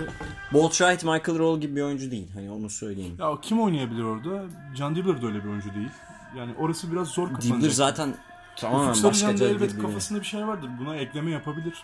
Boatwright 0.54 1.04
Michael 1.04 1.40
Roll 1.40 1.60
gibi 1.62 1.76
bir 1.76 1.82
oyuncu 1.82 2.12
değil. 2.12 2.28
Hani 2.34 2.52
onu 2.52 2.70
söyleyeyim. 2.70 3.16
ya 3.20 3.42
kim 3.42 3.62
oynayabilir 3.62 4.04
orada? 4.04 4.46
Can 4.76 4.96
Dibler 4.96 5.22
de 5.22 5.26
öyle 5.26 5.44
bir 5.44 5.50
oyuncu 5.50 5.74
değil. 5.74 5.90
Yani 6.38 6.52
orası 6.60 6.92
biraz 6.92 7.08
zor 7.08 7.28
kapanacak. 7.28 7.58
Dibler 7.58 7.70
zaten 7.70 8.16
tamamen 8.56 8.96
başka 9.04 9.32
elbet 9.32 9.74
biri. 9.74 9.82
kafasında 9.82 10.20
bir 10.20 10.26
şey 10.26 10.48
vardır. 10.48 10.70
Buna 10.80 10.96
ekleme 10.96 11.32
yapabilir. 11.32 11.84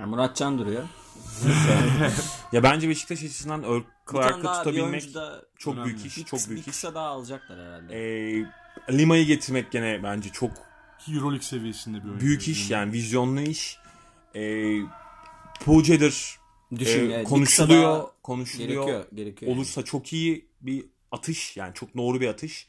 Yani 0.00 0.10
Murat 0.10 0.36
Can 0.36 0.58
duruyor. 0.58 0.82
Ya 2.52 2.62
bence 2.62 2.88
Beşiktaş 2.88 3.18
açısından 3.24 3.62
Earl 3.62 3.82
Clark'ı 4.12 4.42
tutabilmek 4.42 5.04
çok 5.58 5.74
önemli. 5.74 5.86
büyük 5.86 6.06
iş. 6.06 6.16
bir, 6.18 6.24
Çok 6.24 6.38
büyük 6.48 6.50
bir 6.50 6.56
iş. 6.60 6.64
kısa 6.66 6.94
daha 6.94 7.06
alacaklar 7.06 7.58
herhalde. 7.58 7.94
Ee, 7.96 8.44
Lima'yı 8.98 9.26
getirmek 9.26 9.70
gene 9.72 10.02
bence 10.02 10.28
çok 10.32 10.50
Ki 10.98 11.12
Euroleague 11.14 11.42
seviyesinde 11.42 11.98
bir 12.04 12.08
oyuncu. 12.08 12.26
büyük 12.26 12.48
iş 12.48 12.70
yani 12.70 12.92
vizyonlu 12.92 13.40
iş. 13.40 13.78
Ee, 14.36 14.76
Puce'dir. 15.64 16.38
Düşün, 16.78 17.10
Ee, 17.10 17.24
konuşuluyor, 17.24 18.04
konuşuluyor. 18.22 18.84
gerekiyor, 18.86 19.04
gerekiyor. 19.14 19.52
Olursa 19.52 19.82
çok 19.84 20.12
iyi 20.12 20.48
bir 20.60 20.84
atış 21.12 21.56
yani 21.56 21.74
çok 21.74 21.96
doğru 21.96 22.20
bir 22.20 22.28
atış. 22.28 22.66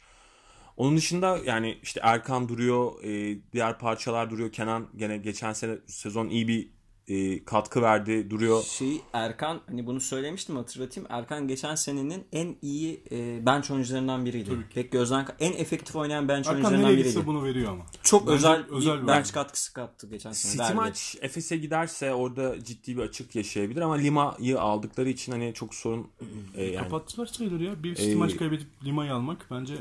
Onun 0.78 0.98
dışında 0.98 1.38
yani 1.46 1.80
işte 1.84 2.00
Erkan 2.04 2.50
duruyor, 2.50 3.04
e, 3.04 3.38
diğer 3.54 3.80
parçalar 3.80 4.30
duruyor. 4.30 4.52
Kenan 4.52 4.88
gene 4.96 5.18
geçen 5.18 5.54
sene 5.54 5.78
sezon 5.88 6.30
iyi 6.30 6.48
bir 6.48 6.70
e, 7.08 7.46
katkı 7.46 7.82
verdi, 7.82 8.30
duruyor. 8.30 8.64
Şey 8.64 9.02
Erkan 9.14 9.62
hani 9.68 9.86
bunu 9.86 10.00
söylemiştim 10.00 10.56
hatırlatayım. 10.56 11.08
Erkan 11.12 11.48
geçen 11.48 11.76
senenin 11.76 12.24
en 12.32 12.56
iyi 12.62 13.04
e, 13.12 13.46
bench 13.46 13.72
oyuncularından 13.72 14.26
biriydi. 14.26 14.52
Pek 14.74 14.92
gözden 14.92 15.28
en 15.40 15.54
efektif 15.54 15.96
oynayan 15.96 16.28
bench 16.28 16.48
Erkan 16.48 16.56
oyuncularından 16.56 16.98
biriydi. 16.98 17.26
bunu 17.26 17.44
veriyor 17.44 17.72
ama. 17.72 17.86
Çok 18.04 18.22
Bence 18.22 18.34
özel, 18.36 18.66
özel 18.70 18.98
bir 18.98 19.02
bir 19.02 19.08
bench 19.08 19.16
oyuncu. 19.16 19.34
katkısı 19.34 19.74
kattı 19.74 20.08
geçen 20.08 20.32
sene. 20.32 20.52
City 20.52 20.64
verdi. 20.64 20.76
maç 20.76 21.16
Efes'e 21.22 21.58
giderse 21.58 22.14
orada 22.14 22.64
ciddi 22.64 22.98
bir 22.98 23.02
açık 23.02 23.36
yaşayabilir 23.36 23.82
ama 23.82 23.96
Lima'yı 23.96 24.62
aldıkları 24.62 25.10
için 25.10 25.32
hani 25.32 25.54
çok 25.54 25.76
sorun 25.76 26.08
e, 26.56 26.64
yani 26.64 26.84
Kapattılar 26.84 27.26
sayılır 27.26 27.60
ya. 27.60 27.84
Bir 27.84 27.96
City 27.96 28.12
Ee, 28.12 28.16
maç 28.16 28.38
kaybedip 28.38 28.68
Lima'yı 28.84 29.14
almak 29.14 29.48
bence 29.52 29.74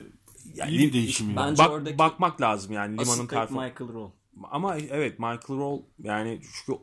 Yani 0.55 0.71
iyi 0.71 0.79
bir 0.79 0.93
değişim 0.93 1.27
yani. 1.31 1.37
Bence 1.37 1.63
bak, 1.65 1.99
bakmak 1.99 2.41
lazım 2.41 2.73
yani 2.73 2.99
Lima'nın 2.99 3.27
performansı. 3.27 3.73
Michael 3.73 3.93
Roll. 3.93 4.11
Ama 4.51 4.77
evet 4.77 5.19
Michael 5.19 5.59
Roll 5.59 5.83
yani 6.03 6.41
çünkü 6.43 6.81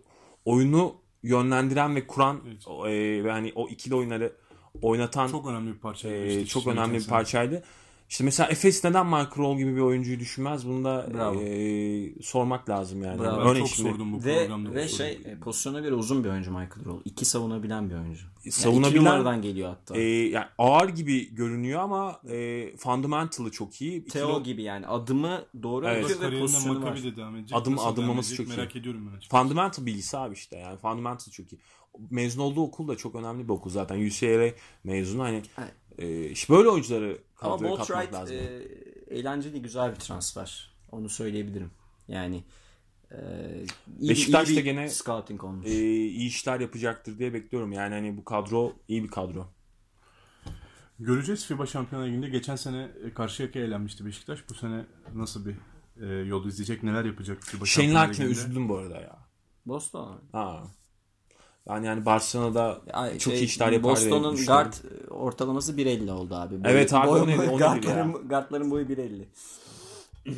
oyunu 0.47 0.95
yönlendiren 1.23 1.95
ve 1.95 2.07
kuran 2.07 2.41
e, 2.87 3.23
ve 3.23 3.31
hani 3.31 3.51
o 3.55 3.69
ikili 3.69 3.95
oyunları 3.95 4.33
oynatan 4.81 5.27
Çok 5.27 5.47
önemli 5.47 5.73
bir 5.73 5.79
parça. 5.79 6.09
e, 6.09 6.27
İşte 6.27 6.45
çok 6.45 6.67
önemli 6.67 6.97
bir 6.97 7.07
parçaydı. 7.07 7.63
İşte 8.09 8.23
mesela 8.23 8.49
Efes 8.49 8.83
neden 8.83 9.05
Michael 9.05 9.37
Roll 9.37 9.57
gibi 9.57 9.75
bir 9.75 9.81
oyuncuyu 9.81 10.19
düşünmez? 10.19 10.67
Bunu 10.67 10.83
da 10.83 11.07
Bravo. 11.13 11.41
e, 11.41 12.21
sormak 12.21 12.69
lazım 12.69 13.03
yani. 13.03 13.19
Bravo. 13.19 13.39
Ben 13.39 13.47
Örnek 13.47 13.59
çok 13.59 13.67
şimdi 13.69 13.89
sordum 13.89 14.13
bu 14.13 14.23
Ve, 14.23 14.39
programda. 14.39 14.73
ve 14.73 14.87
şey 14.87 15.11
e, 15.25 15.37
pozisyona 15.39 15.79
göre 15.79 15.93
uzun 15.93 16.23
bir 16.23 16.29
oyuncu 16.29 16.51
Michael 16.51 16.85
Roll. 16.85 17.01
İki 17.05 17.25
savunabilen 17.25 17.89
bir 17.89 17.95
oyuncu. 17.95 18.25
Yani 18.45 18.51
Savunabilen- 18.53 18.89
iki 18.89 18.97
numaradan 18.99 19.41
geliyor 19.41 19.69
hatta. 19.69 19.97
e, 19.97 20.01
yani 20.29 20.45
ağır 20.57 20.89
gibi 20.89 21.35
görünüyor 21.35 21.79
ama 21.81 22.21
e, 22.29 22.67
fundamental'ı 22.77 23.51
çok 23.51 23.81
iyi. 23.81 23.91
İkili- 24.01 24.09
Teo 24.13 24.43
gibi 24.43 24.63
yani 24.63 24.87
adımı 24.87 25.45
doğru 25.63 25.87
Evet. 25.87 26.03
atıyor 26.05 26.31
ve 26.31 26.39
pozisyonu 26.39 26.83
var. 26.83 26.97
Adım- 27.53 27.75
Nasıl 27.75 27.87
adımlaması 27.87 28.35
çok 28.35 28.47
iyi. 28.47 28.57
Merak 28.57 28.75
ediyorum 28.75 29.07
ben 29.11 29.17
açıkçası. 29.17 29.43
Fundamental 29.43 29.85
bilgisi 29.85 30.17
abi 30.17 30.33
işte 30.33 30.57
yani 30.57 30.77
fundamental 30.77 31.31
çok 31.31 31.53
iyi. 31.53 31.59
Mezun 32.09 32.41
olduğu 32.41 32.61
okul 32.61 32.87
da 32.87 32.97
çok 32.97 33.15
önemli 33.15 33.43
bir 33.43 33.49
okul 33.53 33.69
zaten. 33.69 34.05
UCLA 34.07 34.49
mezunu 34.83 35.23
hani 35.23 35.41
Evet. 35.57 35.71
E, 35.97 36.25
işte 36.29 36.53
böyle 36.53 36.69
oyuncuları 36.69 37.17
Ama 37.41 37.55
kadroya 37.57 37.75
katmak 37.75 37.89
Boatwright 37.89 38.13
lazım. 38.13 38.35
e, 38.35 39.15
eğlenceli 39.17 39.61
güzel 39.61 39.91
bir 39.91 39.99
transfer. 39.99 40.71
Onu 40.91 41.09
söyleyebilirim. 41.09 41.71
Yani 42.07 42.43
e, 43.11 43.17
iyi, 43.99 44.09
Beşiktaş 44.09 44.55
da 44.55 44.59
gene- 44.59 44.89
scouting 44.89 45.43
olmuş. 45.43 45.65
e, 45.67 45.71
iyi 45.91 46.27
işler 46.27 46.59
yapacaktır 46.59 47.19
diye 47.19 47.33
bekliyorum. 47.33 47.71
Yani 47.71 47.93
hani 47.93 48.17
bu 48.17 48.25
kadro 48.25 48.73
iyi 48.87 49.03
bir 49.03 49.09
kadro. 49.09 49.47
Göreceğiz 50.99 51.45
FIBA 51.45 51.65
Şampiyonlar 51.65 52.07
Ligi'nde. 52.07 52.29
Geçen 52.29 52.55
sene 52.55 52.87
e, 53.05 53.13
Karşıyaka'ya 53.13 53.65
eğlenmişti 53.65 54.05
Beşiktaş. 54.05 54.49
Bu 54.49 54.53
sene 54.53 54.85
nasıl 55.15 55.45
bir 55.45 55.55
e, 56.01 56.05
yol 56.27 56.45
izleyecek, 56.45 56.83
neler 56.83 57.05
yapacak 57.05 57.43
FIBA 57.43 57.65
Shane 57.65 57.87
Şampiyonlar 57.87 58.09
Ligi'nde? 58.13 58.27
üzüldüm 58.31 58.69
bu 58.69 58.77
arada 58.77 58.97
ya. 59.01 59.19
Boston. 59.65 60.21
Ha. 60.31 60.63
Ben 61.69 61.83
yani 61.83 62.05
Barcelona'da 62.05 62.81
Ay, 62.93 63.17
çok 63.19 63.33
şey, 63.33 63.43
iyi 63.43 63.45
işler 63.45 63.71
yapar 63.71 63.91
Boston'un 63.91 64.45
guard 64.45 64.73
ortalaması 65.09 65.73
1.50 65.73 66.11
oldu 66.11 66.35
abi. 66.35 66.55
Evet 66.65 66.93
abi, 66.93 67.07
o 67.07 67.27
nedir, 67.27 67.37
o 67.37 67.41
nedir 67.41 67.57
guardların, 67.57 68.09
ya? 68.13 68.19
guardların 68.29 68.71
boyu 68.71 68.85
1.50. 68.85 69.23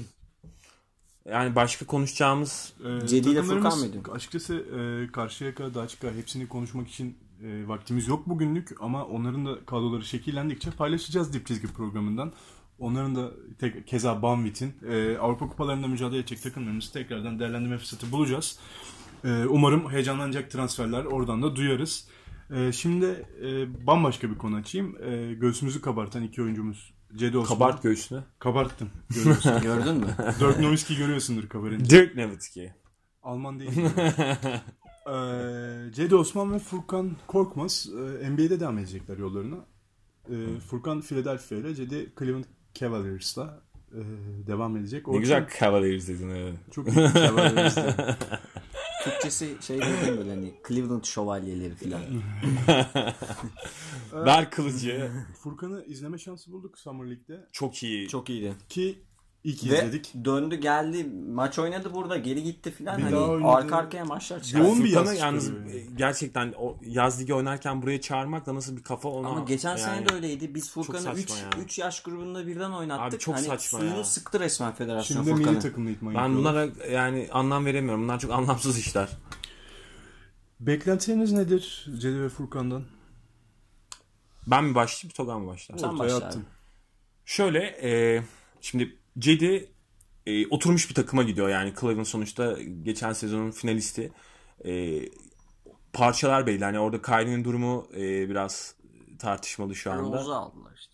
Yani 1.29 1.55
başka 1.55 1.85
konuşacağımız 1.85 2.73
E, 3.03 3.07
Cedi 3.07 3.29
ile 3.29 3.43
Furkan 3.43 3.79
mıydı? 3.79 3.97
Açıkçası 4.11 4.55
e, 4.55 5.11
Karşıyaka, 5.11 5.73
Daçka 5.73 6.11
hepsini 6.11 6.47
konuşmak 6.47 6.87
için 6.87 7.17
e, 7.43 7.67
vaktimiz 7.67 8.07
yok 8.07 8.29
bugünlük 8.29 8.81
ama 8.81 9.05
onların 9.05 9.45
da 9.45 9.65
kadroları 9.65 10.05
şekillendikçe 10.05 10.71
paylaşacağız 10.71 11.33
dip 11.33 11.47
çizgi 11.47 11.67
programından. 11.67 12.31
Onların 12.79 13.15
da 13.15 13.31
tek, 13.59 13.87
keza 13.87 14.21
Banvit'in 14.21 14.73
e, 14.89 15.17
Avrupa 15.17 15.47
Kupalarında 15.47 15.87
mücadele 15.87 16.19
edecek 16.19 16.43
takımlarımızı 16.43 16.93
tekrardan 16.93 17.39
değerlendirme 17.39 17.77
fırsatı 17.77 18.11
bulacağız. 18.11 18.59
E, 19.23 19.45
umarım 19.45 19.91
heyecanlanacak 19.91 20.51
transferler 20.51 21.05
oradan 21.05 21.41
da 21.43 21.55
duyarız. 21.55 22.07
E, 22.55 22.71
şimdi 22.71 23.25
e, 23.43 23.87
bambaşka 23.87 24.29
bir 24.29 24.37
konu 24.37 24.55
açayım. 24.55 24.95
E, 25.03 25.33
göğsümüzü 25.33 25.81
kabartan 25.81 26.23
iki 26.23 26.41
oyuncumuz. 26.41 26.93
Cedi 27.15 27.37
Osman. 27.37 27.57
kabart 27.57 27.83
göğsünü. 27.83 28.23
Kabarttım. 28.39 28.89
Görüyorsun. 29.15 29.53
Gördün 29.61 29.95
mü? 29.95 30.07
Dirk 30.39 30.59
Nowitzki 30.59 30.95
görüyorsundur 30.95 31.49
kabarınca. 31.49 31.89
Dirk 31.89 32.15
Nowitzki. 32.15 32.73
Alman 33.23 33.59
değil. 33.59 33.71
ee, 35.07 35.93
Cedi 35.93 36.15
Osman 36.15 36.53
ve 36.53 36.59
Furkan 36.59 37.11
Korkmaz 37.27 37.87
e, 38.21 38.29
NBA'de 38.29 38.59
devam 38.59 38.77
edecekler 38.77 39.17
yollarına. 39.17 39.55
Ee, 40.29 40.59
Furkan 40.69 41.01
Philadelphia 41.01 41.55
ile 41.55 41.75
Cedi 41.75 42.13
Cleveland 42.19 42.43
Cavaliers'la 42.79 43.61
e, 43.91 43.99
devam 44.47 44.77
edecek. 44.77 45.07
Ne 45.07 45.13
Orçun- 45.13 45.19
güzel 45.19 45.47
Cavaliers 45.59 46.07
dedin 46.07 46.29
evet. 46.29 46.53
Çok 46.71 46.87
iyi 46.87 46.95
Cavaliers'te. 47.13 47.95
Türkçesi 49.03 49.57
şey 49.61 49.81
değil 49.81 50.17
böyle 50.17 50.29
hani 50.29 50.53
Cleveland 50.67 51.03
şövalyeleri 51.03 51.75
falan. 51.75 52.01
Ver 54.25 54.51
kılıcı. 54.51 55.11
Furkan'ı 55.43 55.85
izleme 55.85 56.17
şansı 56.17 56.51
bulduk 56.51 56.79
Summer 56.79 57.07
League'de. 57.07 57.47
Çok 57.51 57.83
iyi. 57.83 58.07
Çok 58.07 58.29
iyiydi. 58.29 58.53
Ki 58.69 58.99
ki 59.43 59.71
Ve 59.71 59.77
izledik. 59.77 60.13
döndü 60.25 60.55
geldi 60.55 61.03
maç 61.33 61.59
oynadı 61.59 61.93
burada 61.93 62.17
geri 62.17 62.43
gitti 62.43 62.71
filan 62.71 62.97
Bir 62.97 63.03
hani 63.03 63.15
oynadı. 63.15 63.47
arka 63.51 63.75
arkaya 63.75 64.05
maçlar 64.05 64.41
çıkardı. 64.41 64.65
Yoğun 64.67 64.83
bir 64.83 64.87
Furkan'ı 64.89 65.07
yaz 65.07 65.19
yalnız 65.19 65.45
çıkarıyor 65.45 65.75
e, 65.75 65.85
gerçekten 65.97 66.53
o 66.57 66.77
yaz 66.85 67.21
ligi 67.21 67.33
oynarken 67.33 67.81
buraya 67.81 68.01
çağırmak 68.01 68.45
da 68.45 68.55
nasıl 68.55 68.77
bir 68.77 68.83
kafa 68.83 69.09
ona. 69.09 69.27
Ama 69.27 69.43
geçen 69.43 69.69
yani, 69.69 69.79
sene 69.79 70.09
de 70.09 70.13
öyleydi. 70.13 70.55
Biz 70.55 70.71
Furkan'ı 70.71 71.01
saçma 71.01 71.19
3 71.21 71.29
ya. 71.29 71.49
3 71.63 71.79
yaş 71.79 72.03
grubunda 72.03 72.47
birden 72.47 72.71
oynattık. 72.71 73.13
Abi 73.13 73.19
çok 73.19 73.35
hani 73.35 73.45
saçma 73.45 73.79
suyunu 73.79 73.97
ya. 73.97 74.03
sıktı 74.03 74.39
resmen 74.39 74.73
federasyon 74.73 75.17
Şimdi 75.17 75.29
de 75.29 75.33
milli 75.33 75.43
Furkan'ı. 75.43 75.59
takımla 75.61 75.89
itman 75.89 76.15
Ben 76.15 76.19
yapıyorlar. 76.19 76.69
bunlara 76.77 76.91
yani 76.91 77.27
anlam 77.31 77.65
veremiyorum. 77.65 78.03
Bunlar 78.03 78.19
çok 78.19 78.31
anlamsız 78.31 78.79
işler. 78.79 79.09
Beklentileriniz 80.59 81.31
nedir 81.31 81.87
Cedi 81.99 82.21
ve 82.21 82.29
Furkan'dan? 82.29 82.83
Ben 84.47 84.63
mi 84.63 84.75
başlayayım, 84.75 85.13
Togan 85.13 85.41
mı 85.41 85.47
başlar? 85.47 85.77
Sen 85.77 85.87
Ortaya 85.87 86.21
başla. 86.21 86.31
Şöyle, 87.25 87.59
e, 87.59 88.23
şimdi 88.61 88.98
Cedi 89.19 89.71
e, 90.25 90.47
oturmuş 90.47 90.89
bir 90.89 90.95
takıma 90.95 91.23
gidiyor. 91.23 91.49
Yani 91.49 91.73
Cleveland 91.79 92.05
sonuçta 92.05 92.57
geçen 92.83 93.13
sezonun 93.13 93.51
finalisti. 93.51 94.11
E, 94.65 95.01
parçalar 95.93 96.47
belli. 96.47 96.63
Hani 96.63 96.79
orada 96.79 97.01
Kyrie'nin 97.01 97.43
durumu 97.43 97.87
e, 97.93 98.29
biraz 98.29 98.75
tartışmalı 99.19 99.75
şu 99.75 99.91
anda. 99.91 100.17
Rose'u 100.17 100.33
aldılar 100.33 100.71
işte. 100.75 100.93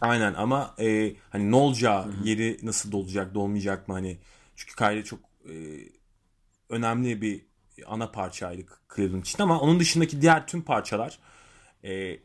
Aynen 0.00 0.34
ama 0.34 0.74
e, 0.78 1.14
hani 1.30 1.50
ne 1.50 1.56
olacağı, 1.56 2.12
yeri 2.24 2.58
nasıl 2.62 2.92
dolacak, 2.92 3.34
dolmayacak 3.34 3.88
mı 3.88 3.94
hani. 3.94 4.18
Çünkü 4.56 4.76
Kyrie 4.76 5.04
çok 5.04 5.20
e, 5.48 5.54
önemli 6.68 7.22
bir 7.22 7.46
ana 7.86 8.10
parçaydı 8.10 8.62
Cleveland 8.96 9.22
için 9.22 9.42
ama 9.42 9.60
onun 9.60 9.80
dışındaki 9.80 10.20
diğer 10.22 10.46
tüm 10.46 10.62
parçalar 10.62 11.18
e, 11.84 12.20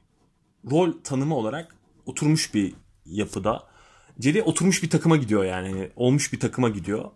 rol 0.72 0.92
tanımı 1.04 1.36
olarak 1.36 1.76
oturmuş 2.06 2.54
bir 2.54 2.74
yapıda. 3.06 3.75
Cedi 4.20 4.42
oturmuş 4.44 4.84
bir 4.84 4.90
takıma 4.90 5.18
gidiyor 5.18 5.46
yani. 5.46 5.90
Olmuş 5.96 6.34
bir 6.34 6.40
takıma 6.40 6.70
gidiyor. 6.70 7.12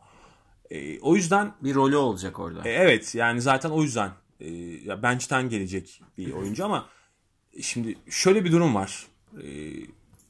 E, 0.72 1.00
o 1.00 1.16
yüzden 1.16 1.54
Bir 1.64 1.76
rolü 1.76 1.96
olacak 1.96 2.40
orada. 2.40 2.70
e, 2.70 2.72
evet 2.72 3.16
yani 3.16 3.42
zaten 3.42 3.70
o 3.70 3.84
yüzden 3.84 4.12
e, 4.40 4.50
ya 4.86 5.04
bench'ten 5.04 5.50
gelecek 5.50 6.02
bir 6.18 6.32
oyuncu 6.32 6.66
ama 6.66 6.90
şimdi 7.62 7.96
şöyle 8.10 8.46
bir 8.46 8.52
durum 8.52 8.76
var. 8.76 9.08
E, 9.44 9.48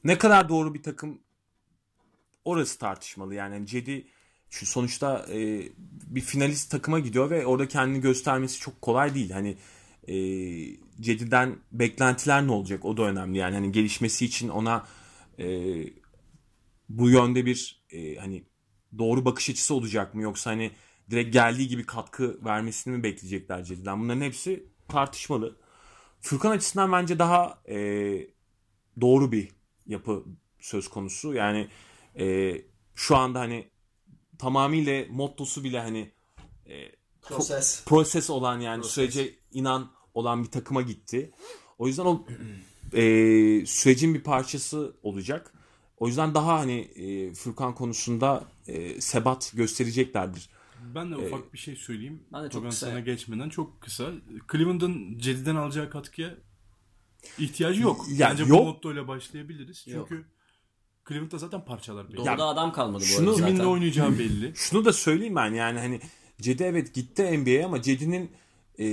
ne 0.04 0.18
kadar 0.18 0.48
doğru 0.48 0.74
bir 0.74 0.82
takım 0.82 1.18
orası 2.44 2.78
tartışmalı. 2.78 3.34
Yani 3.34 3.66
Cedi 3.66 4.06
şu 4.50 4.66
sonuçta 4.66 5.26
e, 5.32 5.62
bir 6.06 6.20
finalist 6.20 6.70
takıma 6.70 6.98
gidiyor 6.98 7.30
ve 7.30 7.46
orada 7.46 7.68
kendini 7.68 8.00
göstermesi 8.00 8.60
çok 8.60 8.82
kolay 8.82 9.14
değil. 9.14 9.30
Hani 9.30 9.56
e, 10.08 10.14
Cedi'den 11.00 11.56
beklentiler 11.72 12.46
ne 12.46 12.52
olacak? 12.52 12.84
O 12.84 12.96
da 12.96 13.02
önemli. 13.02 13.38
Yani 13.38 13.54
hani 13.54 13.72
gelişmesi 13.72 14.24
için 14.24 14.48
ona 14.48 14.86
e, 15.38 15.46
bu 16.90 17.10
yönde 17.10 17.46
bir 17.46 17.82
e, 17.90 18.16
hani 18.16 18.44
doğru 18.98 19.24
bakış 19.24 19.50
açısı 19.50 19.74
olacak 19.74 20.14
mı 20.14 20.22
yoksa 20.22 20.50
hani 20.50 20.70
direkt 21.10 21.32
geldiği 21.32 21.68
gibi 21.68 21.86
katkı 21.86 22.44
vermesini 22.44 22.96
mi 22.96 23.02
bekleyecekler 23.02 23.64
Cedi'den? 23.64 24.00
Bunların 24.00 24.20
hepsi 24.20 24.66
tartışmalı. 24.88 25.56
Furkan 26.20 26.50
açısından 26.50 26.92
bence 26.92 27.18
daha 27.18 27.62
e, 27.68 27.76
doğru 29.00 29.32
bir 29.32 29.48
yapı 29.86 30.24
söz 30.60 30.88
konusu. 30.88 31.34
Yani 31.34 31.68
e, 32.18 32.56
şu 32.94 33.16
anda 33.16 33.40
hani 33.40 33.70
tamamıyla 34.38 35.04
mottosu 35.10 35.64
bile 35.64 35.80
hani 35.80 36.10
e, 36.66 36.92
Proses. 37.22 37.84
proses 37.86 38.30
olan 38.30 38.60
yani 38.60 38.84
sürece 38.84 39.34
inan 39.52 39.90
olan 40.14 40.44
bir 40.44 40.50
takıma 40.50 40.82
gitti. 40.82 41.30
O 41.78 41.86
yüzden 41.86 42.04
o 42.04 42.26
e, 42.92 43.02
sürecin 43.66 44.14
bir 44.14 44.22
parçası 44.22 44.96
olacak. 45.02 45.54
O 46.00 46.06
yüzden 46.08 46.34
daha 46.34 46.58
hani 46.58 46.78
e, 46.80 47.34
Furkan 47.34 47.74
konusunda 47.74 48.44
e, 48.66 49.00
sebat 49.00 49.52
göstereceklerdir. 49.54 50.48
Ben 50.94 51.10
de 51.10 51.16
ufak 51.16 51.52
bir 51.52 51.58
şey 51.58 51.76
söyleyeyim. 51.76 52.22
Ben 52.32 52.40
de 52.40 52.46
çok 52.46 52.52
Togan 52.52 52.70
kısa. 52.70 52.86
sana 52.86 53.00
geçmeden 53.00 53.48
çok 53.48 53.80
kısa. 53.80 54.12
Cleveland'ın 54.52 55.18
Cedi'den 55.18 55.56
alacağı 55.56 55.90
katkıya 55.90 56.34
ihtiyacı 57.38 57.82
yok. 57.82 58.06
Ya 58.12 58.30
Bence 58.30 58.42
yok. 58.44 58.60
bu 58.60 58.64
mottoyla 58.64 59.08
başlayabiliriz. 59.08 59.86
Yok. 59.86 60.06
Çünkü 60.08 60.24
Cleveland'da 61.08 61.38
zaten 61.38 61.64
parçalar 61.64 62.08
belli. 62.08 62.16
Doğuda 62.16 62.46
adam 62.46 62.72
kalmadı 62.72 63.02
bu 63.02 63.06
şunu- 63.06 63.28
arada 63.30 63.36
Kimin 63.36 63.52
ne 63.52 63.56
zaten. 63.56 63.70
oynayacağı 63.70 64.12
belli. 64.18 64.52
Şunu 64.54 64.84
da 64.84 64.92
söyleyeyim 64.92 65.36
ben 65.36 65.54
yani 65.54 65.78
hani 65.78 66.00
Cedi 66.40 66.62
evet 66.62 66.94
gitti 66.94 67.38
NBA'ye 67.38 67.64
ama 67.64 67.82
Cedi'nin 67.82 68.30
e, 68.78 68.86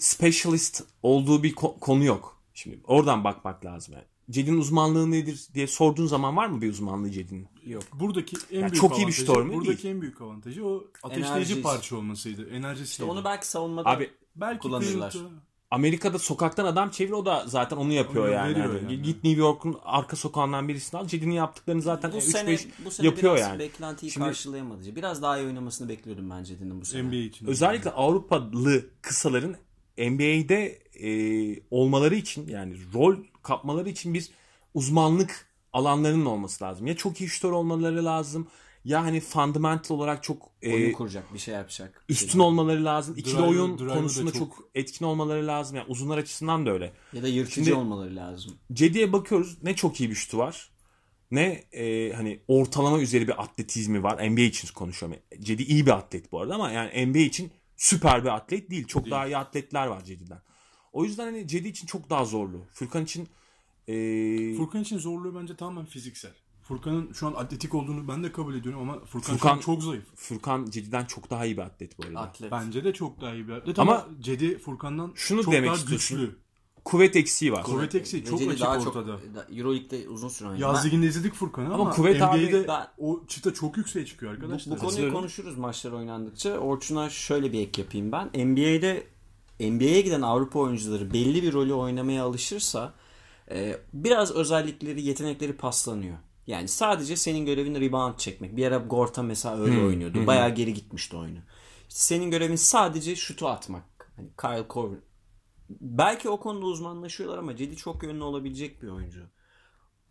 specialist 0.00 0.84
olduğu 1.02 1.42
bir 1.42 1.54
ko- 1.54 1.80
konu 1.80 2.04
yok. 2.04 2.40
Şimdi 2.54 2.80
oradan 2.84 3.24
bakmak 3.24 3.64
lazım 3.64 3.94
yani. 3.94 4.04
Cedi'nin 4.30 4.58
uzmanlığı 4.58 5.10
nedir 5.10 5.46
diye 5.54 5.66
sorduğun 5.66 6.06
zaman 6.06 6.36
var 6.36 6.46
mı 6.46 6.60
bir 6.62 6.70
uzmanlığı 6.70 7.10
Cedi'nin? 7.10 7.48
Yok. 7.66 7.82
Buradaki 7.94 8.36
en 8.50 8.60
Ya 8.60 8.62
büyük 8.70 8.76
çok 8.80 8.98
iyi 8.98 9.06
bir? 9.08 9.26
Buradaki 9.28 9.82
Değil. 9.82 9.94
en 9.94 10.00
büyük 10.02 10.20
avantajı 10.20 10.66
o 10.66 10.84
ateşleyici 11.02 11.32
Enerjisi. 11.32 11.62
parça 11.62 11.96
olmasıydı. 11.96 12.50
Enerjisi. 12.50 12.90
İşte 12.90 13.04
onu 13.04 13.24
belki 13.24 13.46
savunmada 13.46 13.88
Abi 13.88 14.10
belki 14.36 14.58
kullanırlar. 14.58 15.10
Cleveland'da- 15.10 15.50
Amerika'da 15.70 16.18
sokaktan 16.18 16.64
adam 16.64 16.90
çevir 16.90 17.10
o 17.12 17.26
da 17.26 17.44
zaten 17.46 17.76
onu 17.76 17.92
yapıyor 17.92 18.24
Onu 18.24 18.32
yani. 18.32 18.58
Yani 18.58 18.74
yani. 18.92 19.02
Git 19.02 19.24
New 19.24 19.40
York'un 19.40 19.76
arka 19.82 20.16
sokağından 20.16 20.68
birisini 20.68 21.00
al. 21.00 21.06
Cedi'nin 21.06 21.34
yaptıklarını 21.34 21.82
zaten 21.82 22.12
bu 22.12 22.16
3-5 22.16 22.20
sene 22.22 22.58
bu 22.84 22.90
sene 22.90 23.06
yapıyor 23.06 23.36
biraz 23.36 23.48
yani. 23.48 23.58
beklentiyi 23.58 24.12
Şimdi- 24.12 24.26
karşılayamadı. 24.26 24.96
Biraz 24.96 25.22
daha 25.22 25.38
iyi 25.38 25.46
oynamasını 25.46 25.88
bekliyordum 25.88 26.30
bence 26.30 26.54
Cedi'nin 26.54 26.80
bu 26.80 26.84
sene. 26.84 27.02
NBA 27.02 27.16
için. 27.16 27.46
Özellikle 27.46 27.90
Avrupalı 27.90 28.84
kısaların 29.02 29.56
NBA'de 29.98 30.78
e, 31.02 31.62
olmaları 31.70 32.14
için 32.14 32.48
yani 32.48 32.76
rol 32.94 33.16
kapmaları 33.42 33.88
için 33.88 34.14
bir 34.14 34.28
uzmanlık 34.74 35.46
alanlarının 35.72 36.26
olması 36.26 36.64
lazım. 36.64 36.86
Ya 36.86 36.96
çok 36.96 37.20
iyi 37.20 37.28
şutör 37.28 37.50
olmaları 37.52 38.04
lazım 38.04 38.46
ya 38.84 39.02
hani 39.04 39.20
fundamental 39.20 39.94
olarak 39.94 40.22
çok 40.22 40.50
e, 40.62 40.74
Oyun 40.74 40.92
kuracak, 40.92 41.34
bir 41.34 41.38
şey 41.38 41.54
yapacak. 41.54 42.04
üstün 42.08 42.38
olmaları 42.38 42.84
lazım. 42.84 43.14
İkili 43.18 43.34
Driver- 43.34 43.48
oyun 43.48 43.78
driver 43.78 43.90
da 43.90 43.94
konusunda 43.94 44.32
çok- 44.32 44.56
çok... 44.56 44.68
etkin 44.74 45.04
olmaları 45.04 45.46
lazım. 45.46 45.76
Yani 45.76 45.86
uzunlar 45.88 46.18
açısından 46.18 46.66
da 46.66 46.70
öyle. 46.70 46.92
Ya 47.12 47.22
da 47.22 47.28
yırtıcı 47.28 47.54
Şimdi- 47.54 47.74
olmaları 47.74 48.16
lazım. 48.16 48.52
Cedi'ye 48.72 49.12
bakıyoruz 49.12 49.62
ne 49.62 49.76
çok 49.76 50.00
iyi 50.00 50.10
bir 50.10 50.14
şutu 50.14 50.38
var. 50.38 50.70
Ne 51.30 51.64
e, 51.72 52.12
hani 52.12 52.40
ortalama 52.48 53.00
üzeri 53.00 53.28
bir 53.28 53.42
atletizmi 53.42 54.02
var. 54.02 54.30
NBA 54.30 54.40
için 54.40 54.68
konuşuyorum. 54.74 55.18
Cedi 55.40 55.62
iyi 55.62 55.86
bir 55.86 55.90
atlet 55.90 56.32
bu 56.32 56.40
arada 56.40 56.54
ama 56.54 56.70
yani 56.70 57.06
NBA 57.06 57.18
için 57.18 57.50
süper 57.76 58.24
bir 58.24 58.28
atlet 58.28 58.70
değil. 58.70 58.86
Çok 58.86 59.10
daha 59.10 59.26
iyi 59.26 59.36
atletler 59.36 59.86
var 59.86 60.04
Cedi'den. 60.04 60.38
O 60.92 61.04
yüzden 61.04 61.24
hani 61.24 61.48
Cedi 61.48 61.68
için 61.68 61.86
çok 61.86 62.10
daha 62.10 62.24
zorlu. 62.24 62.58
Furkan 62.72 63.04
için 63.04 63.28
e, 63.88 63.94
Furkan 64.56 64.82
için 64.82 64.98
zorluğu 64.98 65.34
bence 65.40 65.56
tamamen 65.56 65.84
fiziksel. 65.84 66.32
Furkan'ın 66.62 67.12
şu 67.12 67.26
an 67.26 67.32
atletik 67.34 67.74
olduğunu 67.74 68.08
ben 68.08 68.24
de 68.24 68.32
kabul 68.32 68.54
ediyorum 68.54 68.80
ama 68.80 69.04
Furkan, 69.04 69.36
Furkan- 69.36 69.50
an 69.52 69.58
çok 69.58 69.82
zayıf. 69.82 70.04
Furkan 70.16 70.66
Cedi'den 70.70 71.04
çok 71.04 71.30
daha 71.30 71.46
iyi 71.46 71.56
bir 71.56 71.62
atlet 71.62 71.98
bu 71.98 72.02
arada. 72.06 72.20
Atlet. 72.20 72.52
Bence 72.52 72.84
de 72.84 72.92
çok 72.92 73.20
daha 73.20 73.34
iyi 73.34 73.48
bir 73.48 73.52
atlet 73.52 73.78
Ama 73.78 73.92
ama, 73.94 74.08
Cedi 74.20 74.58
Furkan'dan 74.58 75.12
şunu 75.14 75.44
çok 75.44 75.52
demek 75.54 75.68
daha 75.68 75.76
istiyorsun. 75.76 76.20
güçlü. 76.20 76.36
Kuvvet 76.84 77.16
eksiği 77.16 77.52
var. 77.52 77.62
Kuvvet 77.62 77.94
eksiği 77.94 78.24
çok 78.24 78.32
Neceli 78.32 78.50
açık 78.50 78.62
daha 78.66 78.80
çok 78.80 78.96
ortada. 78.96 79.18
Euroleague'de 79.56 80.08
uzun 80.08 80.28
süre 80.28 80.48
oynadı. 80.48 80.62
Yaz 80.62 80.86
liginde 80.86 81.06
izledik 81.06 81.34
Furkan'ı 81.34 81.74
ama, 81.74 81.90
kuvvet 81.90 82.22
abi- 82.22 82.38
NBA'de 82.46 82.68
ben- 82.68 82.86
o 82.98 83.26
çıta 83.28 83.54
çok 83.54 83.76
yükseğe 83.76 84.06
çıkıyor 84.06 84.32
Bu, 84.32 84.36
arkadaşlar. 84.36 84.74
bu 84.74 84.78
konuyu 84.78 84.88
Katılıyorum. 84.90 85.18
konuşuruz 85.18 85.58
maçlar 85.58 85.92
oynandıkça. 85.92 86.58
Orçun'a 86.58 87.10
şöyle 87.10 87.52
bir 87.52 87.60
ek 87.60 87.82
yapayım 87.82 88.12
ben. 88.12 88.30
NBA'de 88.34 89.06
NBA'ye 89.60 90.00
giden 90.00 90.22
Avrupa 90.22 90.58
oyuncuları 90.58 91.12
belli 91.12 91.42
bir 91.42 91.52
rolü 91.52 91.72
oynamaya 91.72 92.24
alışırsa 92.24 92.94
e, 93.50 93.76
biraz 93.92 94.32
özellikleri, 94.32 95.02
yetenekleri 95.02 95.52
paslanıyor. 95.52 96.16
Yani 96.46 96.68
sadece 96.68 97.16
senin 97.16 97.46
görevin 97.46 97.74
rebound 97.74 98.16
çekmek. 98.18 98.56
Bir 98.56 98.66
ara 98.66 98.76
Gorta 98.76 99.22
mesela 99.22 99.60
öyle 99.60 99.82
oynuyordu. 99.84 100.26
Bayağı 100.26 100.54
geri 100.54 100.74
gitmişti 100.74 101.16
oyunu. 101.16 101.38
İşte 101.88 102.00
senin 102.00 102.30
görevin 102.30 102.56
sadece 102.56 103.16
şutu 103.16 103.48
atmak. 103.48 104.12
Hani 104.16 104.28
Kyle 104.40 104.68
Korver. 104.68 104.98
Belki 105.70 106.28
o 106.28 106.40
konuda 106.40 106.66
uzmanlaşıyorlar 106.66 107.38
ama 107.38 107.56
Cedi 107.56 107.76
çok 107.76 108.02
yönlü 108.02 108.22
olabilecek 108.22 108.82
bir 108.82 108.88
oyuncu. 108.88 109.20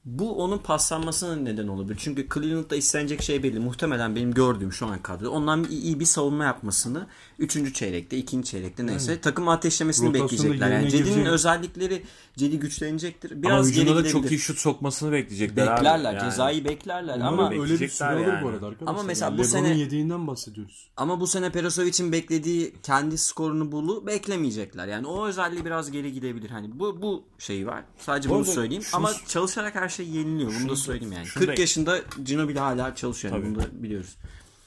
Bu 0.05 0.43
onun 0.43 0.57
paslanmasına 0.57 1.35
neden 1.35 1.67
olabilir. 1.67 1.97
Çünkü 1.99 2.27
Cleveland'da 2.33 2.75
istenecek 2.75 3.21
şey 3.21 3.43
belli. 3.43 3.59
Muhtemelen 3.59 4.15
benim 4.15 4.33
gördüğüm 4.33 4.73
şu 4.73 4.85
an 4.87 5.01
kadro. 5.01 5.29
Ondan 5.29 5.63
iyi, 5.63 5.81
iyi 5.81 5.99
bir 5.99 6.05
savunma 6.05 6.43
yapmasını 6.43 7.07
3. 7.39 7.73
çeyrekte, 7.73 8.17
2. 8.17 8.43
çeyrekte 8.43 8.85
neyse 8.85 9.21
takımı 9.21 9.51
ateşlemesini 9.51 10.07
Rotasyonda 10.07 10.33
bekleyecekler. 10.33 10.71
Yani 10.71 10.89
Cedi'nin 10.89 11.25
özellikleri 11.25 12.03
Cedi 12.37 12.59
güçlenecektir. 12.59 13.31
Ama 13.31 13.43
Biraz 13.43 13.71
geri 13.71 13.81
hücumda 13.83 14.03
da 14.03 14.07
çok 14.09 14.31
iyi 14.31 14.39
şut 14.39 14.57
sokmasını 14.59 15.11
bekleyecekler. 15.11 15.67
abi. 15.67 15.77
beklerler. 15.77 16.13
Yani. 16.13 16.29
Cezayı 16.29 16.65
beklerler 16.65 17.15
Umarım 17.17 17.39
ama 17.39 17.49
öyle 17.49 17.61
bir 17.61 17.65
süre 17.67 17.73
bekleyecekler 17.73 18.13
alır 18.13 18.27
yani. 18.33 18.43
bu 18.43 18.49
arada 18.49 18.67
arkadaşlar. 18.67 18.93
Ama 18.93 19.03
mesela 19.03 19.29
Yani 19.31 19.39
bu 19.39 19.43
sene- 19.43 19.77
yediğinden 19.77 20.27
bahsediyoruz. 20.27 20.87
ama 20.97 21.19
bu 21.19 21.27
sene 21.27 21.51
Perasovic'in 21.51 22.11
beklediği 22.11 22.73
kendi 22.83 23.17
skorunu 23.17 23.71
bulu 23.71 24.07
beklemeyecekler. 24.07 24.87
Yani 24.87 25.07
o 25.07 25.27
özelliği 25.27 25.65
biraz 25.65 25.91
geri 25.91 26.13
gidebilir. 26.13 26.49
Hani 26.49 26.79
bu 26.79 27.01
bu 27.01 27.23
şeyi 27.37 27.67
var. 27.67 27.83
Sadece 27.97 28.29
Bu 28.29 28.33
bunu 28.33 28.41
arada 28.41 28.51
söyleyeyim. 28.51 28.83
şunu- 28.83 28.95
Ama 28.97 29.11
çalışarak 29.27 29.75
her 29.75 29.88
şey 29.89 30.07
yeniliyor. 30.09 30.53
Bunu 30.59 30.69
da 30.69 30.75
söyleyeyim 30.75 31.13
yani. 31.13 31.25
şunu 31.25 31.45
40 31.45 31.57
da- 31.57 31.61
yaşında 31.61 31.99
Ginobili 32.25 32.59
hala 32.59 32.95
çalışıyor. 32.95 33.33
Yani. 33.33 33.43
Tabii. 33.43 33.55
Bunu 33.55 33.63
da 33.63 33.83
biliyoruz. 33.83 34.15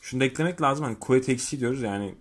Şunu 0.01 0.21
da 0.21 0.25
eklemek 0.25 0.63
lazım. 0.63 0.85
Hani 0.85 0.99
kuvvet 0.99 1.29
eksiği 1.29 1.61
diyoruz 1.61 1.83
yani 1.83 2.15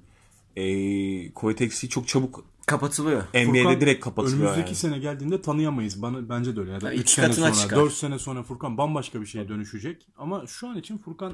e, 0.55 1.33
kuvvet 1.33 1.61
eksiği 1.61 1.89
çok 1.89 2.07
çabuk 2.07 2.51
Kapatılıyor. 2.65 3.23
NBA'de 3.33 3.63
Furkan 3.63 3.81
direkt 3.81 4.03
kapatılıyor 4.03 4.39
Önümüzdeki 4.41 4.67
yani. 4.67 4.75
sene 4.75 4.99
geldiğinde 4.99 5.41
tanıyamayız. 5.41 6.01
Bana 6.01 6.29
bence 6.29 6.55
de 6.55 6.59
öyle. 6.59 6.71
Ya 6.71 6.81
da 6.81 6.93
Ya 6.93 6.99
3 6.99 7.01
iki 7.01 7.13
sene 7.13 7.33
sonra, 7.33 7.53
çıkar. 7.53 7.77
4 7.77 7.93
sene 7.93 8.19
sonra 8.19 8.43
Furkan 8.43 8.77
bambaşka 8.77 9.21
bir 9.21 9.25
şeye 9.25 9.49
dönüşecek. 9.49 10.07
Ama 10.17 10.47
şu 10.47 10.67
an 10.67 10.77
için 10.77 10.97
Furkan 10.97 11.33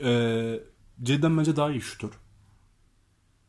e, 0.00 0.60
Cedi'den 1.02 1.38
bence 1.38 1.56
daha 1.56 1.70
iyi 1.70 1.80
şutör. 1.80 2.10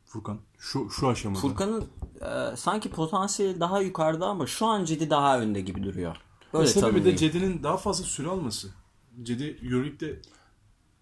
Furkan 0.05 0.39
şu 0.59 0.89
şu 0.89 1.07
aşamada. 1.07 1.39
Furkan'ın 1.39 1.81
e, 2.21 2.55
sanki 2.55 2.89
potansiyeli 2.89 3.59
daha 3.59 3.81
yukarıda 3.81 4.25
ama 4.25 4.47
şu 4.47 4.65
an 4.65 4.85
Cedi 4.85 5.09
daha 5.09 5.39
önde 5.39 5.61
gibi 5.61 5.83
duruyor. 5.83 6.17
Böyle 6.53 6.65
Ve 6.65 6.69
sebebi 6.69 7.05
de. 7.05 7.17
Cedi'nin 7.17 7.63
daha 7.63 7.77
fazla 7.77 8.03
süre 8.05 8.27
alması. 8.27 8.69
Cedi 9.23 9.59
Euroleague'de 9.63 10.19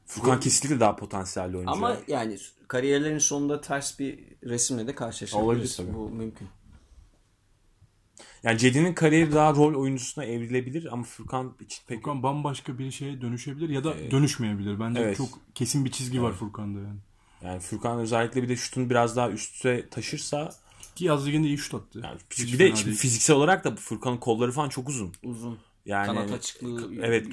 Furkan 0.05 0.39
kesinlikle 0.39 0.79
daha 0.79 0.95
potansiyelli 0.95 1.57
oyuncu. 1.57 1.71
Ama 1.71 1.97
yani. 2.07 2.37
kariyerlerin 2.67 3.17
sonunda 3.17 3.61
ters 3.61 3.99
bir 3.99 4.19
resimle 4.43 4.87
de 4.87 4.95
karşılaşabiliriz. 4.95 5.47
Olabilir 5.49 5.73
tabii. 5.77 5.93
Bu 5.93 6.09
mümkün. 6.09 6.47
Yani 8.43 8.57
Cedi'nin 8.57 8.93
kariyeri 8.93 9.33
daha 9.33 9.55
rol 9.55 9.81
oyuncusuna 9.81 10.25
evrilebilir 10.25 10.93
ama 10.93 11.03
Furkan 11.03 11.53
için 11.59 11.83
pek 11.87 11.97
Furkan 11.97 12.23
bambaşka 12.23 12.77
bir 12.77 12.91
şeye 12.91 13.21
dönüşebilir 13.21 13.69
ya 13.69 13.83
da 13.83 14.11
dönüşmeyebilir. 14.11 14.79
Bence 14.79 15.01
Evet. 15.01 15.17
çok 15.17 15.29
kesin 15.55 15.85
bir 15.85 15.91
çizgi 15.91 16.21
var 16.21 16.33
Furkan'da 16.33 16.79
yani. 16.79 16.99
yani 17.41 17.59
Furkan 17.59 17.99
özellikle 17.99 18.43
bir 18.43 18.49
de 18.49 18.55
şutunu 18.55 18.89
biraz 18.89 19.15
daha 19.15 19.29
üste 19.29 19.89
taşırsa 19.89 20.51
Ki 20.95 21.05
yaz 21.05 21.27
liginde 21.27 21.47
iyi 21.47 21.57
şut 21.57 21.73
attı. 21.73 22.01
yani 22.03 22.19
Hiç 22.31 22.53
bir 22.53 22.59
de 22.59 22.75
şimdi 22.75 22.85
değil. 22.85 22.97
fiziksel 22.97 23.35
olarak 23.35 23.63
da 23.63 23.75
Furkan'ın 23.75 24.17
kolları 24.17 24.51
falan 24.51 24.69
çok 24.69 24.89
uzun. 24.89 25.13
Uzun. 25.23 25.57
Yani 25.85 26.05
Kanat 26.05 26.31
açıklığı. 26.31 26.91
evet 27.01 27.27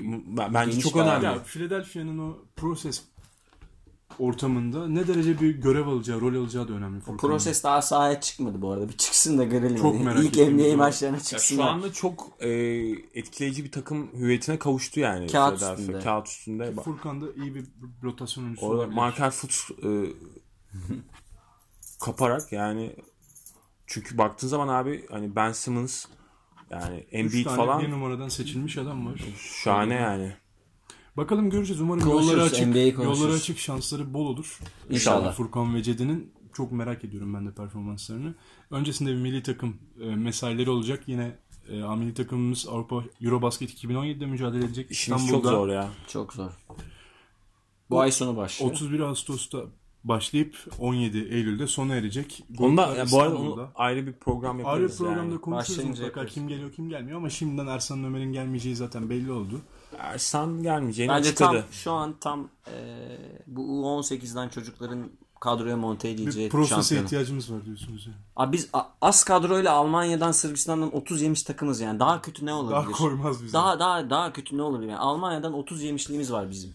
bence 0.55 0.81
çok 0.81 0.97
önemli. 0.97 1.25
Ya 1.25 1.43
Philadelphia'nın 1.43 2.19
o 2.19 2.39
proses 2.57 3.03
ortamında 4.19 4.89
ne 4.89 5.09
derece 5.09 5.41
bir 5.41 5.51
görev 5.51 5.87
alacağı, 5.87 6.21
rol 6.21 6.35
alacağı 6.35 6.69
da 6.69 6.73
önemli. 6.73 7.03
O 7.07 7.17
proses 7.17 7.65
daha 7.65 7.83
sahaya 7.83 8.21
çıkmadı 8.21 8.63
bu 8.63 8.71
arada. 8.71 8.89
Bir 8.89 8.97
çıksın 8.97 9.39
da 9.39 9.45
görelim. 9.45 9.77
Çok 9.77 10.05
merak 10.05 10.25
İlk. 10.25 10.37
NBA 10.37 10.77
maçlarına 10.77 11.21
çıksın. 11.21 11.57
şu 11.57 11.65
anda 11.65 11.93
çok 11.93 12.29
e, 12.41 12.49
etkileyici 13.15 13.65
bir 13.65 13.73
takım 13.73 14.13
hüviyetine 14.13 14.59
kavuştu 14.59 15.01
yani. 15.01 15.27
Kağıt 15.27 15.63
üstünde. 15.63 16.01
Kağıt 16.01 16.29
üstünde. 16.29 16.75
Furkan 16.85 17.21
da 17.21 17.27
iyi 17.37 17.55
bir 17.55 17.65
rotasyon 18.03 18.45
oyuncusu 18.45 18.67
Orada. 18.67 18.87
Markel 18.87 19.31
Fultz 19.31 19.71
e, 19.85 19.89
kaparak 22.01 22.53
yani 22.53 22.97
çünkü 23.93 24.19
baktığın 24.19 24.49
zaman 24.49 24.69
abi 24.69 25.07
hani 25.11 25.37
Ben 25.37 25.53
Simmons 25.53 26.05
yani 26.71 27.07
Embiid 27.11 27.47
falan 27.47 27.83
bir 27.83 27.91
numaradan 27.91 28.29
seçilmiş 28.29 28.79
adam 28.79 29.07
var. 29.07 29.21
şahane 29.65 29.95
yani. 29.95 30.33
Bakalım 31.17 31.51
göreceğiz. 31.51 31.81
Umarım 31.81 32.03
Konuşuruz, 32.03 32.33
yolları 32.33 32.43
açık, 32.43 32.99
yolları 32.99 33.33
açık 33.33 33.59
şansları 33.59 34.15
bol 34.15 34.27
olur. 34.27 34.59
İnşallah. 34.91 35.35
Furkan 35.35 35.75
ve 35.75 35.83
Cedi'nin 35.83 36.33
çok 36.53 36.73
merak 36.73 37.05
ediyorum 37.05 37.35
ben 37.35 37.47
de 37.47 37.55
performanslarını. 37.55 38.35
Öncesinde 38.71 39.11
bir 39.11 39.17
milli 39.17 39.43
takım 39.43 39.77
e, 40.01 40.05
mesaileri 40.05 40.71
olacak. 40.71 41.03
Yine 41.07 41.39
e, 41.69 41.73
milli 41.73 42.15
takımımız 42.15 42.69
Avrupa 42.69 43.05
Eurobasket 43.23 43.85
2017'de 43.85 44.27
mücadele 44.27 44.65
edecek. 44.65 44.91
İşimiz 44.91 45.29
çok 45.29 45.45
zor 45.45 45.69
ya. 45.69 45.89
Çok 46.09 46.33
zor. 46.33 46.51
Bu 47.91 48.01
ay 48.01 48.13
sonu 48.13 48.37
başlıyor. 48.37 48.73
31 48.73 49.01
Ağustos'ta 49.01 49.65
başlayıp 50.05 50.57
17 50.79 51.19
Eylül'de 51.19 51.67
sona 51.67 51.95
erecek. 51.95 52.45
Onda 52.59 52.83
Gruplar 52.85 52.97
ya 52.97 53.11
bu 53.13 53.21
arada 53.21 53.37
onu 53.39 53.69
ayrı 53.75 54.07
bir 54.07 54.13
program 54.13 54.57
Ayrı 54.57 54.67
yaparız 54.69 54.99
programda 54.99 55.23
yani. 55.33 55.41
konuşuruz 55.41 55.85
mutlaka 55.85 56.05
yaparız. 56.07 56.33
kim 56.35 56.49
geliyor 56.49 56.73
kim 56.73 56.89
gelmiyor 56.89 57.19
ama 57.19 57.31
şimdiden 57.31 57.67
Ersan 57.67 58.05
Ömer'in 58.05 58.33
gelmeyeceği 58.33 58.77
zaten 58.77 59.11
belli 59.11 59.33
oldu. 59.33 59.61
Ersan 59.99 60.63
gelmeyeceğini 60.63 61.13
Bence 61.13 61.29
açıkladı. 61.29 61.53
tam 61.61 61.73
şu 61.73 61.93
an 61.93 62.15
tam 62.21 62.49
e, 62.67 62.77
bu 63.47 63.61
U18'den 63.63 64.49
çocukların 64.49 65.11
kadroya 65.41 65.77
monte 65.77 66.09
edileceği 66.09 66.53
Bir 66.53 66.65
şampiyonu. 66.67 67.05
ihtiyacımız 67.05 67.53
var 67.53 67.65
diyorsunuz 67.65 68.07
yani. 68.07 68.17
Abi 68.37 68.53
biz 68.57 68.71
az 69.01 69.25
kadroyla 69.25 69.73
Almanya'dan 69.73 70.33
Sırbistan'dan 70.33 70.95
30 70.97 71.23
yemiş 71.23 71.43
takımız 71.43 71.81
yani. 71.81 72.01
Daha 72.01 72.23
kötü 72.23 72.47
ne 72.47 72.53
olabilir? 72.55 72.75
Daha 72.77 72.91
koymaz 72.91 73.43
bizi. 73.43 73.53
Daha 73.53 73.79
daha 73.79 74.11
daha 74.11 74.33
kötü 74.33 74.57
ne 74.57 74.63
olabilir 74.63 74.89
yani? 74.91 74.99
Almanya'dan 75.01 75.53
30 75.53 75.83
yemişliğimiz 75.83 76.33
var 76.33 76.51
bizim. 76.51 76.75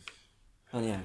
Hani 0.71 0.87
yani. 0.87 1.03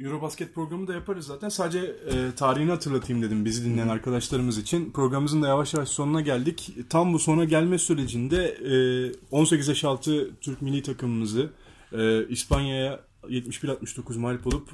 Eurobasket 0.00 0.54
programı 0.54 0.86
da 0.86 0.94
yaparız 0.94 1.26
zaten. 1.26 1.48
Sadece 1.48 1.78
e, 1.78 2.34
tarihini 2.36 2.70
hatırlatayım 2.70 3.22
dedim 3.22 3.44
bizi 3.44 3.64
dinleyen 3.64 3.88
arkadaşlarımız 3.88 4.58
için. 4.58 4.92
Programımızın 4.92 5.42
da 5.42 5.48
yavaş 5.48 5.74
yavaş 5.74 5.88
sonuna 5.88 6.20
geldik. 6.20 6.74
Tam 6.90 7.12
bu 7.12 7.18
sona 7.18 7.44
gelme 7.44 7.78
sürecinde 7.78 8.46
e, 8.46 9.12
18 9.30 9.68
yaş 9.68 9.84
altı 9.84 10.30
Türk 10.40 10.62
milli 10.62 10.82
takımımızı 10.82 11.50
e, 11.92 12.28
İspanya'ya 12.28 13.00
71-69 13.22 14.18
mağlup 14.18 14.46
olup 14.46 14.68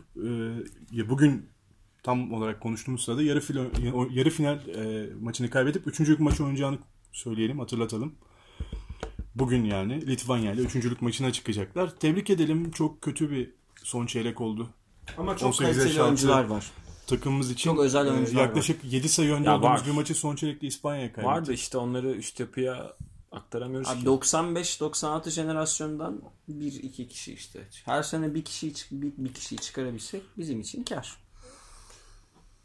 e, 0.97 1.09
bugün 1.09 1.47
tam 2.03 2.33
olarak 2.33 2.61
konuştuğumuz 2.61 3.05
sırada 3.05 3.22
yarı 3.22 3.41
final, 3.41 3.66
yarı 4.11 4.31
final 4.31 4.68
e, 4.68 5.09
maçını 5.20 5.51
kaybedip 5.51 5.87
3. 6.01 6.18
maç 6.18 6.41
oynayacağını 6.41 6.79
söyleyelim, 7.12 7.59
hatırlatalım. 7.59 8.14
Bugün 9.35 9.64
yani 9.64 10.07
Litvanya 10.07 10.53
ile 10.53 10.61
üçüncülük 10.61 11.03
maçına 11.03 11.33
çıkacaklar. 11.33 11.97
Tebrik 11.97 12.31
edelim. 12.31 12.70
Çok 12.70 13.03
kötü 13.03 13.31
bir 13.31 13.51
son 13.83 14.07
çeyrek 14.07 14.41
oldu. 14.41 14.70
Ama 15.18 15.36
çok 15.36 15.48
18 15.48 15.68
yaş 15.68 15.76
kaliteli 15.84 16.02
oyuncular 16.02 16.44
var. 16.44 16.70
takımımız 17.07 17.50
için 17.50 17.70
Çok 17.70 17.80
özel 17.80 18.07
e, 18.07 18.11
oyuncular 18.11 18.42
yaklaşık 18.42 18.84
7 18.84 19.09
sayı 19.09 19.32
önde 19.32 19.50
olduğumuz 19.50 19.80
var. 19.80 19.86
bir 19.86 19.90
maçı 19.90 20.14
son 20.14 20.36
çeyrekte 20.36 20.66
İspanya'ya 20.66 21.12
kaybettik. 21.12 21.26
Var 21.36 21.46
da 21.46 21.52
işte 21.52 21.78
onları 21.78 22.12
üst 22.12 22.40
yapıya 22.40 22.96
aktaramıyoruz 23.32 23.88
Abi 23.88 24.00
ki. 24.00 24.07
95-96 24.07 25.30
jenerasyondan 25.30 26.20
bir 26.48 26.72
iki 26.82 27.09
kişi 27.09 27.32
işte. 27.32 27.68
Her 27.84 28.02
sene 28.02 28.34
bir 28.34 28.44
kişiyi 28.44 28.74
çık- 28.74 28.90
bir, 28.92 29.12
bir 29.16 29.34
kişiyi 29.34 29.57
çıkarabilsek 29.59 30.22
bizim 30.38 30.61
için 30.61 30.84
kar. 30.84 31.16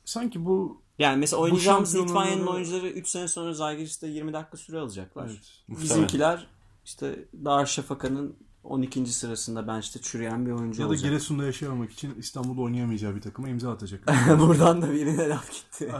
Sanki 0.06 0.46
bu 0.46 0.82
Yani 1.00 1.18
mesela 1.18 1.42
oynayacağımız 1.42 1.96
şampiyonluğu- 1.96 2.04
Litvanya'nın 2.08 2.48
oyuncuları 2.48 2.88
3 2.90 3.08
sene 3.10 3.28
sonra 3.28 3.54
Zalgiris'te 3.54 4.08
20 4.08 4.34
dakika 4.34 4.58
süre 4.58 4.80
alacaklar. 4.80 5.26
Evet, 5.30 5.82
Bizimkiler 5.82 6.48
işte 6.86 7.26
Darüşşafaka'nın 7.46 8.36
12. 8.64 9.06
sırasında 9.06 9.68
bench'te 9.68 10.02
çürüyen 10.02 10.46
bir 10.46 10.52
oyuncu 10.52 10.82
ya 10.82 10.86
da 10.86 10.90
olacak. 10.90 11.06
Giresun'da 11.12 11.46
yaşayamamak 11.46 11.92
için 11.92 12.16
İstanbul'da 12.18 12.62
oynayamayacağı 12.62 13.16
bir 13.16 13.22
takıma 13.22 13.50
imza 13.50 13.72
atacak. 13.72 14.08
Buradan 14.40 14.82
da 14.82 14.92
birine 14.92 15.30
laf 15.30 15.52
gitti. 15.52 15.86
Ee, 15.94 15.98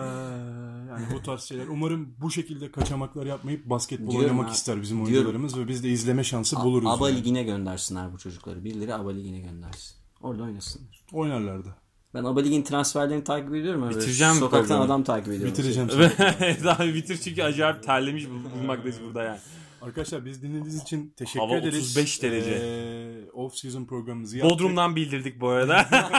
yani 0.90 1.06
bu 1.16 1.22
tarz 1.24 1.42
şeyler. 1.42 1.68
Umarım 1.68 2.14
bu 2.22 2.32
şekilde 2.32 2.72
kaçamaklar 2.72 3.26
yapmayıp 3.26 3.70
basketbol 3.70 4.12
Diyorum 4.12 4.30
oynamak 4.30 4.48
ha. 4.50 4.54
ister 4.54 4.82
bizim 4.82 4.98
Diyorum. 4.98 5.14
oyuncularımız 5.16 5.58
ve 5.58 5.68
biz 5.68 5.84
de 5.84 5.90
izleme 5.90 6.24
şansı 6.24 6.56
buluruz. 6.56 6.90
ABA 6.90 7.10
yani. 7.10 7.20
Ligi'ne 7.20 7.44
göndersinler 7.44 8.14
bu 8.14 8.18
çocukları. 8.18 8.64
Birileri 8.64 8.96
ABA 8.96 9.12
Ligi'ne 9.12 9.40
göndersin. 9.40 9.96
Orada 10.22 10.44
oynasınlar. 10.44 11.06
Oynarlardı. 11.14 11.76
Ben 12.14 12.24
ABA 12.24 12.40
Ligi'nin 12.42 12.64
transferlerini 12.64 13.24
takip 13.24 13.56
ediyorum. 13.56 13.84
Öyle 13.84 13.96
Bitireceğim 13.96 14.34
Sokaktan 14.34 14.62
programı. 14.68 14.84
adam 14.84 15.04
takip 15.04 15.28
ediyorum. 15.28 15.52
Bitireceğim. 15.52 15.90
Daha 16.64 16.86
bitir 16.86 17.18
çünkü 17.24 17.44
acayip 17.44 17.84
terlemiş 17.84 18.26
bulunmaktayız 18.30 18.98
burada 19.06 19.24
yani. 19.24 19.40
Arkadaşlar 19.82 20.26
biz 20.26 20.44
dinlediğiniz 20.44 20.82
için 20.82 21.14
teşekkür 21.18 21.40
Hava 21.40 21.56
ederiz. 21.58 21.98
35 21.98 22.24
derece. 22.24 22.52
Ee, 22.52 23.32
off 23.32 23.56
season 23.56 23.86
programımızı 23.86 24.38
yaptık. 24.38 24.60
Bodrum'dan 24.60 24.96
bildirdik 24.96 25.42
bu 25.42 25.48
arada. 25.48 25.88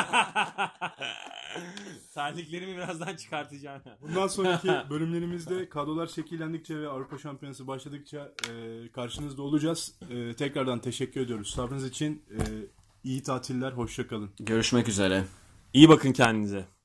Terliklerimi 2.15 2.77
birazdan 2.77 3.17
çıkartacağım. 3.17 3.83
Bundan 4.01 4.27
sonraki 4.27 4.69
bölümlerimizde 4.91 5.69
kadrolar 5.69 6.07
şekillendikçe 6.07 6.79
ve 6.81 6.89
Avrupa 6.89 7.19
Şampiyonası 7.19 7.67
başladıkça 7.67 8.33
e, 8.51 8.53
karşınızda 8.93 9.43
olacağız. 9.43 9.95
E, 10.11 10.37
tekrardan 10.37 10.81
teşekkür 10.81 11.21
ediyoruz. 11.21 11.51
Sabrınız 11.51 11.87
için 11.87 12.23
e, 12.31 12.39
iyi 13.05 13.23
tatiller, 13.23 13.73
hoşça 13.73 14.07
kalın. 14.07 14.31
Görüşmek 14.41 14.89
üzere. 14.89 15.25
İyi 15.73 15.89
bakın 15.89 16.13
kendinize. 16.13 16.80